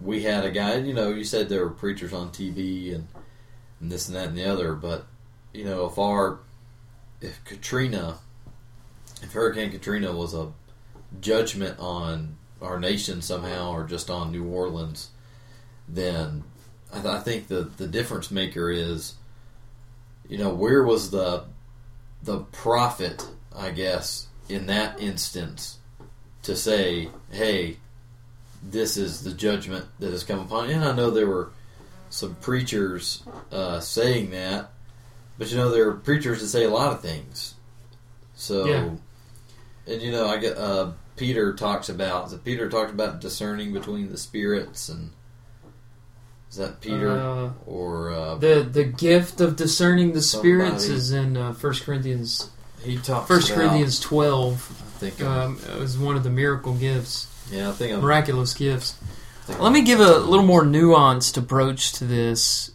we 0.00 0.22
had 0.24 0.44
a 0.44 0.50
guy, 0.50 0.76
you 0.76 0.92
know, 0.94 1.10
you 1.10 1.22
said 1.24 1.48
there 1.48 1.64
were 1.64 1.70
preachers 1.70 2.12
on 2.12 2.30
TV 2.30 2.92
and, 2.92 3.06
and 3.80 3.90
this 3.90 4.06
and 4.08 4.16
that 4.16 4.28
and 4.28 4.36
the 4.38 4.44
other, 4.44 4.74
but 4.74 5.06
you 5.54 5.64
know, 5.64 5.86
if 5.86 5.98
our 5.98 6.38
if 7.20 7.42
Katrina, 7.44 8.18
if 9.22 9.32
Hurricane 9.32 9.70
Katrina 9.70 10.12
was 10.12 10.34
a 10.34 10.52
judgment 11.20 11.78
on 11.78 12.36
our 12.62 12.78
nation 12.80 13.22
somehow 13.22 13.72
or 13.72 13.84
just 13.84 14.10
on 14.10 14.32
New 14.32 14.44
Orleans, 14.46 15.10
then 15.88 16.44
I, 16.92 16.96
th- 17.00 17.06
I 17.06 17.20
think 17.20 17.48
the 17.48 17.62
the 17.76 17.86
difference 17.86 18.30
maker 18.30 18.70
is, 18.70 19.14
you 20.28 20.38
know, 20.38 20.52
where 20.54 20.82
was 20.82 21.10
the 21.10 21.44
the 22.22 22.40
prophet, 22.40 23.26
I 23.54 23.70
guess, 23.70 24.26
in 24.48 24.66
that 24.66 25.00
instance 25.00 25.78
to 26.42 26.56
say, 26.56 27.08
hey, 27.30 27.76
this 28.62 28.96
is 28.96 29.22
the 29.22 29.32
judgment 29.32 29.84
that 29.98 30.10
has 30.12 30.24
come 30.24 30.40
upon 30.40 30.68
you. 30.68 30.74
And 30.76 30.84
I 30.84 30.94
know 30.94 31.10
there 31.10 31.26
were 31.26 31.50
some 32.10 32.34
preachers 32.36 33.22
uh, 33.52 33.80
saying 33.80 34.30
that, 34.30 34.70
but 35.38 35.50
you 35.50 35.56
know, 35.56 35.70
there 35.70 35.88
are 35.88 35.94
preachers 35.94 36.40
that 36.40 36.48
say 36.48 36.64
a 36.64 36.70
lot 36.70 36.92
of 36.92 37.00
things. 37.00 37.54
So, 38.34 38.66
Yeah. 38.66 39.92
and 39.92 40.02
you 40.02 40.10
know, 40.12 40.26
I 40.26 40.38
get 40.38 40.56
uh, 40.56 40.92
Peter 41.16 41.52
talks 41.54 41.88
about, 41.88 42.26
is 42.28 42.32
it 42.34 42.44
Peter 42.44 42.68
talked 42.68 42.90
about 42.90 43.20
discerning 43.20 43.72
between 43.72 44.10
the 44.10 44.18
spirits 44.18 44.88
and 44.88 45.10
is 46.50 46.56
that 46.58 46.80
Peter 46.80 47.10
Uh, 47.10 47.50
or 47.66 48.10
uh, 48.12 48.34
the 48.36 48.62
the 48.70 48.84
gift 48.84 49.40
of 49.40 49.56
discerning 49.56 50.12
the 50.12 50.22
spirits 50.22 50.84
Somebody- 50.84 50.98
is 50.98 51.12
in 51.12 51.36
uh, 51.36 51.52
1 51.54 51.74
Corinthians 51.84 52.50
he 52.82 52.98
talks 52.98 53.26
First 53.26 53.48
about, 53.48 53.58
Corinthians 53.60 53.98
12 54.00 54.82
I 54.96 54.98
think 54.98 55.20
I'm- 55.22 55.58
um, 55.74 55.82
is 55.82 55.98
one 55.98 56.16
of 56.16 56.22
the 56.22 56.30
miracle 56.30 56.74
gifts, 56.74 57.26
yeah, 57.50 57.70
I 57.70 57.72
think 57.72 57.94
I'm, 57.94 58.00
miraculous 58.00 58.54
gifts. 58.54 58.94
Think 59.44 59.60
Let 59.60 59.72
me 59.72 59.82
give 59.82 60.00
a 60.00 60.18
little 60.18 60.44
more 60.46 60.64
nuanced 60.64 61.36
approach 61.36 61.92
to 61.94 62.04
this. 62.04 62.70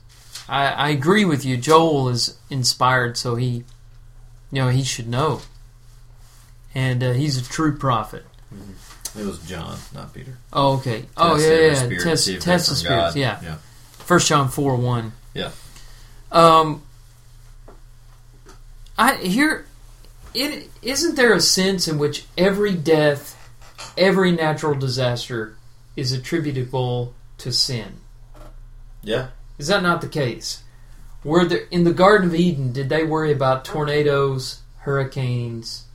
I, 0.48 0.68
I 0.68 0.90
agree 0.90 1.26
with 1.26 1.44
you. 1.46 1.58
Joel 1.58 2.08
is 2.10 2.38
inspired, 2.50 3.18
so 3.18 3.36
he, 3.36 3.48
you 4.52 4.62
know, 4.62 4.70
he 4.70 4.84
should 4.84 5.08
know, 5.10 5.42
and 6.74 7.04
uh, 7.04 7.12
he's 7.14 7.38
a 7.38 7.44
true 7.44 7.78
prophet. 7.78 8.26
It 9.18 9.26
was 9.26 9.40
John, 9.40 9.78
not 9.94 10.14
Peter. 10.14 10.38
Oh, 10.54 10.78
okay. 10.78 11.06
Oh, 11.18 11.36
Test 11.36 11.48
yeah, 11.48 11.54
every 11.54 11.68
yeah. 11.68 11.76
spirit, 11.76 12.04
Test, 12.04 12.26
see 12.26 12.34
if 12.36 12.44
they're 12.44 12.54
test 12.54 12.70
the 12.70 12.76
spirits. 12.76 13.16
Yeah. 13.16 13.40
yeah. 13.44 13.58
First 13.92 14.28
John 14.28 14.50
four 14.50 14.76
one. 14.76 15.14
Yeah. 15.34 15.52
Um. 16.32 16.84
I 18.98 19.16
here, 19.16 19.66
it 20.34 20.70
isn't 20.82 21.16
there 21.16 21.34
a 21.34 21.42
sense 21.42 21.88
in 21.88 21.98
which 21.98 22.26
every 22.38 22.74
death, 22.74 23.38
every 23.98 24.32
natural 24.32 24.76
disaster, 24.76 25.58
is 25.98 26.12
attributable 26.14 27.14
to 27.40 27.52
sin. 27.52 27.98
Yeah. 29.04 29.30
Is 29.58 29.68
that 29.68 29.84
not 29.84 30.02
the 30.02 30.08
case? 30.08 30.64
Were 31.24 31.46
there 31.46 31.66
in 31.70 31.84
the 31.84 31.94
Garden 31.94 32.30
of 32.30 32.36
Eden? 32.36 32.72
Did 32.72 32.90
they 32.90 33.04
worry 33.04 33.32
about 33.32 33.66
tornadoes, 33.66 34.62
hurricanes, 34.80 35.86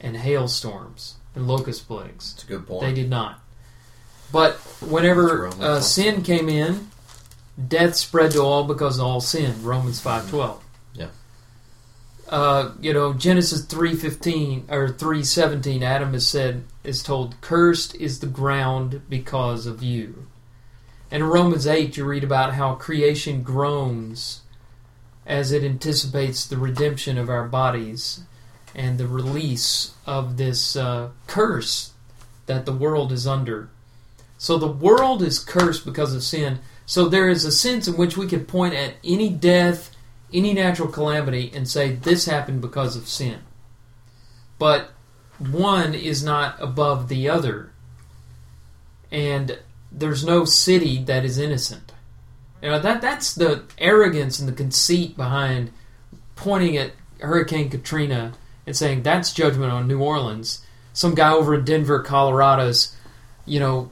and 0.00 0.16
hailstorms 0.16 1.14
and 1.34 1.46
locust 1.46 1.86
plagues? 1.86 2.32
That's 2.32 2.44
a 2.44 2.46
good 2.46 2.66
point. 2.66 2.82
They 2.82 2.94
did 2.94 3.10
not. 3.10 3.40
But 4.32 4.54
whenever 4.80 5.48
uh, 5.48 5.80
sin 5.80 6.22
came 6.22 6.48
in, 6.48 6.88
death 7.68 7.96
spread 7.96 8.32
to 8.32 8.40
all 8.40 8.64
because 8.64 8.98
of 8.98 9.06
all 9.06 9.20
sin. 9.20 9.62
Romans 9.62 10.00
five 10.00 10.28
twelve. 10.28 10.62
Yeah. 10.94 11.08
Uh, 12.28 12.72
you 12.80 12.92
know 12.92 13.12
Genesis 13.12 13.64
three 13.64 13.94
fifteen 13.94 14.64
or 14.68 14.88
three 14.88 15.24
seventeen. 15.24 15.82
Adam 15.82 16.14
is 16.14 16.26
said 16.26 16.64
is 16.84 17.02
told, 17.02 17.40
"Cursed 17.40 17.94
is 17.96 18.20
the 18.20 18.26
ground 18.26 19.02
because 19.08 19.66
of 19.66 19.82
you." 19.82 20.26
And 21.10 21.24
in 21.24 21.28
Romans 21.28 21.66
eight, 21.66 21.96
you 21.96 22.04
read 22.04 22.22
about 22.22 22.54
how 22.54 22.74
creation 22.74 23.42
groans 23.42 24.42
as 25.26 25.50
it 25.52 25.64
anticipates 25.64 26.46
the 26.46 26.56
redemption 26.56 27.18
of 27.18 27.28
our 27.28 27.46
bodies 27.46 28.22
and 28.74 28.98
the 28.98 29.06
release 29.06 29.92
of 30.06 30.36
this 30.36 30.76
uh, 30.76 31.10
curse 31.26 31.92
that 32.46 32.66
the 32.66 32.72
world 32.72 33.12
is 33.12 33.26
under. 33.26 33.68
So 34.38 34.58
the 34.58 34.66
world 34.66 35.22
is 35.22 35.38
cursed 35.38 35.84
because 35.84 36.14
of 36.14 36.22
sin. 36.22 36.60
So 36.86 37.08
there 37.08 37.28
is 37.28 37.44
a 37.44 37.52
sense 37.52 37.86
in 37.86 37.96
which 37.96 38.16
we 38.16 38.26
can 38.26 38.44
point 38.46 38.74
at 38.74 38.94
any 39.04 39.28
death, 39.28 39.94
any 40.32 40.54
natural 40.54 40.88
calamity, 40.88 41.52
and 41.54 41.68
say 41.68 41.92
this 41.92 42.24
happened 42.24 42.60
because 42.60 42.96
of 42.96 43.08
sin. 43.08 43.40
But 44.58 44.90
one 45.38 45.94
is 45.94 46.22
not 46.22 46.56
above 46.60 47.08
the 47.08 47.28
other. 47.28 47.72
And 49.10 49.58
there's 49.92 50.24
no 50.24 50.44
city 50.44 51.02
that 51.04 51.24
is 51.24 51.38
innocent. 51.38 51.92
You 52.62 52.70
know, 52.70 52.78
that 52.80 53.00
that's 53.00 53.34
the 53.34 53.64
arrogance 53.78 54.38
and 54.38 54.48
the 54.48 54.52
conceit 54.52 55.16
behind 55.16 55.72
pointing 56.36 56.76
at 56.76 56.92
Hurricane 57.20 57.70
Katrina 57.70 58.32
and 58.66 58.76
saying 58.76 59.02
that's 59.02 59.32
judgment 59.32 59.72
on 59.72 59.88
New 59.88 60.00
Orleans. 60.00 60.64
Some 60.92 61.14
guy 61.14 61.32
over 61.32 61.54
in 61.54 61.64
Denver, 61.64 62.02
Colorado's, 62.02 62.94
you 63.46 63.60
know, 63.60 63.90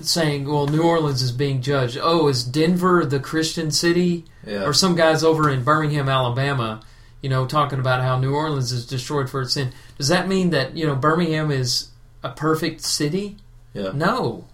saying, 0.00 0.46
well, 0.46 0.66
New 0.66 0.82
Orleans 0.82 1.22
is 1.22 1.32
being 1.32 1.62
judged. 1.62 1.98
Oh, 2.00 2.28
is 2.28 2.44
Denver 2.44 3.04
the 3.04 3.20
Christian 3.20 3.70
city? 3.70 4.24
Yeah. 4.46 4.64
Or 4.64 4.72
some 4.72 4.94
guys 4.94 5.22
over 5.22 5.48
in 5.48 5.64
Birmingham, 5.64 6.08
Alabama, 6.08 6.82
you 7.22 7.28
know, 7.30 7.46
talking 7.46 7.78
about 7.78 8.02
how 8.02 8.18
New 8.18 8.34
Orleans 8.34 8.72
is 8.72 8.86
destroyed 8.86 9.30
for 9.30 9.42
its 9.42 9.54
sin. 9.54 9.72
Does 9.96 10.08
that 10.08 10.28
mean 10.28 10.50
that, 10.50 10.76
you 10.76 10.86
know, 10.86 10.94
Birmingham 10.94 11.50
is 11.50 11.88
a 12.22 12.30
perfect 12.30 12.82
city? 12.82 13.36
yeah. 13.72 13.90
No. 13.94 14.46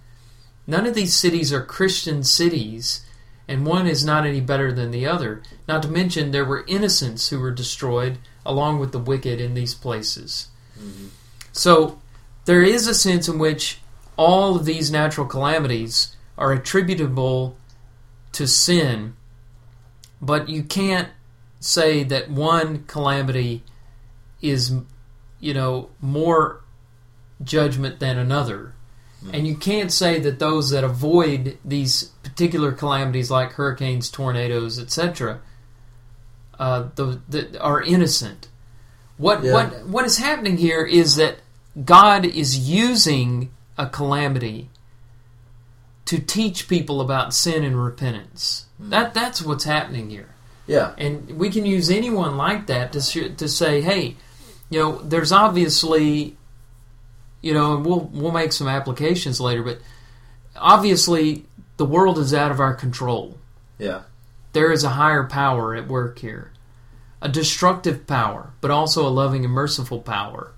None 0.67 0.87
of 0.87 0.95
these 0.95 1.17
cities 1.17 1.53
are 1.53 1.65
Christian 1.65 2.23
cities, 2.23 3.05
and 3.49 3.67
one 3.67 3.89
is 3.89 4.05
not 4.05 4.25
any 4.25 4.41
better 4.41 4.73
than 4.73 4.93
the 4.93 5.05
other. 5.05 5.43
Not 5.67 5.83
to 5.83 5.89
mention, 5.89 6.31
there 6.31 6.45
were 6.45 6.65
innocents 6.69 7.29
who 7.29 7.41
were 7.41 7.51
destroyed 7.51 8.19
along 8.45 8.79
with 8.79 8.93
the 8.93 8.99
wicked 8.99 9.41
in 9.41 9.55
these 9.55 9.75
places. 9.75 10.49
Mm-hmm. 10.79 11.09
So, 11.53 12.01
there 12.45 12.63
is 12.63 12.87
a 12.87 12.95
sense 12.95 13.29
in 13.29 13.39
which 13.39 13.81
all 14.17 14.57
of 14.57 14.65
these 14.65 14.91
natural 14.91 15.27
calamities 15.27 16.17
are 16.37 16.53
attributable 16.53 17.57
to 18.33 18.47
sin, 18.47 19.15
but 20.21 20.49
you 20.49 20.63
can't 20.63 21.09
say 21.59 22.03
that 22.05 22.31
one 22.31 22.85
calamity 22.85 23.63
is, 24.41 24.73
you 25.39 25.55
know, 25.55 25.91
more 26.01 26.63
judgment 27.43 28.01
than 28.01 28.19
another. 28.19 28.75
Mm-hmm. 29.23 29.35
And 29.35 29.47
you 29.47 29.57
can't 29.57 29.93
say 29.93 30.19
that 30.21 30.39
those 30.39 30.71
that 30.71 30.85
avoid 30.85 31.59
these 31.65 32.05
particular 32.23 32.73
calamities, 32.73 33.31
like 33.31 33.53
hurricanes, 33.53 34.11
tornadoes, 34.11 34.79
etc., 34.79 35.41
uh, 36.61 36.89
the, 36.95 37.21
the, 37.29 37.61
are 37.61 37.83
innocent. 37.83 38.47
What 39.17 39.43
Yeah. 39.43 39.53
what 39.55 39.87
what 39.87 40.05
is 40.05 40.19
happening 40.19 40.59
here 40.59 40.85
is 40.85 41.17
that 41.17 41.37
God 41.85 42.25
is 42.25 42.59
using 42.71 43.51
a 43.77 43.87
calamity 43.87 44.69
to 46.05 46.19
teach 46.19 46.69
people 46.69 47.01
about 47.01 47.33
sin 47.35 47.65
and 47.65 47.83
repentance. 47.83 48.67
That 48.79 49.15
that's 49.15 49.43
what's 49.43 49.65
happening 49.65 50.11
here. 50.11 50.29
Yeah. 50.67 50.93
And 50.99 51.39
we 51.39 51.51
can 51.51 51.67
use 51.67 51.91
anyone 51.91 52.37
like 52.37 52.67
that 52.67 52.93
to 52.93 53.01
sh- 53.01 53.35
to 53.37 53.49
say, 53.49 53.81
hey, 53.81 54.17
you 54.69 54.79
know, 54.81 54.99
there's 55.03 55.33
obviously, 55.33 56.37
you 57.41 57.53
know, 57.55 57.77
and 57.77 57.85
we'll 57.87 58.11
we'll 58.13 58.33
make 58.33 58.53
some 58.53 58.69
applications 58.69 59.41
later, 59.41 59.63
but 59.63 59.79
obviously 60.57 61.45
the 61.77 61.85
world 61.87 62.19
is 62.19 62.35
out 62.35 62.51
of 62.51 62.61
our 62.61 62.75
control. 62.75 63.39
Yeah. 63.79 64.03
There 64.53 64.73
is 64.73 64.85
a 64.85 64.91
higher 64.91 65.25
power 65.25 65.75
at 65.75 65.89
work 65.89 66.19
here, 66.19 66.53
a 67.21 67.29
destructive 67.29 68.07
power, 68.07 68.53
but 68.61 68.71
also 68.71 69.07
a 69.07 69.11
loving 69.11 69.45
and 69.45 69.55
merciful 69.55 70.01
power. 70.01 70.53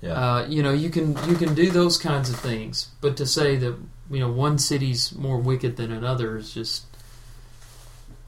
Yeah. 0.00 0.12
Uh, 0.12 0.46
you 0.46 0.62
know, 0.62 0.72
you 0.72 0.90
can 0.90 1.16
you 1.28 1.36
can 1.36 1.54
do 1.54 1.70
those 1.70 1.98
kinds 1.98 2.30
of 2.30 2.38
things, 2.38 2.88
but 3.00 3.16
to 3.16 3.26
say 3.26 3.56
that 3.56 3.76
you 4.10 4.20
know 4.20 4.30
one 4.30 4.58
city's 4.58 5.14
more 5.14 5.38
wicked 5.38 5.76
than 5.76 5.92
another 5.92 6.36
is 6.38 6.54
just 6.54 6.86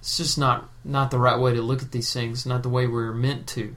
it's 0.00 0.16
just 0.16 0.38
not 0.38 0.68
not 0.84 1.10
the 1.10 1.18
right 1.18 1.38
way 1.38 1.54
to 1.54 1.62
look 1.62 1.82
at 1.82 1.92
these 1.92 2.12
things, 2.12 2.44
not 2.44 2.62
the 2.62 2.68
way 2.68 2.86
we're 2.86 3.12
meant 3.12 3.46
to. 3.48 3.76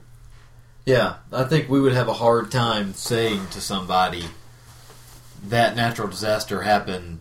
Yeah, 0.84 1.16
I 1.32 1.44
think 1.44 1.68
we 1.68 1.80
would 1.80 1.94
have 1.94 2.08
a 2.08 2.14
hard 2.14 2.50
time 2.50 2.92
saying 2.92 3.46
to 3.48 3.60
somebody 3.60 4.24
that 5.48 5.76
natural 5.76 6.08
disaster 6.08 6.62
happened, 6.62 7.20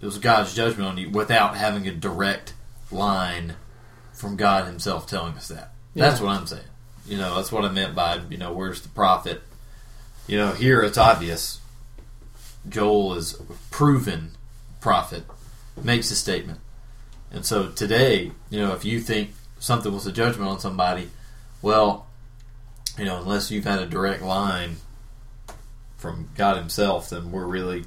it 0.00 0.06
was 0.06 0.18
God's 0.18 0.54
judgment 0.54 0.88
on 0.88 0.96
you, 0.98 1.10
without 1.10 1.56
having 1.56 1.86
a 1.86 1.92
direct 1.92 2.54
line 2.90 3.54
from 4.12 4.36
God 4.36 4.66
Himself 4.66 5.06
telling 5.06 5.34
us 5.34 5.48
that. 5.48 5.72
That's 5.94 6.20
what 6.20 6.30
I'm 6.30 6.46
saying. 6.46 6.64
You 7.06 7.18
know, 7.18 7.36
that's 7.36 7.52
what 7.52 7.64
I 7.64 7.70
meant 7.70 7.94
by, 7.94 8.20
you 8.30 8.38
know, 8.38 8.52
where's 8.52 8.80
the 8.80 8.88
prophet? 8.88 9.42
You 10.26 10.38
know, 10.38 10.52
here 10.52 10.82
it's 10.82 10.98
obvious. 10.98 11.60
Joel 12.68 13.14
is 13.14 13.38
a 13.38 13.44
proven 13.70 14.30
prophet, 14.80 15.24
makes 15.82 16.10
a 16.10 16.16
statement. 16.16 16.60
And 17.30 17.44
so 17.44 17.68
today, 17.68 18.32
you 18.48 18.60
know, 18.60 18.72
if 18.72 18.84
you 18.84 19.00
think 19.00 19.30
something 19.58 19.92
was 19.92 20.06
a 20.06 20.12
judgment 20.12 20.50
on 20.50 20.60
somebody, 20.60 21.10
well, 21.60 22.06
you 22.98 23.04
know, 23.04 23.20
unless 23.20 23.50
you've 23.50 23.64
had 23.64 23.80
a 23.80 23.86
direct 23.86 24.22
line 24.22 24.76
from 25.98 26.28
God 26.36 26.56
Himself, 26.56 27.10
then 27.10 27.32
we're 27.32 27.46
really. 27.46 27.84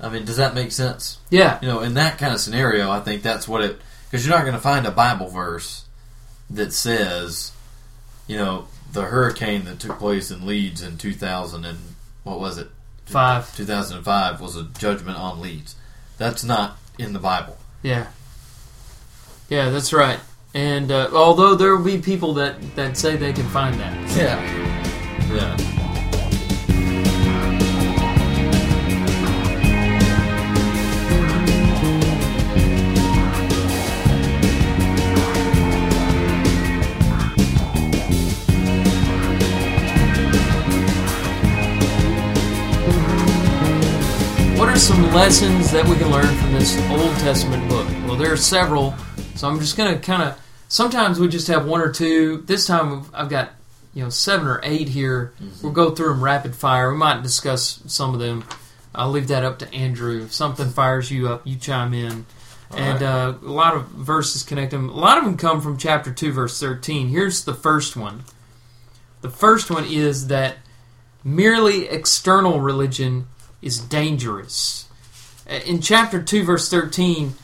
I 0.00 0.08
mean, 0.08 0.24
does 0.24 0.38
that 0.38 0.54
make 0.54 0.72
sense? 0.72 1.18
Yeah, 1.30 1.58
You 1.60 1.68
know, 1.68 1.80
in 1.80 1.94
that 1.94 2.16
kind 2.16 2.32
of 2.32 2.40
scenario, 2.40 2.90
I 2.90 3.00
think 3.00 3.22
that's 3.22 3.46
what 3.46 3.62
it. 3.62 3.80
Because 4.10 4.26
you're 4.26 4.34
not 4.34 4.42
going 4.42 4.54
to 4.54 4.60
find 4.60 4.86
a 4.86 4.90
Bible 4.90 5.28
verse 5.28 5.84
that 6.48 6.72
says, 6.72 7.52
you 8.26 8.36
know, 8.36 8.66
the 8.92 9.02
hurricane 9.02 9.64
that 9.66 9.78
took 9.78 9.98
place 9.98 10.30
in 10.32 10.44
Leeds 10.46 10.82
in 10.82 10.98
2000 10.98 11.64
and 11.64 11.78
what 12.24 12.40
was 12.40 12.58
it? 12.58 12.68
five. 13.10 13.54
2005 13.56 14.40
was 14.40 14.56
a 14.56 14.64
judgment 14.78 15.18
on 15.18 15.40
Leeds. 15.40 15.74
That's 16.18 16.44
not 16.44 16.78
in 16.98 17.12
the 17.12 17.18
Bible. 17.18 17.58
Yeah, 17.82 18.06
yeah, 19.48 19.70
that's 19.70 19.92
right. 19.92 20.20
And 20.54 20.90
uh, 20.92 21.10
although 21.12 21.54
there 21.54 21.76
will 21.76 21.84
be 21.84 21.98
people 21.98 22.34
that 22.34 22.76
that 22.76 22.96
say 22.96 23.16
they 23.16 23.32
can 23.32 23.48
find 23.48 23.78
that, 23.80 24.16
Yeah. 24.16 25.34
Yeah. 25.34 25.79
Some 45.00 45.14
lessons 45.14 45.70
that 45.70 45.86
we 45.86 45.96
can 45.96 46.10
learn 46.10 46.26
from 46.36 46.52
this 46.52 46.76
Old 46.90 47.16
Testament 47.20 47.66
book? 47.70 47.88
Well, 48.06 48.16
there 48.16 48.34
are 48.34 48.36
several, 48.36 48.94
so 49.34 49.48
I'm 49.48 49.58
just 49.58 49.74
going 49.74 49.94
to 49.94 49.98
kind 49.98 50.22
of. 50.22 50.38
Sometimes 50.68 51.18
we 51.18 51.26
just 51.26 51.48
have 51.48 51.64
one 51.66 51.80
or 51.80 51.90
two. 51.90 52.42
This 52.42 52.66
time 52.66 53.06
I've 53.14 53.30
got 53.30 53.52
you 53.94 54.02
know 54.04 54.10
seven 54.10 54.46
or 54.46 54.60
eight 54.62 54.90
here. 54.90 55.32
We'll 55.62 55.72
go 55.72 55.90
through 55.90 56.10
them 56.10 56.22
rapid 56.22 56.54
fire. 56.54 56.92
We 56.92 56.98
might 56.98 57.22
discuss 57.22 57.82
some 57.86 58.12
of 58.12 58.20
them. 58.20 58.44
I'll 58.94 59.10
leave 59.10 59.28
that 59.28 59.42
up 59.42 59.58
to 59.60 59.74
Andrew. 59.74 60.24
If 60.24 60.34
something 60.34 60.68
fires 60.68 61.10
you 61.10 61.28
up, 61.28 61.46
you 61.46 61.56
chime 61.56 61.94
in. 61.94 62.26
and 62.76 63.02
uh, 63.02 63.34
a 63.42 63.46
lot 63.46 63.74
of 63.74 63.88
verses 63.88 64.42
connect 64.42 64.70
them. 64.70 64.90
A 64.90 64.94
lot 64.94 65.16
of 65.16 65.24
them 65.24 65.38
come 65.38 65.62
from 65.62 65.78
chapter 65.78 66.12
two, 66.12 66.30
verse 66.30 66.60
thirteen. 66.60 67.08
Here's 67.08 67.44
the 67.44 67.54
first 67.54 67.96
one. 67.96 68.24
The 69.22 69.30
first 69.30 69.70
one 69.70 69.86
is 69.86 70.26
that 70.26 70.56
merely 71.24 71.88
external 71.88 72.60
religion 72.60 73.28
is 73.62 73.80
dangerous. 73.80 74.88
In 75.50 75.80
chapter 75.80 76.22
2, 76.22 76.44
verse 76.44 76.70
13, 76.70 77.34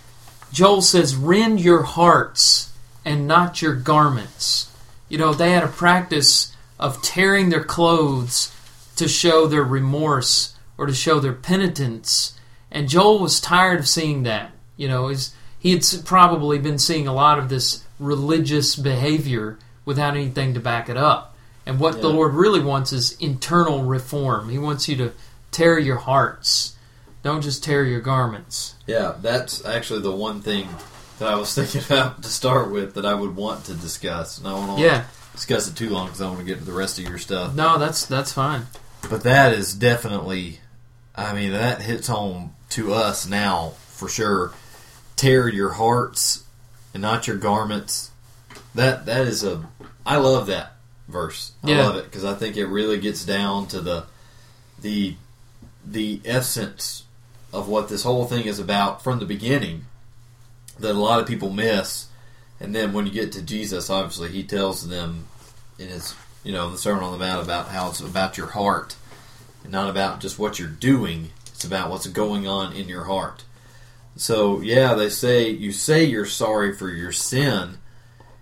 Joel 0.53 0.81
says, 0.81 1.17
Rend 1.17 1.61
your 1.61 1.83
hearts 1.83 2.73
and 3.05 3.27
not 3.27 3.61
your 3.61 3.75
garments. 3.75 4.71
You 5.09 5.19
know, 5.19 5.35
they 5.35 5.51
had 5.51 5.65
a 5.65 5.69
practice 5.69 6.55
of 6.79 7.03
tearing 7.03 7.49
their 7.49 7.65
clothes 7.65 8.55
to 8.95 9.09
show 9.09 9.49
their 9.49 9.65
remorse 9.65 10.55
or 10.79 10.87
to 10.87 10.95
show 10.95 11.19
their 11.19 11.33
penitence. 11.33 12.39
And 12.71 12.89
Joel 12.89 13.19
was 13.19 13.41
tired 13.41 13.81
of 13.81 13.89
seeing 13.89 14.23
that. 14.23 14.53
You 14.77 14.87
know, 14.87 15.13
he 15.59 15.73
had 15.73 15.85
probably 16.05 16.61
been 16.61 16.79
seeing 16.79 17.09
a 17.09 17.15
lot 17.15 17.41
of 17.41 17.49
this 17.49 17.83
religious 17.99 18.77
behavior 18.77 19.59
without 19.85 20.15
anything 20.15 20.55
to 20.55 20.61
back 20.61 20.89
it 20.89 20.97
up. 20.97 21.37
And 21.65 21.81
what 21.81 22.01
the 22.01 22.09
Lord 22.09 22.35
really 22.35 22.63
wants 22.63 22.93
is 22.93 23.17
internal 23.19 23.83
reform. 23.83 24.49
He 24.49 24.59
wants 24.59 24.89
you 24.89 24.95
to 24.99 25.13
tear 25.51 25.77
your 25.77 25.97
hearts. 25.97 26.76
Don't 27.27 27.43
just 27.43 27.65
tear 27.65 27.83
your 27.85 28.01
garments. 28.01 28.77
Yeah, 28.87 29.15
that's 29.21 29.65
actually 29.67 30.01
the 30.01 30.13
one 30.13 30.43
thing 30.43 30.69
that 31.19 31.27
I 31.27 31.35
was 31.35 31.53
thinking 31.57 31.83
about 31.85 32.23
to 32.23 32.29
start 32.29 32.71
with 32.71 32.95
that 32.95 33.05
I 33.05 33.15
would 33.15 33.35
want 33.35 33.65
to 33.65 33.75
discuss. 33.75 34.39
And 34.39 34.47
I 34.47 34.51
don't 34.53 34.69
want 34.69 34.79
to 34.79 34.85
Yeah. 34.85 35.05
discuss 35.33 35.67
it 35.69 35.75
too 35.75 35.91
long 35.91 36.07
because 36.07 36.23
I 36.23 36.29
want 36.29 36.39
to 36.39 36.45
get 36.45 36.59
to 36.61 36.65
the 36.65 36.71
rest 36.71 37.01
of 37.01 37.09
your 37.09 37.19
stuff. 37.19 37.53
No, 37.57 37.79
that's 37.81 38.07
that's 38.07 38.33
fine. 38.33 38.69
But 39.11 39.25
that 39.25 39.53
is 39.53 39.75
definitely, 39.75 40.61
I 41.17 41.35
mean, 41.35 41.51
that 41.51 41.83
hits 41.83 42.07
home 42.07 42.55
to 42.71 42.95
us 42.95 43.27
now 43.29 43.73
for 43.89 44.09
sure. 44.09 44.53
Tear 45.17 45.49
your 45.49 45.71
hearts 45.73 46.45
and 46.95 47.03
not 47.03 47.27
your 47.27 47.39
garments. 47.39 48.13
That 48.73 49.05
that 49.07 49.27
is 49.27 49.43
a. 49.43 49.67
I 50.07 50.19
love 50.19 50.47
that 50.47 50.75
verse. 51.09 51.51
I 51.65 51.71
Yeah. 51.73 51.87
love 51.89 51.97
it 51.97 52.05
because 52.05 52.25
I 52.25 52.35
think 52.35 52.57
it 52.57 52.67
really 52.67 53.01
gets 53.01 53.25
down 53.25 53.67
to 53.67 53.81
the 53.81 54.05
the 54.81 55.17
the 55.85 56.21
essence 56.25 57.03
of 57.57 57.69
what 57.69 57.89
this 57.89 58.03
whole 58.03 58.27
thing 58.27 58.45
is 58.45 58.59
about 58.59 59.03
from 59.03 59.19
the 59.19 59.25
beginning 59.25 59.87
that 60.79 60.91
a 60.91 60.99
lot 60.99 61.21
of 61.21 61.27
people 61.27 61.49
miss. 61.49 62.07
And 62.61 62.75
then 62.75 62.93
when 62.93 63.07
you 63.07 63.13
get 63.13 63.33
to 63.33 63.43
Jesus, 63.43 63.89
obviously, 63.89 64.29
he 64.29 64.43
tells 64.43 64.87
them 64.87 65.27
in 65.79 65.89
his, 65.89 66.15
you 66.45 66.53
know, 66.53 66.71
the 66.71 66.77
Sermon 66.77 67.03
on 67.03 67.13
the 67.13 67.19
Mount 67.19 67.43
about 67.43 67.69
how 67.69 67.89
it's 67.89 68.01
about 68.01 68.37
your 68.37 68.49
heart 68.49 68.95
and 69.63 69.73
not 69.73 69.89
about 69.89 70.21
just 70.21 70.39
what 70.39 70.59
you're 70.59 70.69
doing. 70.69 71.31
It's 71.47 71.65
about 71.65 71.89
what's 71.89 72.07
going 72.09 72.47
on 72.47 72.75
in 72.75 72.89
your 72.89 73.05
heart. 73.05 73.45
So, 74.17 74.61
yeah, 74.61 74.93
they 74.93 75.09
say, 75.09 75.49
you 75.49 75.73
say 75.73 76.05
you're 76.05 76.27
sorry 76.27 76.75
for 76.75 76.91
your 76.91 77.13
sin 77.13 77.79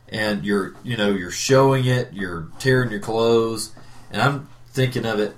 and 0.08 0.44
you're, 0.44 0.74
you 0.82 0.96
know, 0.96 1.10
you're 1.10 1.30
showing 1.30 1.84
it, 1.84 2.12
you're 2.12 2.48
tearing 2.58 2.90
your 2.90 3.00
clothes. 3.00 3.72
And 4.10 4.20
I'm 4.20 4.48
thinking 4.72 5.06
of 5.06 5.20
it 5.20 5.36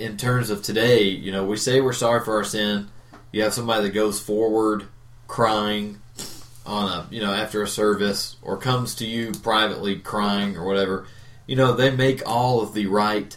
in 0.00 0.16
terms 0.16 0.50
of 0.50 0.62
today, 0.62 1.04
you 1.04 1.30
know, 1.30 1.44
we 1.44 1.56
say 1.56 1.80
we're 1.80 1.92
sorry 1.92 2.24
for 2.24 2.36
our 2.36 2.44
sin. 2.44 2.88
You 3.32 3.42
have 3.42 3.54
somebody 3.54 3.84
that 3.84 3.94
goes 3.94 4.18
forward 4.18 4.84
crying 5.28 6.00
on 6.66 6.90
a, 6.90 7.06
you 7.10 7.20
know, 7.20 7.32
after 7.32 7.62
a 7.62 7.68
service 7.68 8.36
or 8.42 8.56
comes 8.56 8.94
to 8.96 9.06
you 9.06 9.32
privately 9.42 9.96
crying 9.96 10.56
or 10.56 10.64
whatever. 10.64 11.06
You 11.46 11.56
know, 11.56 11.74
they 11.74 11.90
make 11.90 12.26
all 12.26 12.62
of 12.62 12.74
the 12.74 12.86
right 12.86 13.36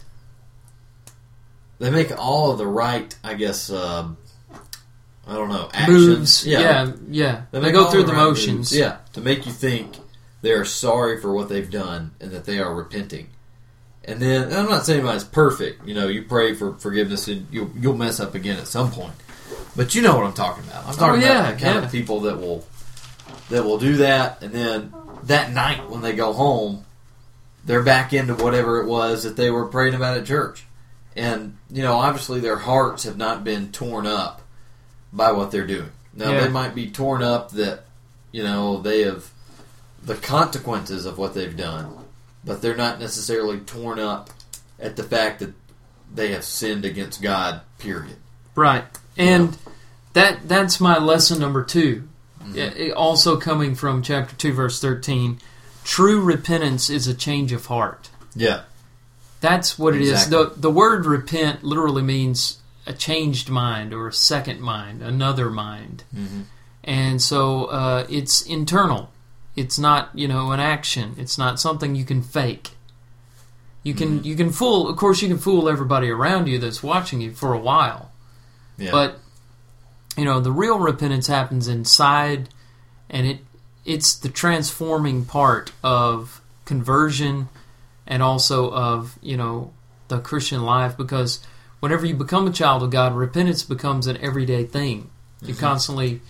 they 1.80 1.89
make 1.89 2.18
all 2.18 2.51
of 2.51 2.57
the 2.57 2.68
right, 2.68 3.14
I 3.24 3.34
guess 3.34 3.70
um 3.70 4.18
I 5.28 5.34
don't 5.34 5.49
know, 5.49 5.70
actions. 5.74 6.07
Moves. 6.07 6.47
Yeah, 6.47 6.91
yeah. 7.09 7.43
They, 7.51 7.59
make 7.59 7.74
go 7.74 7.89
through 7.89 8.03
the 8.03 8.07
the 8.07 8.14
right 8.14 8.24
motions. 8.24 8.72
moves, 8.72 8.78
Yeah, 8.78 8.97
to 9.14 9.22
make 9.22 9.45
you 9.45 9.51
think 9.51 9.95
they 10.41 10.51
are 10.51 10.66
sorry 10.66 11.20
for 11.20 11.34
what 11.34 11.49
they've 11.49 11.70
done 11.70 12.11
and 12.22 12.32
that 12.32 12.45
they 12.45 12.59
are 12.59 12.74
repenting. 12.74 13.28
And 14.06 14.20
then 14.20 14.43
and 14.43 14.54
I'm 14.54 14.70
not 14.70 14.86
saying 14.86 14.99
anybody's 14.99 15.24
perfect. 15.24 15.88
You 15.88 15.93
know, 15.95 16.08
you 16.08 16.24
pray 16.24 16.54
for 16.54 16.74
forgiveness 16.76 17.28
and 17.28 17.47
you'll 17.51 17.72
you'll 17.76 17.95
mess 17.95 18.20
up 18.20 18.36
again 18.36 18.58
at 18.60 18.68
some 18.68 18.91
point. 18.91 19.14
But 19.76 19.95
you 19.95 20.01
know 20.01 20.16
what 20.16 20.26
I'm 20.26 20.34
talking 20.34 20.64
about. 20.66 20.84
I'm 20.86 20.89
oh, 20.93 20.97
talking 20.97 21.24
Oh, 21.24 21.26
yeah, 21.26 21.39
about 21.47 21.58
the 21.60 21.64
kind 21.66 21.80
yeah. 21.80 21.86
of 21.86 21.91
people 21.91 22.20
that 22.22 22.38
will 22.39 22.66
that 23.49 23.64
will 23.64 23.78
do 23.78 23.97
that, 23.97 24.41
and 24.43 24.51
then 24.51 24.93
that 25.24 25.51
night 25.51 25.89
when 25.89 26.01
they 26.01 26.14
go 26.14 26.34
home, 26.34 26.86
they're 27.66 27.84
back 27.84 28.14
into 28.14 28.36
whatever 28.36 28.82
it 28.82 28.88
was 28.88 29.24
that 29.24 29.36
they 29.38 29.49
were 29.49 29.66
praying 29.66 29.93
about 29.93 30.18
at 30.18 30.26
church. 30.26 30.66
And 31.16 31.58
you 31.72 31.82
know, 31.84 31.93
obviously, 31.95 32.39
their 32.39 32.58
hearts 32.58 33.04
have 33.04 33.18
not 33.18 33.43
been 33.43 33.72
torn 33.72 34.06
up 34.06 34.41
by 35.14 35.32
what 35.32 35.51
they're 35.51 35.68
doing. 35.68 35.91
Now 36.14 36.32
Yeah. 36.32 36.41
they 36.41 36.49
might 36.49 36.76
be 36.76 36.89
torn 36.89 37.24
up 37.24 37.51
that 37.51 37.86
you 38.32 38.43
know 38.43 38.82
they 38.82 39.01
have 39.04 39.30
the 40.04 40.16
consequences 40.16 41.06
of 41.06 41.18
what 41.18 41.34
they've 41.34 41.56
done, 41.56 42.03
but 42.44 42.62
they're 42.62 42.76
not 42.76 43.00
necessarily 43.00 43.60
torn 43.60 44.00
up 44.00 44.30
at 44.80 44.96
the 44.96 45.04
fact 45.04 45.39
that 45.39 45.54
they 46.14 46.32
have 46.32 46.44
sinned 46.44 46.86
against 46.86 47.22
God. 47.22 47.62
Period. 47.80 48.18
Right. 48.56 48.86
And 49.18 49.58
that 50.14 50.48
that's 50.48 50.80
my 50.80 50.98
lesson 50.98 51.39
number 51.39 51.64
2 51.64 52.08
Mm-hmm. 52.44 52.58
It- 52.58 52.91
also 52.94 53.38
coming 53.38 53.74
from 53.74 54.02
chapter 54.04 54.36
2 54.36 54.52
verse 54.54 54.82
13. 54.82 55.39
True 55.86 56.22
repentance 56.22 56.89
is 56.89 57.08
a 57.08 57.14
change 57.14 57.52
of 57.54 57.68
heart. 57.68 58.10
Yeah. 58.36 58.64
That's 59.41 59.78
what 59.78 59.96
it 59.96 60.02
is. 60.02 60.30
The 60.30 60.54
the 60.56 60.72
word 60.72 61.06
repent 61.06 61.64
literally 61.64 62.02
means 62.02 62.60
a 62.86 62.94
changed 62.94 63.50
mind 63.50 63.94
or 63.94 64.08
a 64.08 64.14
second 64.14 64.62
mind, 64.62 65.02
another 65.02 65.50
mind. 65.50 66.04
Mm-hmm. 66.16 66.41
And 66.86 67.22
so 67.22 67.66
uh, 67.66 68.06
it's 68.10 68.41
internal. 68.41 69.12
It's 69.56 69.78
not, 69.78 70.10
you 70.14 70.28
know, 70.28 70.51
an 70.51 70.60
action. 70.60 71.16
It's 71.18 71.38
not 71.38 71.60
something 71.60 71.95
you 71.95 72.06
can 72.06 72.22
fake. 72.22 72.72
You 73.84 73.93
can 73.93 74.18
Mm-hmm. 74.20 74.26
you 74.28 74.36
can 74.36 74.51
fool. 74.51 74.88
Of 74.88 74.95
course, 74.97 75.22
you 75.22 75.28
can 75.28 75.38
fool 75.38 75.68
everybody 75.70 76.10
around 76.10 76.47
you 76.47 76.58
that's 76.58 76.82
watching 76.82 77.22
you 77.22 77.32
for 77.32 77.54
a 77.54 77.60
while. 77.60 78.12
Yeah. 78.78 78.91
But 78.91 79.20
you 80.18 80.26
know, 80.26 80.39
the 80.39 80.51
real 80.51 80.80
repentance 80.80 81.28
happens 81.28 81.68
inside, 81.68 82.49
and 83.10 83.28
it 83.28 83.39
it's 83.86 84.16
the 84.16 84.30
transforming 84.30 85.26
part 85.26 85.72
of 85.84 86.41
conversion, 86.66 87.49
and 88.08 88.24
also 88.24 88.72
of 88.72 89.18
you 89.22 89.36
know 89.38 89.74
the 90.08 90.20
Christian 90.20 90.64
life. 90.64 90.95
Because 90.95 91.45
whenever 91.82 92.06
you 92.06 92.14
become 92.16 92.47
a 92.47 92.51
child 92.51 92.84
of 92.84 92.89
God, 92.89 93.14
repentance 93.14 93.64
becomes 93.64 94.08
an 94.08 94.18
everyday 94.18 94.64
thing. 94.66 95.10
You're 95.41 95.58
Mhm. 95.58 95.60
constantly, 95.60 96.22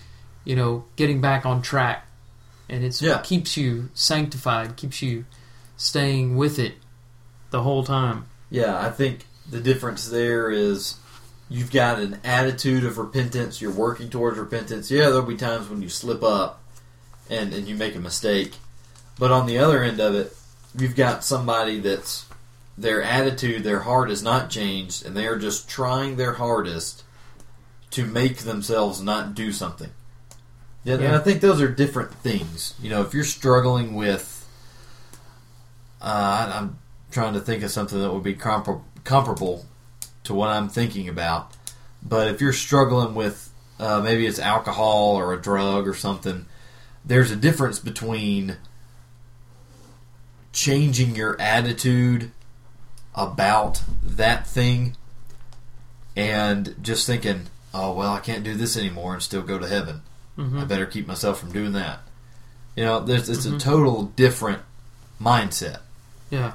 you 0.44 0.56
know, 0.56 0.84
getting 0.96 1.20
back 1.20 1.46
on 1.46 1.62
track, 1.62 2.04
and 2.68 2.84
it's 2.84 3.00
Yeah. 3.02 3.16
what 3.16 3.24
keeps 3.24 3.56
you 3.56 3.90
sanctified, 3.94 4.76
keeps 4.76 5.02
you 5.02 5.24
staying 5.76 6.36
with 6.36 6.58
it 6.58 6.74
the 7.50 7.62
whole 7.62 7.84
time. 7.84 8.26
Yeah, 8.50 8.78
I 8.80 8.90
think 8.90 9.26
the 9.50 9.60
difference 9.60 10.08
there 10.08 10.50
is 10.50 10.94
you've 11.48 11.70
got 11.70 11.98
an 11.98 12.18
attitude 12.24 12.84
of 12.84 12.98
repentance, 12.98 13.60
you're 13.60 13.70
working 13.70 14.08
towards 14.08 14.38
repentance. 14.38 14.90
Yeah, 14.90 15.06
there'll 15.10 15.22
be 15.22 15.36
times 15.36 15.68
when 15.68 15.82
you 15.82 15.88
slip 15.88 16.22
up 16.22 16.62
and, 17.28 17.52
and 17.52 17.68
you 17.68 17.74
make 17.74 17.94
a 17.94 18.00
mistake. 18.00 18.54
But 19.18 19.30
on 19.30 19.46
the 19.46 19.58
other 19.58 19.82
end 19.82 20.00
of 20.00 20.14
it, 20.14 20.36
you've 20.76 20.96
got 20.96 21.22
somebody 21.24 21.80
that's 21.80 22.26
their 22.76 23.02
attitude, 23.02 23.62
their 23.62 23.80
heart 23.80 24.10
is 24.10 24.22
not 24.22 24.50
changed, 24.50 25.06
and 25.06 25.16
they 25.16 25.26
are 25.26 25.38
just 25.38 25.68
trying 25.68 26.16
their 26.16 26.32
hardest 26.34 27.04
to 27.90 28.04
make 28.04 28.38
themselves 28.38 29.00
not 29.00 29.34
do 29.34 29.52
something. 29.52 29.90
Yeah, 30.84 30.96
and 30.96 31.16
I 31.16 31.18
think 31.18 31.40
those 31.40 31.62
are 31.62 31.68
different 31.68 32.12
things. 32.12 32.74
You 32.80 32.90
know, 32.90 33.00
if 33.02 33.14
you're 33.14 33.24
struggling 33.24 33.94
with, 33.94 34.46
uh, 36.00 36.52
I'm 36.54 36.78
trying 37.10 37.32
to 37.34 37.40
think 37.40 37.62
of 37.62 37.70
something 37.70 37.98
that 38.00 38.12
would 38.12 38.22
be 38.22 38.34
compar- 38.34 38.82
comparable 39.02 39.64
to 40.24 40.34
what 40.34 40.50
I'm 40.50 40.68
thinking 40.68 41.08
about. 41.08 41.52
But 42.02 42.28
if 42.28 42.40
you're 42.40 42.52
struggling 42.52 43.14
with 43.14 43.50
uh, 43.78 44.00
maybe 44.02 44.26
it's 44.26 44.38
alcohol 44.38 45.16
or 45.16 45.32
a 45.32 45.40
drug 45.40 45.88
or 45.88 45.94
something, 45.94 46.46
there's 47.04 47.30
a 47.30 47.36
difference 47.36 47.78
between 47.78 48.56
changing 50.52 51.16
your 51.16 51.40
attitude 51.40 52.30
about 53.14 53.82
that 54.02 54.46
thing 54.46 54.96
and 56.16 56.74
just 56.82 57.06
thinking, 57.06 57.46
oh, 57.72 57.92
well, 57.92 58.12
I 58.12 58.20
can't 58.20 58.44
do 58.44 58.54
this 58.54 58.76
anymore 58.76 59.14
and 59.14 59.22
still 59.22 59.42
go 59.42 59.58
to 59.58 59.66
heaven. 59.66 60.02
Hmm 60.36 60.58
I 60.58 60.64
better 60.64 60.86
keep 60.86 61.06
myself 61.06 61.40
from 61.40 61.52
doing 61.52 61.72
that. 61.72 62.00
You 62.76 62.84
know, 62.84 63.00
there's, 63.00 63.28
it's 63.28 63.46
Mhm. 63.46 63.56
a 63.56 63.58
total 63.58 64.02
different 64.16 64.62
mindset. 65.20 65.78
Yeah. 66.30 66.52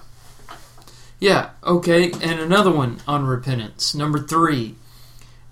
Yeah, 1.20 1.50
okay. 1.64 2.12
And 2.12 2.40
another 2.40 2.72
one 2.72 3.00
on 3.08 3.26
repentance. 3.26 3.94
Number 3.96 4.20
three 4.20 4.76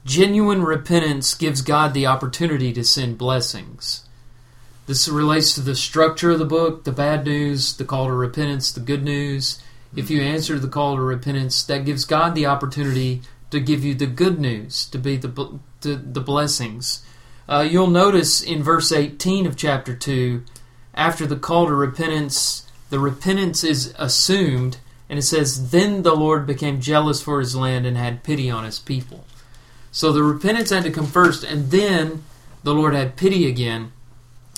genuine 0.05 0.63
repentance 0.63 1.34
gives 1.34 1.61
God 1.61 1.93
the 1.93 2.05
opportunity 2.05 2.71
to 2.73 2.84
send 2.84 3.17
blessings. 3.17 4.03
This 4.86 5.09
relates 5.09 5.53
to 5.55 5.61
the 5.61 5.75
structure 5.75 6.32
of 6.32 6.39
the 6.39 6.45
book 6.45 6.86
the 6.86 6.93
bad 6.93 7.25
news, 7.25 7.75
the 7.75 7.84
call 7.84 8.07
to 8.07 8.13
repentance, 8.13 8.71
the 8.71 8.80
good 8.80 9.03
news. 9.03 9.59
If 9.95 10.09
you 10.09 10.21
answer 10.21 10.57
the 10.59 10.67
call 10.69 10.95
to 10.95 11.01
repentance, 11.01 11.63
that 11.63 11.86
gives 11.86 12.05
God 12.05 12.36
the 12.36 12.45
opportunity 12.45 13.21
to 13.51 13.59
give 13.59 13.84
you 13.84 13.95
the 13.95 14.05
good 14.05 14.39
news, 14.39 14.86
to 14.88 14.97
be 14.97 15.17
the, 15.17 15.59
to, 15.82 15.95
the 15.95 16.21
blessings. 16.21 17.01
Uh, 17.50 17.68
you'll 17.70 17.88
notice 17.88 18.41
in 18.41 18.62
verse 18.62 18.91
18 18.91 19.45
of 19.45 19.56
chapter 19.56 19.95
2, 19.95 20.43
after 20.93 21.26
the 21.26 21.38
call 21.38 21.68
to 21.68 21.74
repentance, 21.74 22.70
the 22.89 23.00
repentance 23.00 23.64
is 23.64 23.93
assumed, 23.98 24.78
and 25.10 25.18
it 25.18 25.24
says, 25.24 25.72
Then 25.72 26.04
the 26.04 26.16
Lord 26.16 26.45
became 26.45 26.82
jealous 26.82 27.22
for 27.22 27.39
his 27.39 27.56
land 27.56 27.86
and 27.86 27.95
had 27.95 28.24
pity 28.24 28.50
on 28.50 28.66
his 28.66 28.80
people. 28.80 29.26
So 29.91 30.12
the 30.12 30.24
repentance 30.24 30.72
had 30.72 30.84
to 30.84 30.91
come 30.91 31.08
first, 31.08 31.43
and 31.43 31.72
then 31.72 32.24
the 32.64 32.74
Lord 32.74 32.93
had 32.93 33.16
pity 33.16 33.48
again. 33.48 33.93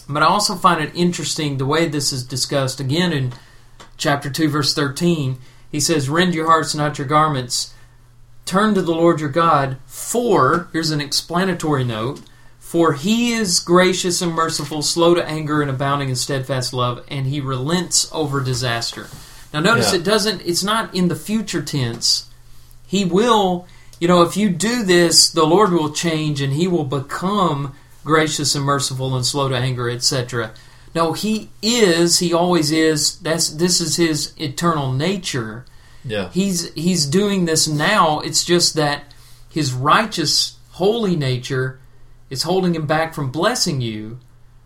But 0.07 0.23
I 0.23 0.25
also 0.25 0.55
find 0.55 0.81
it 0.81 0.95
interesting 0.95 1.57
the 1.57 1.67
way 1.67 1.87
this 1.87 2.11
is 2.11 2.23
discussed 2.23 2.79
again 2.79 3.13
in 3.13 3.33
chapter 3.97 4.31
2, 4.31 4.49
verse 4.49 4.73
13. 4.73 5.37
He 5.71 5.79
says, 5.79 6.09
Rend 6.09 6.33
your 6.33 6.47
hearts, 6.47 6.73
not 6.73 6.97
your 6.97 7.05
garments. 7.05 7.75
Turn 8.45 8.73
to 8.73 8.81
the 8.81 8.91
Lord 8.95 9.19
your 9.19 9.29
God, 9.29 9.77
for, 9.85 10.69
here's 10.73 10.89
an 10.89 11.01
explanatory 11.01 11.83
note, 11.83 12.21
For 12.69 12.93
he 12.93 13.33
is 13.33 13.59
gracious 13.59 14.21
and 14.21 14.31
merciful, 14.31 14.83
slow 14.83 15.15
to 15.15 15.25
anger 15.27 15.63
and 15.63 15.71
abounding 15.71 16.09
in 16.09 16.15
steadfast 16.15 16.71
love, 16.71 17.03
and 17.07 17.25
he 17.25 17.41
relents 17.41 18.07
over 18.13 18.41
disaster. 18.41 19.07
Now 19.51 19.59
notice 19.59 19.91
Yeah. 19.91 19.97
it 19.97 20.03
doesn't 20.03 20.43
it's 20.45 20.61
not 20.63 20.93
in 20.93 21.07
the 21.07 21.15
future 21.15 21.63
tense. 21.63 22.25
He 22.85 23.05
will, 23.05 23.65
you 23.99 24.07
know, 24.07 24.21
if 24.21 24.37
you 24.37 24.51
do 24.51 24.83
this, 24.83 25.31
the 25.31 25.45
Lord 25.47 25.71
will 25.71 25.89
change 25.91 26.41
and 26.41 26.53
he 26.53 26.67
will 26.67 26.83
become 26.83 27.73
gracious 28.05 28.53
and 28.53 28.63
merciful 28.63 29.15
and 29.15 29.25
slow 29.25 29.49
to 29.49 29.55
anger, 29.57 29.89
etc. 29.89 30.51
No, 30.93 31.13
he 31.13 31.49
is, 31.63 32.19
he 32.19 32.31
always 32.35 32.71
is. 32.71 33.17
That's 33.17 33.49
this 33.49 33.81
is 33.81 33.95
his 33.95 34.31
eternal 34.37 34.93
nature. 34.93 35.65
Yeah. 36.05 36.29
He's 36.29 36.71
he's 36.75 37.07
doing 37.07 37.45
this 37.45 37.67
now. 37.67 38.19
It's 38.19 38.45
just 38.45 38.75
that 38.75 39.05
his 39.49 39.73
righteous, 39.73 40.57
holy 40.73 41.15
nature 41.15 41.79
is 42.29 42.43
holding 42.43 42.75
him 42.75 42.85
back 42.85 43.13
from 43.13 43.31
blessing 43.31 43.81
you 43.81 44.19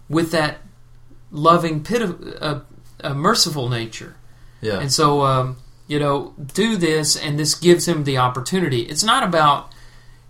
with 0.10 0.32
that 0.32 0.60
loving, 1.32 1.84
pitif- 1.84 2.38
uh, 2.42 2.60
uh, 3.04 3.14
merciful 3.14 3.70
nature. 3.70 4.16
Yeah. 4.62 4.80
And 4.80 4.92
so, 4.92 5.24
um, 5.24 5.58
you 5.88 6.00
know, 6.00 6.34
do 6.54 6.78
this, 6.78 7.16
and 7.16 7.38
this 7.38 7.56
gives 7.56 7.88
him 7.88 8.04
the 8.04 8.18
opportunity. 8.18 8.82
It's 8.82 9.04
not 9.04 9.24
about, 9.24 9.72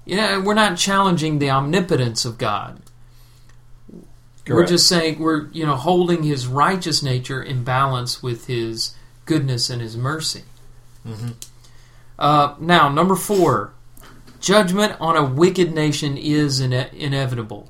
you 0.06 0.16
know, 0.16 0.42
we're 0.42 0.54
not 0.54 0.78
challenging 0.78 1.40
the 1.40 1.50
omnipotence 1.50 2.26
of 2.26 2.38
God. 2.38 2.82
Correct. 4.46 4.50
We're 4.50 4.66
just 4.66 4.88
saying 4.88 5.20
we're, 5.20 5.48
you 5.52 5.66
know, 5.66 5.76
holding 5.76 6.24
his 6.24 6.48
righteous 6.48 7.02
nature 7.02 7.42
in 7.42 7.64
balance 7.64 8.22
with 8.22 8.48
his 8.48 8.96
goodness 9.26 9.70
and 9.70 9.82
his 9.82 9.96
mercy. 9.96 10.44
Mm-hmm. 11.08 11.30
Uh, 12.20 12.56
now, 12.60 12.90
number 12.90 13.16
four, 13.16 13.73
judgment 14.44 14.94
on 15.00 15.16
a 15.16 15.24
wicked 15.24 15.74
nation 15.74 16.18
is 16.18 16.60
ine- 16.60 16.90
inevitable. 16.94 17.70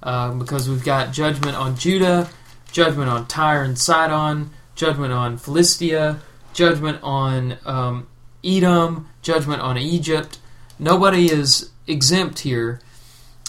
Uh, 0.00 0.30
because 0.32 0.68
we've 0.68 0.84
got 0.84 1.12
judgment 1.12 1.56
on 1.56 1.76
Judah, 1.76 2.28
judgment 2.70 3.08
on 3.10 3.26
Tyre 3.26 3.64
and 3.64 3.76
Sidon, 3.76 4.50
judgment 4.76 5.12
on 5.12 5.38
Philistia, 5.38 6.20
judgment 6.52 7.00
on 7.02 7.56
um, 7.64 8.06
Edom, 8.44 9.08
judgment 9.22 9.60
on 9.60 9.76
Egypt. 9.76 10.38
Nobody 10.78 11.32
is 11.32 11.70
exempt 11.88 12.40
here. 12.40 12.80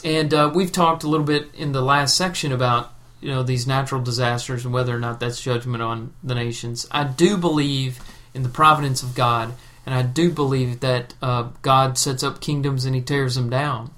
And 0.03 0.33
uh, 0.33 0.49
we've 0.53 0.71
talked 0.71 1.03
a 1.03 1.07
little 1.07 1.25
bit 1.25 1.53
in 1.53 1.73
the 1.73 1.81
last 1.81 2.17
section 2.17 2.51
about 2.51 2.93
you 3.21 3.29
know 3.29 3.43
these 3.43 3.67
natural 3.67 4.01
disasters 4.01 4.63
and 4.63 4.73
whether 4.73 4.95
or 4.95 4.99
not 4.99 5.19
that's 5.19 5.41
judgment 5.41 5.83
on 5.83 6.13
the 6.23 6.33
nations. 6.33 6.87
I 6.89 7.03
do 7.03 7.35
believe 7.35 7.99
in 8.33 8.43
the 8.43 8.49
providence 8.49 9.03
of 9.03 9.13
God, 9.13 9.53
and 9.89 9.97
I 9.97 10.03
do 10.03 10.29
believe 10.31 10.81
that 10.81 11.15
uh, 11.19 11.49
God 11.63 11.97
sets 11.97 12.21
up 12.21 12.41
kingdoms 12.41 12.85
and 12.85 12.93
He 12.93 13.01
tears 13.01 13.33
them 13.33 13.49
down. 13.49 13.89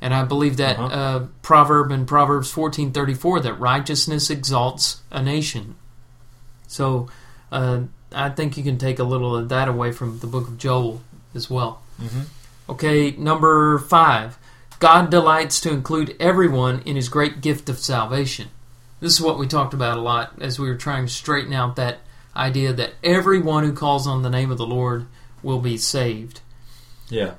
And 0.00 0.12
I 0.12 0.24
believe 0.24 0.56
that 0.56 0.78
Uh-huh. 0.78 0.86
uh, 0.94 1.26
proverb 1.42 1.92
in 1.92 2.06
Proverbs 2.06 2.50
fourteen 2.50 2.90
thirty 2.90 3.14
four 3.14 3.38
that 3.40 3.54
righteousness 3.54 4.30
exalts 4.30 5.00
a 5.12 5.22
nation. 5.22 5.76
So 6.66 7.08
uh, 7.52 7.82
I 8.12 8.30
think 8.30 8.56
you 8.56 8.64
can 8.64 8.78
take 8.78 8.98
a 8.98 9.04
little 9.04 9.36
of 9.36 9.48
that 9.50 9.68
away 9.68 9.92
from 9.92 10.18
the 10.18 10.26
book 10.26 10.48
of 10.48 10.58
Joel 10.58 11.02
as 11.34 11.48
well. 11.48 11.82
Mhm. 12.02 12.24
Okay, 12.68 13.12
number 13.12 13.78
five. 13.78 14.38
God 14.80 15.08
delights 15.10 15.60
to 15.60 15.70
include 15.70 16.16
everyone 16.20 16.80
in 16.84 16.96
his 16.96 17.08
great 17.08 17.40
gift 17.40 17.68
of 17.68 17.78
salvation. 17.78 18.48
This 19.00 19.12
is 19.12 19.20
what 19.20 19.38
we 19.38 19.46
talked 19.46 19.74
about 19.74 19.98
a 19.98 20.00
lot 20.00 20.32
as 20.40 20.58
we 20.58 20.68
were 20.68 20.76
trying 20.76 21.06
to 21.06 21.12
straighten 21.12 21.52
out 21.52 21.76
that 21.76 21.98
idea 22.36 22.72
that 22.72 22.94
everyone 23.02 23.64
who 23.64 23.72
calls 23.72 24.06
on 24.06 24.22
the 24.22 24.30
name 24.30 24.50
of 24.52 24.58
the 24.58 24.66
Lord 24.66 25.06
will 25.48 25.58
be 25.58 25.78
saved. 25.78 26.42
Yeah. 27.08 27.34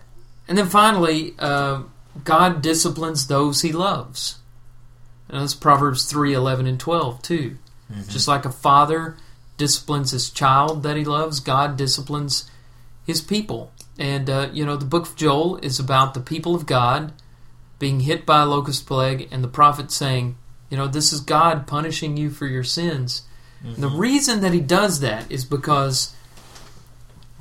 And 0.47 0.57
then 0.57 0.65
finally, 0.65 1.35
uh, 1.37 1.83
God 2.23 2.63
disciplines 2.63 3.27
those 3.27 3.61
he 3.61 3.71
loves. 3.71 4.39
And 5.29 5.39
that's 5.39 5.53
Proverbs 5.53 6.05
3 6.05 6.33
11 6.33 6.65
and 6.65 6.79
12, 6.79 7.21
too. 7.21 7.57
Just 8.07 8.27
like 8.27 8.45
a 8.45 8.51
father 8.51 9.15
disciplines 9.57 10.11
his 10.11 10.29
child 10.31 10.81
that 10.83 10.97
he 10.97 11.05
loves, 11.05 11.39
God 11.39 11.77
disciplines 11.77 12.49
his 13.05 13.21
people. 13.21 13.71
And, 13.99 14.29
uh, 14.29 14.49
you 14.51 14.65
know, 14.65 14.75
the 14.75 14.85
book 14.85 15.07
of 15.07 15.15
Joel 15.15 15.57
is 15.57 15.79
about 15.79 16.13
the 16.15 16.19
people 16.19 16.55
of 16.55 16.65
God 16.65 17.13
being 17.77 18.01
hit 18.01 18.25
by 18.25 18.41
a 18.41 18.45
locust 18.45 18.87
plague 18.87 19.27
and 19.31 19.43
the 19.43 19.47
prophet 19.47 19.91
saying, 19.91 20.35
you 20.69 20.77
know, 20.77 20.87
this 20.87 21.13
is 21.13 21.21
God 21.21 21.67
punishing 21.67 22.17
you 22.17 22.29
for 22.31 22.47
your 22.47 22.63
sins. 22.63 23.23
And 23.61 23.83
the 23.83 23.89
reason 23.89 24.39
that 24.41 24.53
he 24.53 24.61
does 24.61 25.01
that 25.01 25.29
is 25.29 25.43
because 25.43 26.15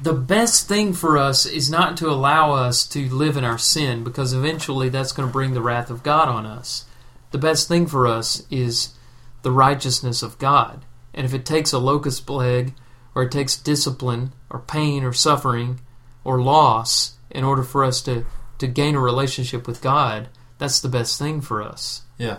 the 0.00 0.14
best 0.14 0.68
thing 0.68 0.92
for 0.92 1.18
us 1.18 1.44
is 1.44 1.70
not 1.70 1.96
to 1.96 2.08
allow 2.08 2.52
us 2.52 2.86
to 2.88 3.08
live 3.08 3.36
in 3.36 3.44
our 3.44 3.58
sin 3.58 4.04
because 4.04 4.32
eventually 4.32 4.88
that's 4.88 5.12
going 5.12 5.28
to 5.28 5.32
bring 5.32 5.54
the 5.54 5.62
wrath 5.62 5.90
of 5.90 6.02
God 6.02 6.28
on 6.28 6.46
us. 6.46 6.84
The 7.30 7.38
best 7.38 7.68
thing 7.68 7.86
for 7.86 8.06
us 8.06 8.46
is 8.50 8.94
the 9.42 9.50
righteousness 9.50 10.22
of 10.22 10.38
God. 10.38 10.84
And 11.12 11.26
if 11.26 11.34
it 11.34 11.44
takes 11.44 11.72
a 11.72 11.78
locust 11.78 12.26
plague 12.26 12.74
or 13.14 13.24
it 13.24 13.32
takes 13.32 13.56
discipline 13.56 14.32
or 14.50 14.60
pain 14.60 15.02
or 15.02 15.12
suffering 15.12 15.80
or 16.22 16.40
loss 16.40 17.14
in 17.30 17.42
order 17.42 17.62
for 17.62 17.82
us 17.82 18.00
to, 18.02 18.24
to 18.58 18.66
gain 18.66 18.94
a 18.94 19.00
relationship 19.00 19.66
with 19.66 19.82
God, 19.82 20.28
that's 20.58 20.80
the 20.80 20.88
best 20.88 21.18
thing 21.18 21.40
for 21.40 21.62
us. 21.62 22.02
Yeah. 22.18 22.38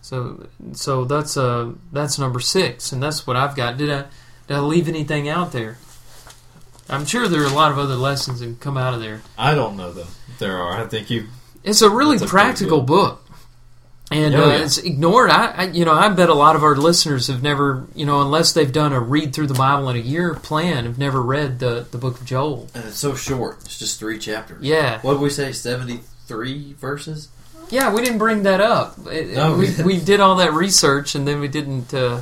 So 0.00 0.48
so 0.72 1.04
that's 1.04 1.36
uh 1.36 1.72
that's 1.92 2.18
number 2.18 2.40
six, 2.40 2.90
and 2.90 3.00
that's 3.00 3.24
what 3.24 3.36
I've 3.36 3.54
got. 3.54 3.76
Did 3.78 3.90
I 3.90 4.04
did 4.48 4.56
I 4.56 4.60
leave 4.60 4.88
anything 4.88 5.28
out 5.28 5.52
there? 5.52 5.78
I'm 6.88 7.06
sure 7.06 7.28
there 7.28 7.42
are 7.42 7.46
a 7.46 7.54
lot 7.54 7.72
of 7.72 7.78
other 7.78 7.94
lessons 7.94 8.40
that 8.40 8.60
come 8.60 8.76
out 8.76 8.94
of 8.94 9.00
there. 9.00 9.22
I 9.38 9.54
don't 9.54 9.76
know 9.76 9.92
though. 9.92 10.06
There 10.38 10.56
are. 10.58 10.80
I 10.82 10.86
think 10.86 11.10
you. 11.10 11.28
It's 11.64 11.80
a 11.82 11.88
really 11.90 12.18
That's 12.18 12.30
a 12.30 12.32
pretty 12.34 12.46
practical 12.48 12.80
book, 12.82 13.24
and 14.10 14.34
Oh, 14.34 14.44
uh, 14.44 14.48
yeah. 14.48 14.64
it's 14.64 14.78
ignored. 14.78 15.30
I, 15.30 15.46
I 15.46 15.62
you 15.66 15.84
know 15.84 15.92
I 15.92 16.08
bet 16.08 16.28
a 16.28 16.34
lot 16.34 16.56
of 16.56 16.64
our 16.64 16.74
listeners 16.76 17.28
have 17.28 17.42
never 17.42 17.86
you 17.94 18.04
know 18.04 18.20
unless 18.20 18.52
they've 18.52 18.72
done 18.72 18.92
a 18.92 18.98
read 19.00 19.32
through 19.32 19.46
the 19.46 19.54
Bible 19.54 19.88
in 19.90 19.96
a 19.96 20.00
year 20.00 20.34
plan 20.34 20.84
have 20.84 20.98
never 20.98 21.22
read 21.22 21.60
the 21.60 21.86
the 21.90 21.98
book 21.98 22.20
of 22.20 22.26
Joel. 22.26 22.68
And 22.74 22.84
it's 22.86 22.98
so 22.98 23.14
short. 23.14 23.58
It's 23.64 23.78
just 23.78 24.00
three 24.00 24.18
chapters. 24.18 24.62
Yeah, 24.64 25.00
What 25.02 25.14
did 25.14 25.22
we 25.22 25.30
say? 25.30 25.52
Seventy-three 25.52 26.74
verses. 26.74 27.28
Yeah, 27.70 27.94
we 27.94 28.02
didn't 28.02 28.18
bring 28.18 28.42
that 28.42 28.60
up. 28.60 28.98
It- 29.06 29.34
No, 29.34 29.56
we, 29.56 29.70
we- 29.78 29.82
we 29.84 30.00
did 30.00 30.20
all 30.20 30.36
that 30.36 30.52
research 30.52 31.14
and 31.14 31.26
then 31.26 31.40
we 31.40 31.48
didn't. 31.48 31.94
Uh, 31.94 32.20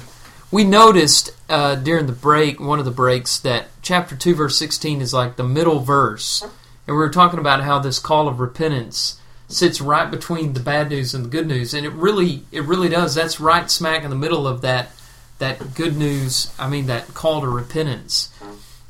we 0.53 0.65
noticed 0.65 1.31
uh, 1.49 1.77
during 1.77 2.07
the 2.07 2.13
break, 2.13 2.59
one 2.61 2.79
of 2.81 2.85
the 2.85 2.91
breaks, 2.91 3.39
that 3.41 3.69
chapter 3.91 4.15
2, 4.15 4.37
verse 4.37 4.57
16 4.57 5.01
is 5.01 5.13
like 5.13 5.35
the 5.35 5.43
middle 5.43 5.81
verse. 5.81 6.43
And 6.43 6.51
we 6.87 6.95
were 6.95 7.11
talking 7.11 7.41
about 7.41 7.65
how 7.65 7.81
this 7.81 7.99
call 7.99 8.29
of 8.29 8.39
repentance 8.39 9.21
sits 9.49 9.81
right 9.81 10.09
between 10.09 10.53
the 10.53 10.61
bad 10.61 10.91
news 10.91 11.13
and 11.13 11.25
the 11.25 11.29
good 11.29 11.49
news. 11.49 11.75
And 11.75 11.85
it 11.85 11.93
really, 11.95 12.45
it 12.53 12.63
really 12.63 12.89
does. 12.89 13.17
That's 13.17 13.41
right 13.41 13.69
smack 13.69 14.05
in 14.05 14.11
the 14.11 14.17
middle 14.17 14.47
of 14.47 14.61
that, 14.61 14.93
that 15.39 15.75
good 15.75 15.97
news, 15.97 16.55
I 16.57 16.69
mean, 16.69 16.87
that 16.87 17.15
call 17.15 17.41
to 17.41 17.49
repentance. 17.49 18.33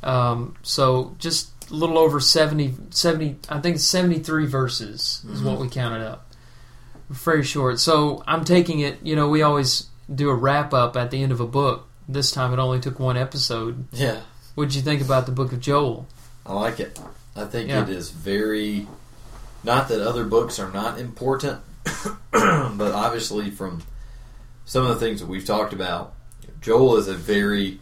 Um, 0.03 0.55
so 0.63 1.17
just 1.19 1.49
a 1.71 1.75
little 1.75 1.97
over 1.97 2.21
70, 2.21 2.75
70 2.91 3.39
I 3.49 3.59
think 3.61 3.79
73 3.79 4.45
verses 4.45 5.25
is 5.33 5.43
what 5.43 5.59
we 5.59 5.71
counted 5.71 6.07
up 6.07 6.31
very 7.09 7.43
short. 7.43 7.81
So 7.81 8.23
I'm 8.27 8.45
taking 8.45 8.81
it. 8.81 8.99
You 9.03 9.17
know, 9.17 9.31
we 9.31 9.41
always 9.41 9.87
do 10.15 10.29
a 10.29 10.35
wrap 10.35 10.75
up 10.75 10.95
at 10.95 11.11
the 11.11 11.23
end 11.23 11.33
of 11.33 11.41
a 11.41 11.47
book. 11.47 11.89
This 12.07 12.31
time 12.31 12.53
it 12.53 12.59
only 12.59 12.81
took 12.81 13.01
one 13.01 13.17
episode. 13.17 13.87
Yeah. 13.93 14.21
What'd 14.61 14.75
you 14.75 14.83
think 14.83 15.01
about 15.01 15.25
the 15.25 15.33
Book 15.33 15.55
of 15.55 15.61
Joel? 15.61 16.07
I 16.45 16.53
like 16.53 16.81
it. 16.81 17.01
I 17.35 17.47
think 17.47 17.71
Yeah. 17.71 17.83
it 17.83 17.89
is 17.89 18.11
very. 18.11 18.87
Not 19.65 19.89
that 19.89 20.07
other 20.07 20.25
books 20.25 20.59
are 20.59 20.71
not 20.71 20.99
important, 20.99 21.61
but 22.31 22.93
obviously 22.93 23.51
from 23.51 23.83
some 24.67 24.85
of 24.85 24.91
the 24.91 24.97
things 24.97 25.21
that 25.21 25.29
we've 25.29 25.47
talked 25.47 25.73
about, 25.73 26.13
Joel 26.61 26.99
is 26.99 27.09
a 27.09 27.15
very 27.15 27.81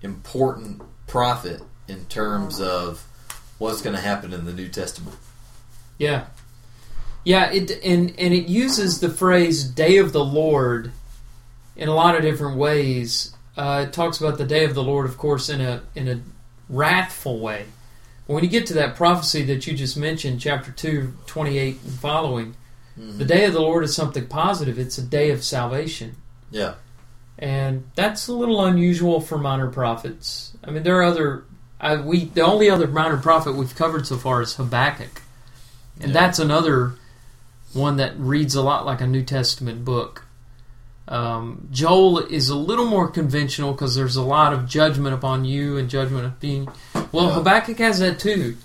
important 0.00 0.80
prophet 1.06 1.60
in 1.88 2.06
terms 2.06 2.58
of 2.58 3.06
what's 3.58 3.82
going 3.82 3.94
to 3.94 4.00
happen 4.00 4.32
in 4.32 4.46
the 4.46 4.54
New 4.54 4.68
Testament. 4.70 5.18
Yeah, 5.98 6.24
yeah. 7.22 7.50
It 7.50 7.70
and 7.84 8.14
and 8.18 8.32
it 8.32 8.46
uses 8.48 9.00
the 9.00 9.10
phrase 9.10 9.62
"Day 9.62 9.98
of 9.98 10.14
the 10.14 10.24
Lord" 10.24 10.90
in 11.76 11.90
a 11.90 11.94
lot 11.94 12.14
of 12.14 12.22
different 12.22 12.56
ways. 12.56 13.34
Uh, 13.56 13.84
it 13.88 13.92
talks 13.92 14.20
about 14.20 14.36
the 14.38 14.44
day 14.46 14.64
of 14.64 14.74
the 14.74 14.82
Lord, 14.82 15.06
of 15.06 15.16
course, 15.16 15.48
in 15.48 15.60
a 15.60 15.82
in 15.94 16.08
a 16.08 16.20
wrathful 16.68 17.38
way. 17.40 17.66
But 18.26 18.34
when 18.34 18.44
you 18.44 18.50
get 18.50 18.66
to 18.68 18.74
that 18.74 18.96
prophecy 18.96 19.42
that 19.44 19.66
you 19.66 19.74
just 19.74 19.96
mentioned, 19.96 20.40
chapter 20.40 20.70
2, 20.72 21.12
28 21.26 21.78
and 21.84 21.92
following, 21.92 22.54
the 22.96 23.24
day 23.24 23.44
of 23.44 23.52
the 23.52 23.60
Lord 23.60 23.84
is 23.84 23.94
something 23.94 24.26
positive. 24.26 24.78
It's 24.78 24.96
a 24.98 25.02
day 25.02 25.30
of 25.30 25.44
salvation. 25.44 26.16
Yeah. 26.50 26.74
and 27.38 27.84
that's 27.96 28.28
a 28.28 28.32
little 28.32 28.64
unusual 28.64 29.20
for 29.20 29.36
minor 29.36 29.68
prophets. 29.68 30.56
I 30.62 30.70
mean, 30.70 30.84
there 30.84 30.98
are 30.98 31.02
other. 31.02 31.44
I, 31.80 31.96
we 31.96 32.26
the 32.26 32.42
only 32.42 32.70
other 32.70 32.86
minor 32.86 33.16
prophet 33.18 33.54
we've 33.56 33.74
covered 33.74 34.06
so 34.06 34.16
far 34.16 34.40
is 34.40 34.54
Habakkuk, 34.54 35.20
and 36.00 36.12
Yeah. 36.12 36.20
that's 36.20 36.38
another 36.38 36.94
one 37.72 37.96
that 37.96 38.16
reads 38.18 38.54
a 38.54 38.62
lot 38.62 38.86
like 38.86 39.00
a 39.00 39.06
New 39.06 39.22
Testament 39.24 39.84
book. 39.84 40.23
Um, 41.06 41.68
Joel 41.70 42.20
is 42.20 42.48
a 42.48 42.56
little 42.56 42.86
more 42.86 43.08
conventional 43.08 43.72
because 43.72 43.94
there's 43.94 44.16
a 44.16 44.22
lot 44.22 44.52
of 44.52 44.66
judgment 44.66 45.14
upon 45.14 45.44
you 45.44 45.76
and 45.76 45.88
judgment 45.88 46.24
of 46.24 46.40
being. 46.40 46.68
Well. 47.12 47.30
Habakkuk 47.30 47.78
has 47.78 47.98
that 47.98 48.18
too, 48.18 48.56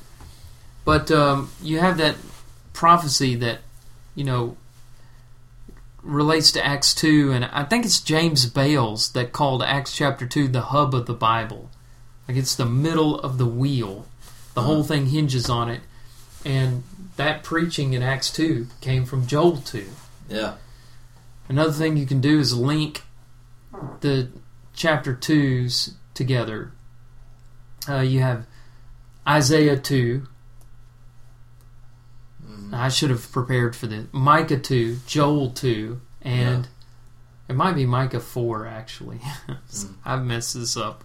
but 0.85 1.11
um, 1.11 1.51
you 1.61 1.79
have 1.79 1.97
that 1.97 2.15
prophecy 2.73 3.35
that 3.35 3.59
you 4.15 4.23
know 4.23 4.55
relates 6.01 6.51
to 6.53 6.65
Acts 6.65 6.93
2, 6.95 7.31
and 7.31 7.45
I 7.45 7.63
think 7.63 7.85
it's 7.85 7.99
James 7.99 8.45
Bales 8.45 9.11
that 9.11 9.33
called 9.33 9.61
Acts 9.61 9.95
chapter 9.95 10.25
2 10.25 10.47
the 10.47 10.61
hub 10.61 10.95
of 10.95 11.05
the 11.05 11.13
Bible. 11.13 11.69
Like 12.27 12.37
it's 12.37 12.55
the 12.55 12.65
middle 12.65 13.19
of 13.19 13.37
the 13.37 13.45
wheel. 13.45 14.05
The 14.53 14.61
whole 14.61 14.83
thing 14.83 15.07
hinges 15.07 15.49
on 15.49 15.69
it. 15.69 15.81
And 16.45 16.83
that 17.17 17.43
preaching 17.43 17.93
in 17.93 18.03
Acts 18.03 18.31
2 18.31 18.67
came 18.81 19.05
from 19.05 19.27
Joel 19.27 19.57
2. 19.57 19.85
Yeah. 20.29 20.55
Another 21.49 21.71
thing 21.73 21.97
you 21.97 22.05
can 22.05 22.21
do 22.21 22.39
is 22.39 22.55
link 22.55 23.01
the 24.01 24.29
chapter 24.73 25.13
2s 25.15 25.93
together. 26.13 26.71
Uh, 27.87 27.99
you 28.01 28.19
have 28.21 28.45
Isaiah 29.27 29.77
2. 29.77 30.27
Mhm. 32.45 32.73
I 32.73 32.89
should 32.89 33.09
have 33.09 33.31
prepared 33.31 33.75
for 33.75 33.87
this. 33.87 34.05
Micah 34.11 34.59
2, 34.59 34.99
Joel 35.07 35.49
2, 35.51 35.99
and 36.21 36.67
it 37.47 37.55
might 37.55 37.73
be 37.73 37.85
Micah 37.85 38.19
4, 38.19 38.65
actually. 38.67 39.19
Mm. 39.71 39.93
I've 40.05 40.23
messed 40.25 40.53
this 40.55 40.75
up. 40.77 41.03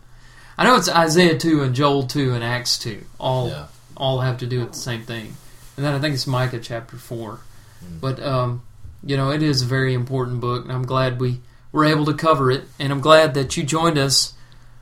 I 0.57 0.64
know 0.64 0.76
it's 0.76 0.88
Isaiah 0.88 1.38
2 1.38 1.62
and 1.62 1.74
Joel 1.74 2.07
2 2.07 2.32
and 2.32 2.42
Acts 2.45 2.78
2. 2.78 3.05
All 3.18 3.49
Yeah. 3.49 3.66
all 3.97 4.20
have 4.20 4.38
to 4.38 4.47
do 4.47 4.61
with 4.61 4.72
the 4.72 4.78
same 4.78 5.05
thing. 5.05 5.36
And 5.76 5.84
then 5.84 5.95
I 5.95 6.01
think 6.01 6.14
it's 6.14 6.26
Micah 6.26 6.59
chapter 6.61 6.97
4. 6.97 7.40
Mm. 7.84 8.01
But, 8.01 8.22
um, 8.22 8.62
you 9.05 9.17
know, 9.17 9.31
it 9.31 9.43
is 9.43 9.63
a 9.63 9.67
very 9.67 9.95
important 9.95 10.41
book, 10.41 10.65
and 10.65 10.73
I'm 10.73 10.87
glad 10.87 11.21
we 11.21 11.41
were 11.73 11.85
able 11.85 12.05
to 12.07 12.15
cover 12.15 12.51
it. 12.51 12.65
And 12.79 12.93
I'm 12.93 13.01
glad 13.01 13.35
that 13.35 13.57
you 13.57 13.63
joined 13.63 13.99
us 13.99 14.35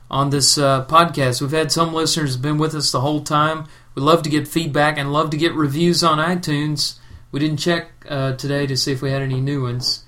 on 0.09 0.29
this 0.29 0.57
uh, 0.57 0.85
podcast. 0.85 1.41
We've 1.41 1.51
had 1.51 1.71
some 1.71 1.93
listeners 1.93 2.37
been 2.37 2.57
with 2.57 2.75
us 2.75 2.91
the 2.91 3.01
whole 3.01 3.21
time. 3.21 3.65
We 3.95 4.01
love 4.01 4.23
to 4.23 4.29
get 4.29 4.47
feedback 4.47 4.97
and 4.97 5.11
love 5.11 5.31
to 5.31 5.37
get 5.37 5.53
reviews 5.53 6.03
on 6.03 6.19
iTunes. 6.19 6.97
We 7.31 7.39
didn't 7.39 7.57
check 7.57 7.89
uh, 8.07 8.33
today 8.33 8.67
to 8.67 8.77
see 8.77 8.91
if 8.91 9.01
we 9.01 9.11
had 9.11 9.21
any 9.21 9.41
new 9.41 9.63
ones, 9.63 10.03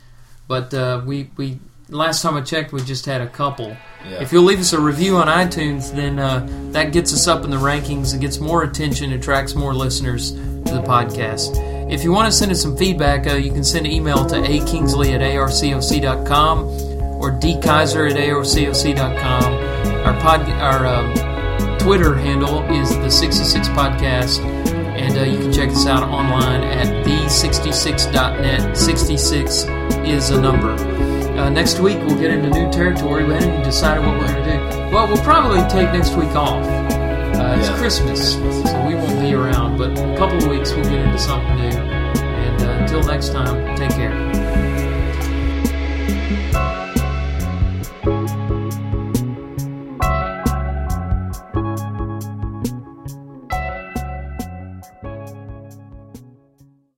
but 0.48 0.74
uh, 0.74 1.02
we 1.06 1.32
we 1.38 1.60
last 1.90 2.22
time 2.22 2.36
I 2.36 2.42
checked, 2.42 2.72
we 2.72 2.82
just 2.82 3.06
had 3.06 3.22
a 3.22 3.28
couple. 3.28 3.76
Yeah. 4.08 4.22
If 4.22 4.32
you'll 4.32 4.44
leave 4.44 4.60
us 4.60 4.74
a 4.74 4.80
review 4.80 5.18
on 5.18 5.28
iTunes, 5.28 5.92
then 5.92 6.20
uh, 6.20 6.48
that 6.72 6.94
gets 6.94 7.14
us 7.14 7.28
up 7.28 7.44
in 7.44 7.50
the 7.50 7.58
rankings 7.58 8.14
and 8.14 8.22
gets 8.22 8.40
more 8.40 8.64
attention, 8.64 9.12
attracts 9.14 9.56
more 9.56 9.74
listeners 9.74 10.34
to 10.34 10.74
the 10.74 10.84
podcast. 10.84 11.75
If 11.88 12.04
you 12.04 12.12
want 12.12 12.32
to 12.32 12.32
send 12.36 12.52
us 12.52 12.62
some 12.62 12.76
feedback, 12.76 13.28
uh, 13.28 13.36
you 13.36 13.52
can 13.52 13.64
send 13.64 13.86
an 13.86 13.92
email 13.92 14.26
to 14.26 14.36
akingsley 14.44 15.14
at 15.14 15.22
arcoc.com 15.22 16.64
or 17.22 17.32
dkaiser 17.32 18.10
at 18.10 18.18
arcoc.com. 18.18 19.54
Our, 20.06 20.20
pod, 20.20 20.42
our 20.50 20.86
um, 20.88 21.78
Twitter 21.78 22.16
handle 22.16 22.64
is 22.72 22.90
the 22.90 23.10
66 23.12 23.68
Podcast, 23.70 24.44
and 24.44 25.16
uh, 25.16 25.24
you 25.24 25.38
can 25.38 25.54
check 25.54 25.70
us 25.70 25.86
out 25.86 26.02
online 26.02 26.64
at 26.64 27.06
the66.net. 27.06 28.76
66 28.76 29.64
is 30.08 30.30
a 30.32 30.42
number. 30.42 30.72
Uh, 30.72 31.50
next 31.50 31.80
week 31.80 31.98
we'll 32.00 32.18
get 32.20 32.32
into 32.32 32.50
new 32.50 32.72
territory. 32.72 33.26
We 33.26 33.34
haven't 33.34 33.64
decided 33.64 34.04
what 34.04 34.18
we're 34.18 34.26
going 34.26 34.44
to 34.44 34.52
do. 34.52 34.58
Well, 34.92 35.08
we'll 35.08 35.24
probably 35.24 35.60
take 35.70 35.92
next 35.94 36.16
week 36.16 36.36
off. 36.36 36.66
Uh, 37.36 37.58
it's. 37.60 37.70
Christmas, 37.78 38.34
so 38.34 38.88
we 38.88 38.96
won't 38.96 39.20
be 39.20 39.34
around, 39.34 39.78
but 39.78 39.92
in 39.98 40.14
a 40.14 40.18
couple 40.18 40.38
of 40.38 40.48
weeks 40.48 40.72
we'll 40.74 40.84
get 40.86 41.00
into 41.00 41.20
something 41.20 41.56
new. 41.56 41.68
And 41.68 42.62
uh, 42.62 42.70
until 42.82 43.04
next 43.04 43.30
time, 43.30 43.76
take 43.76 43.92
care. 43.92 44.14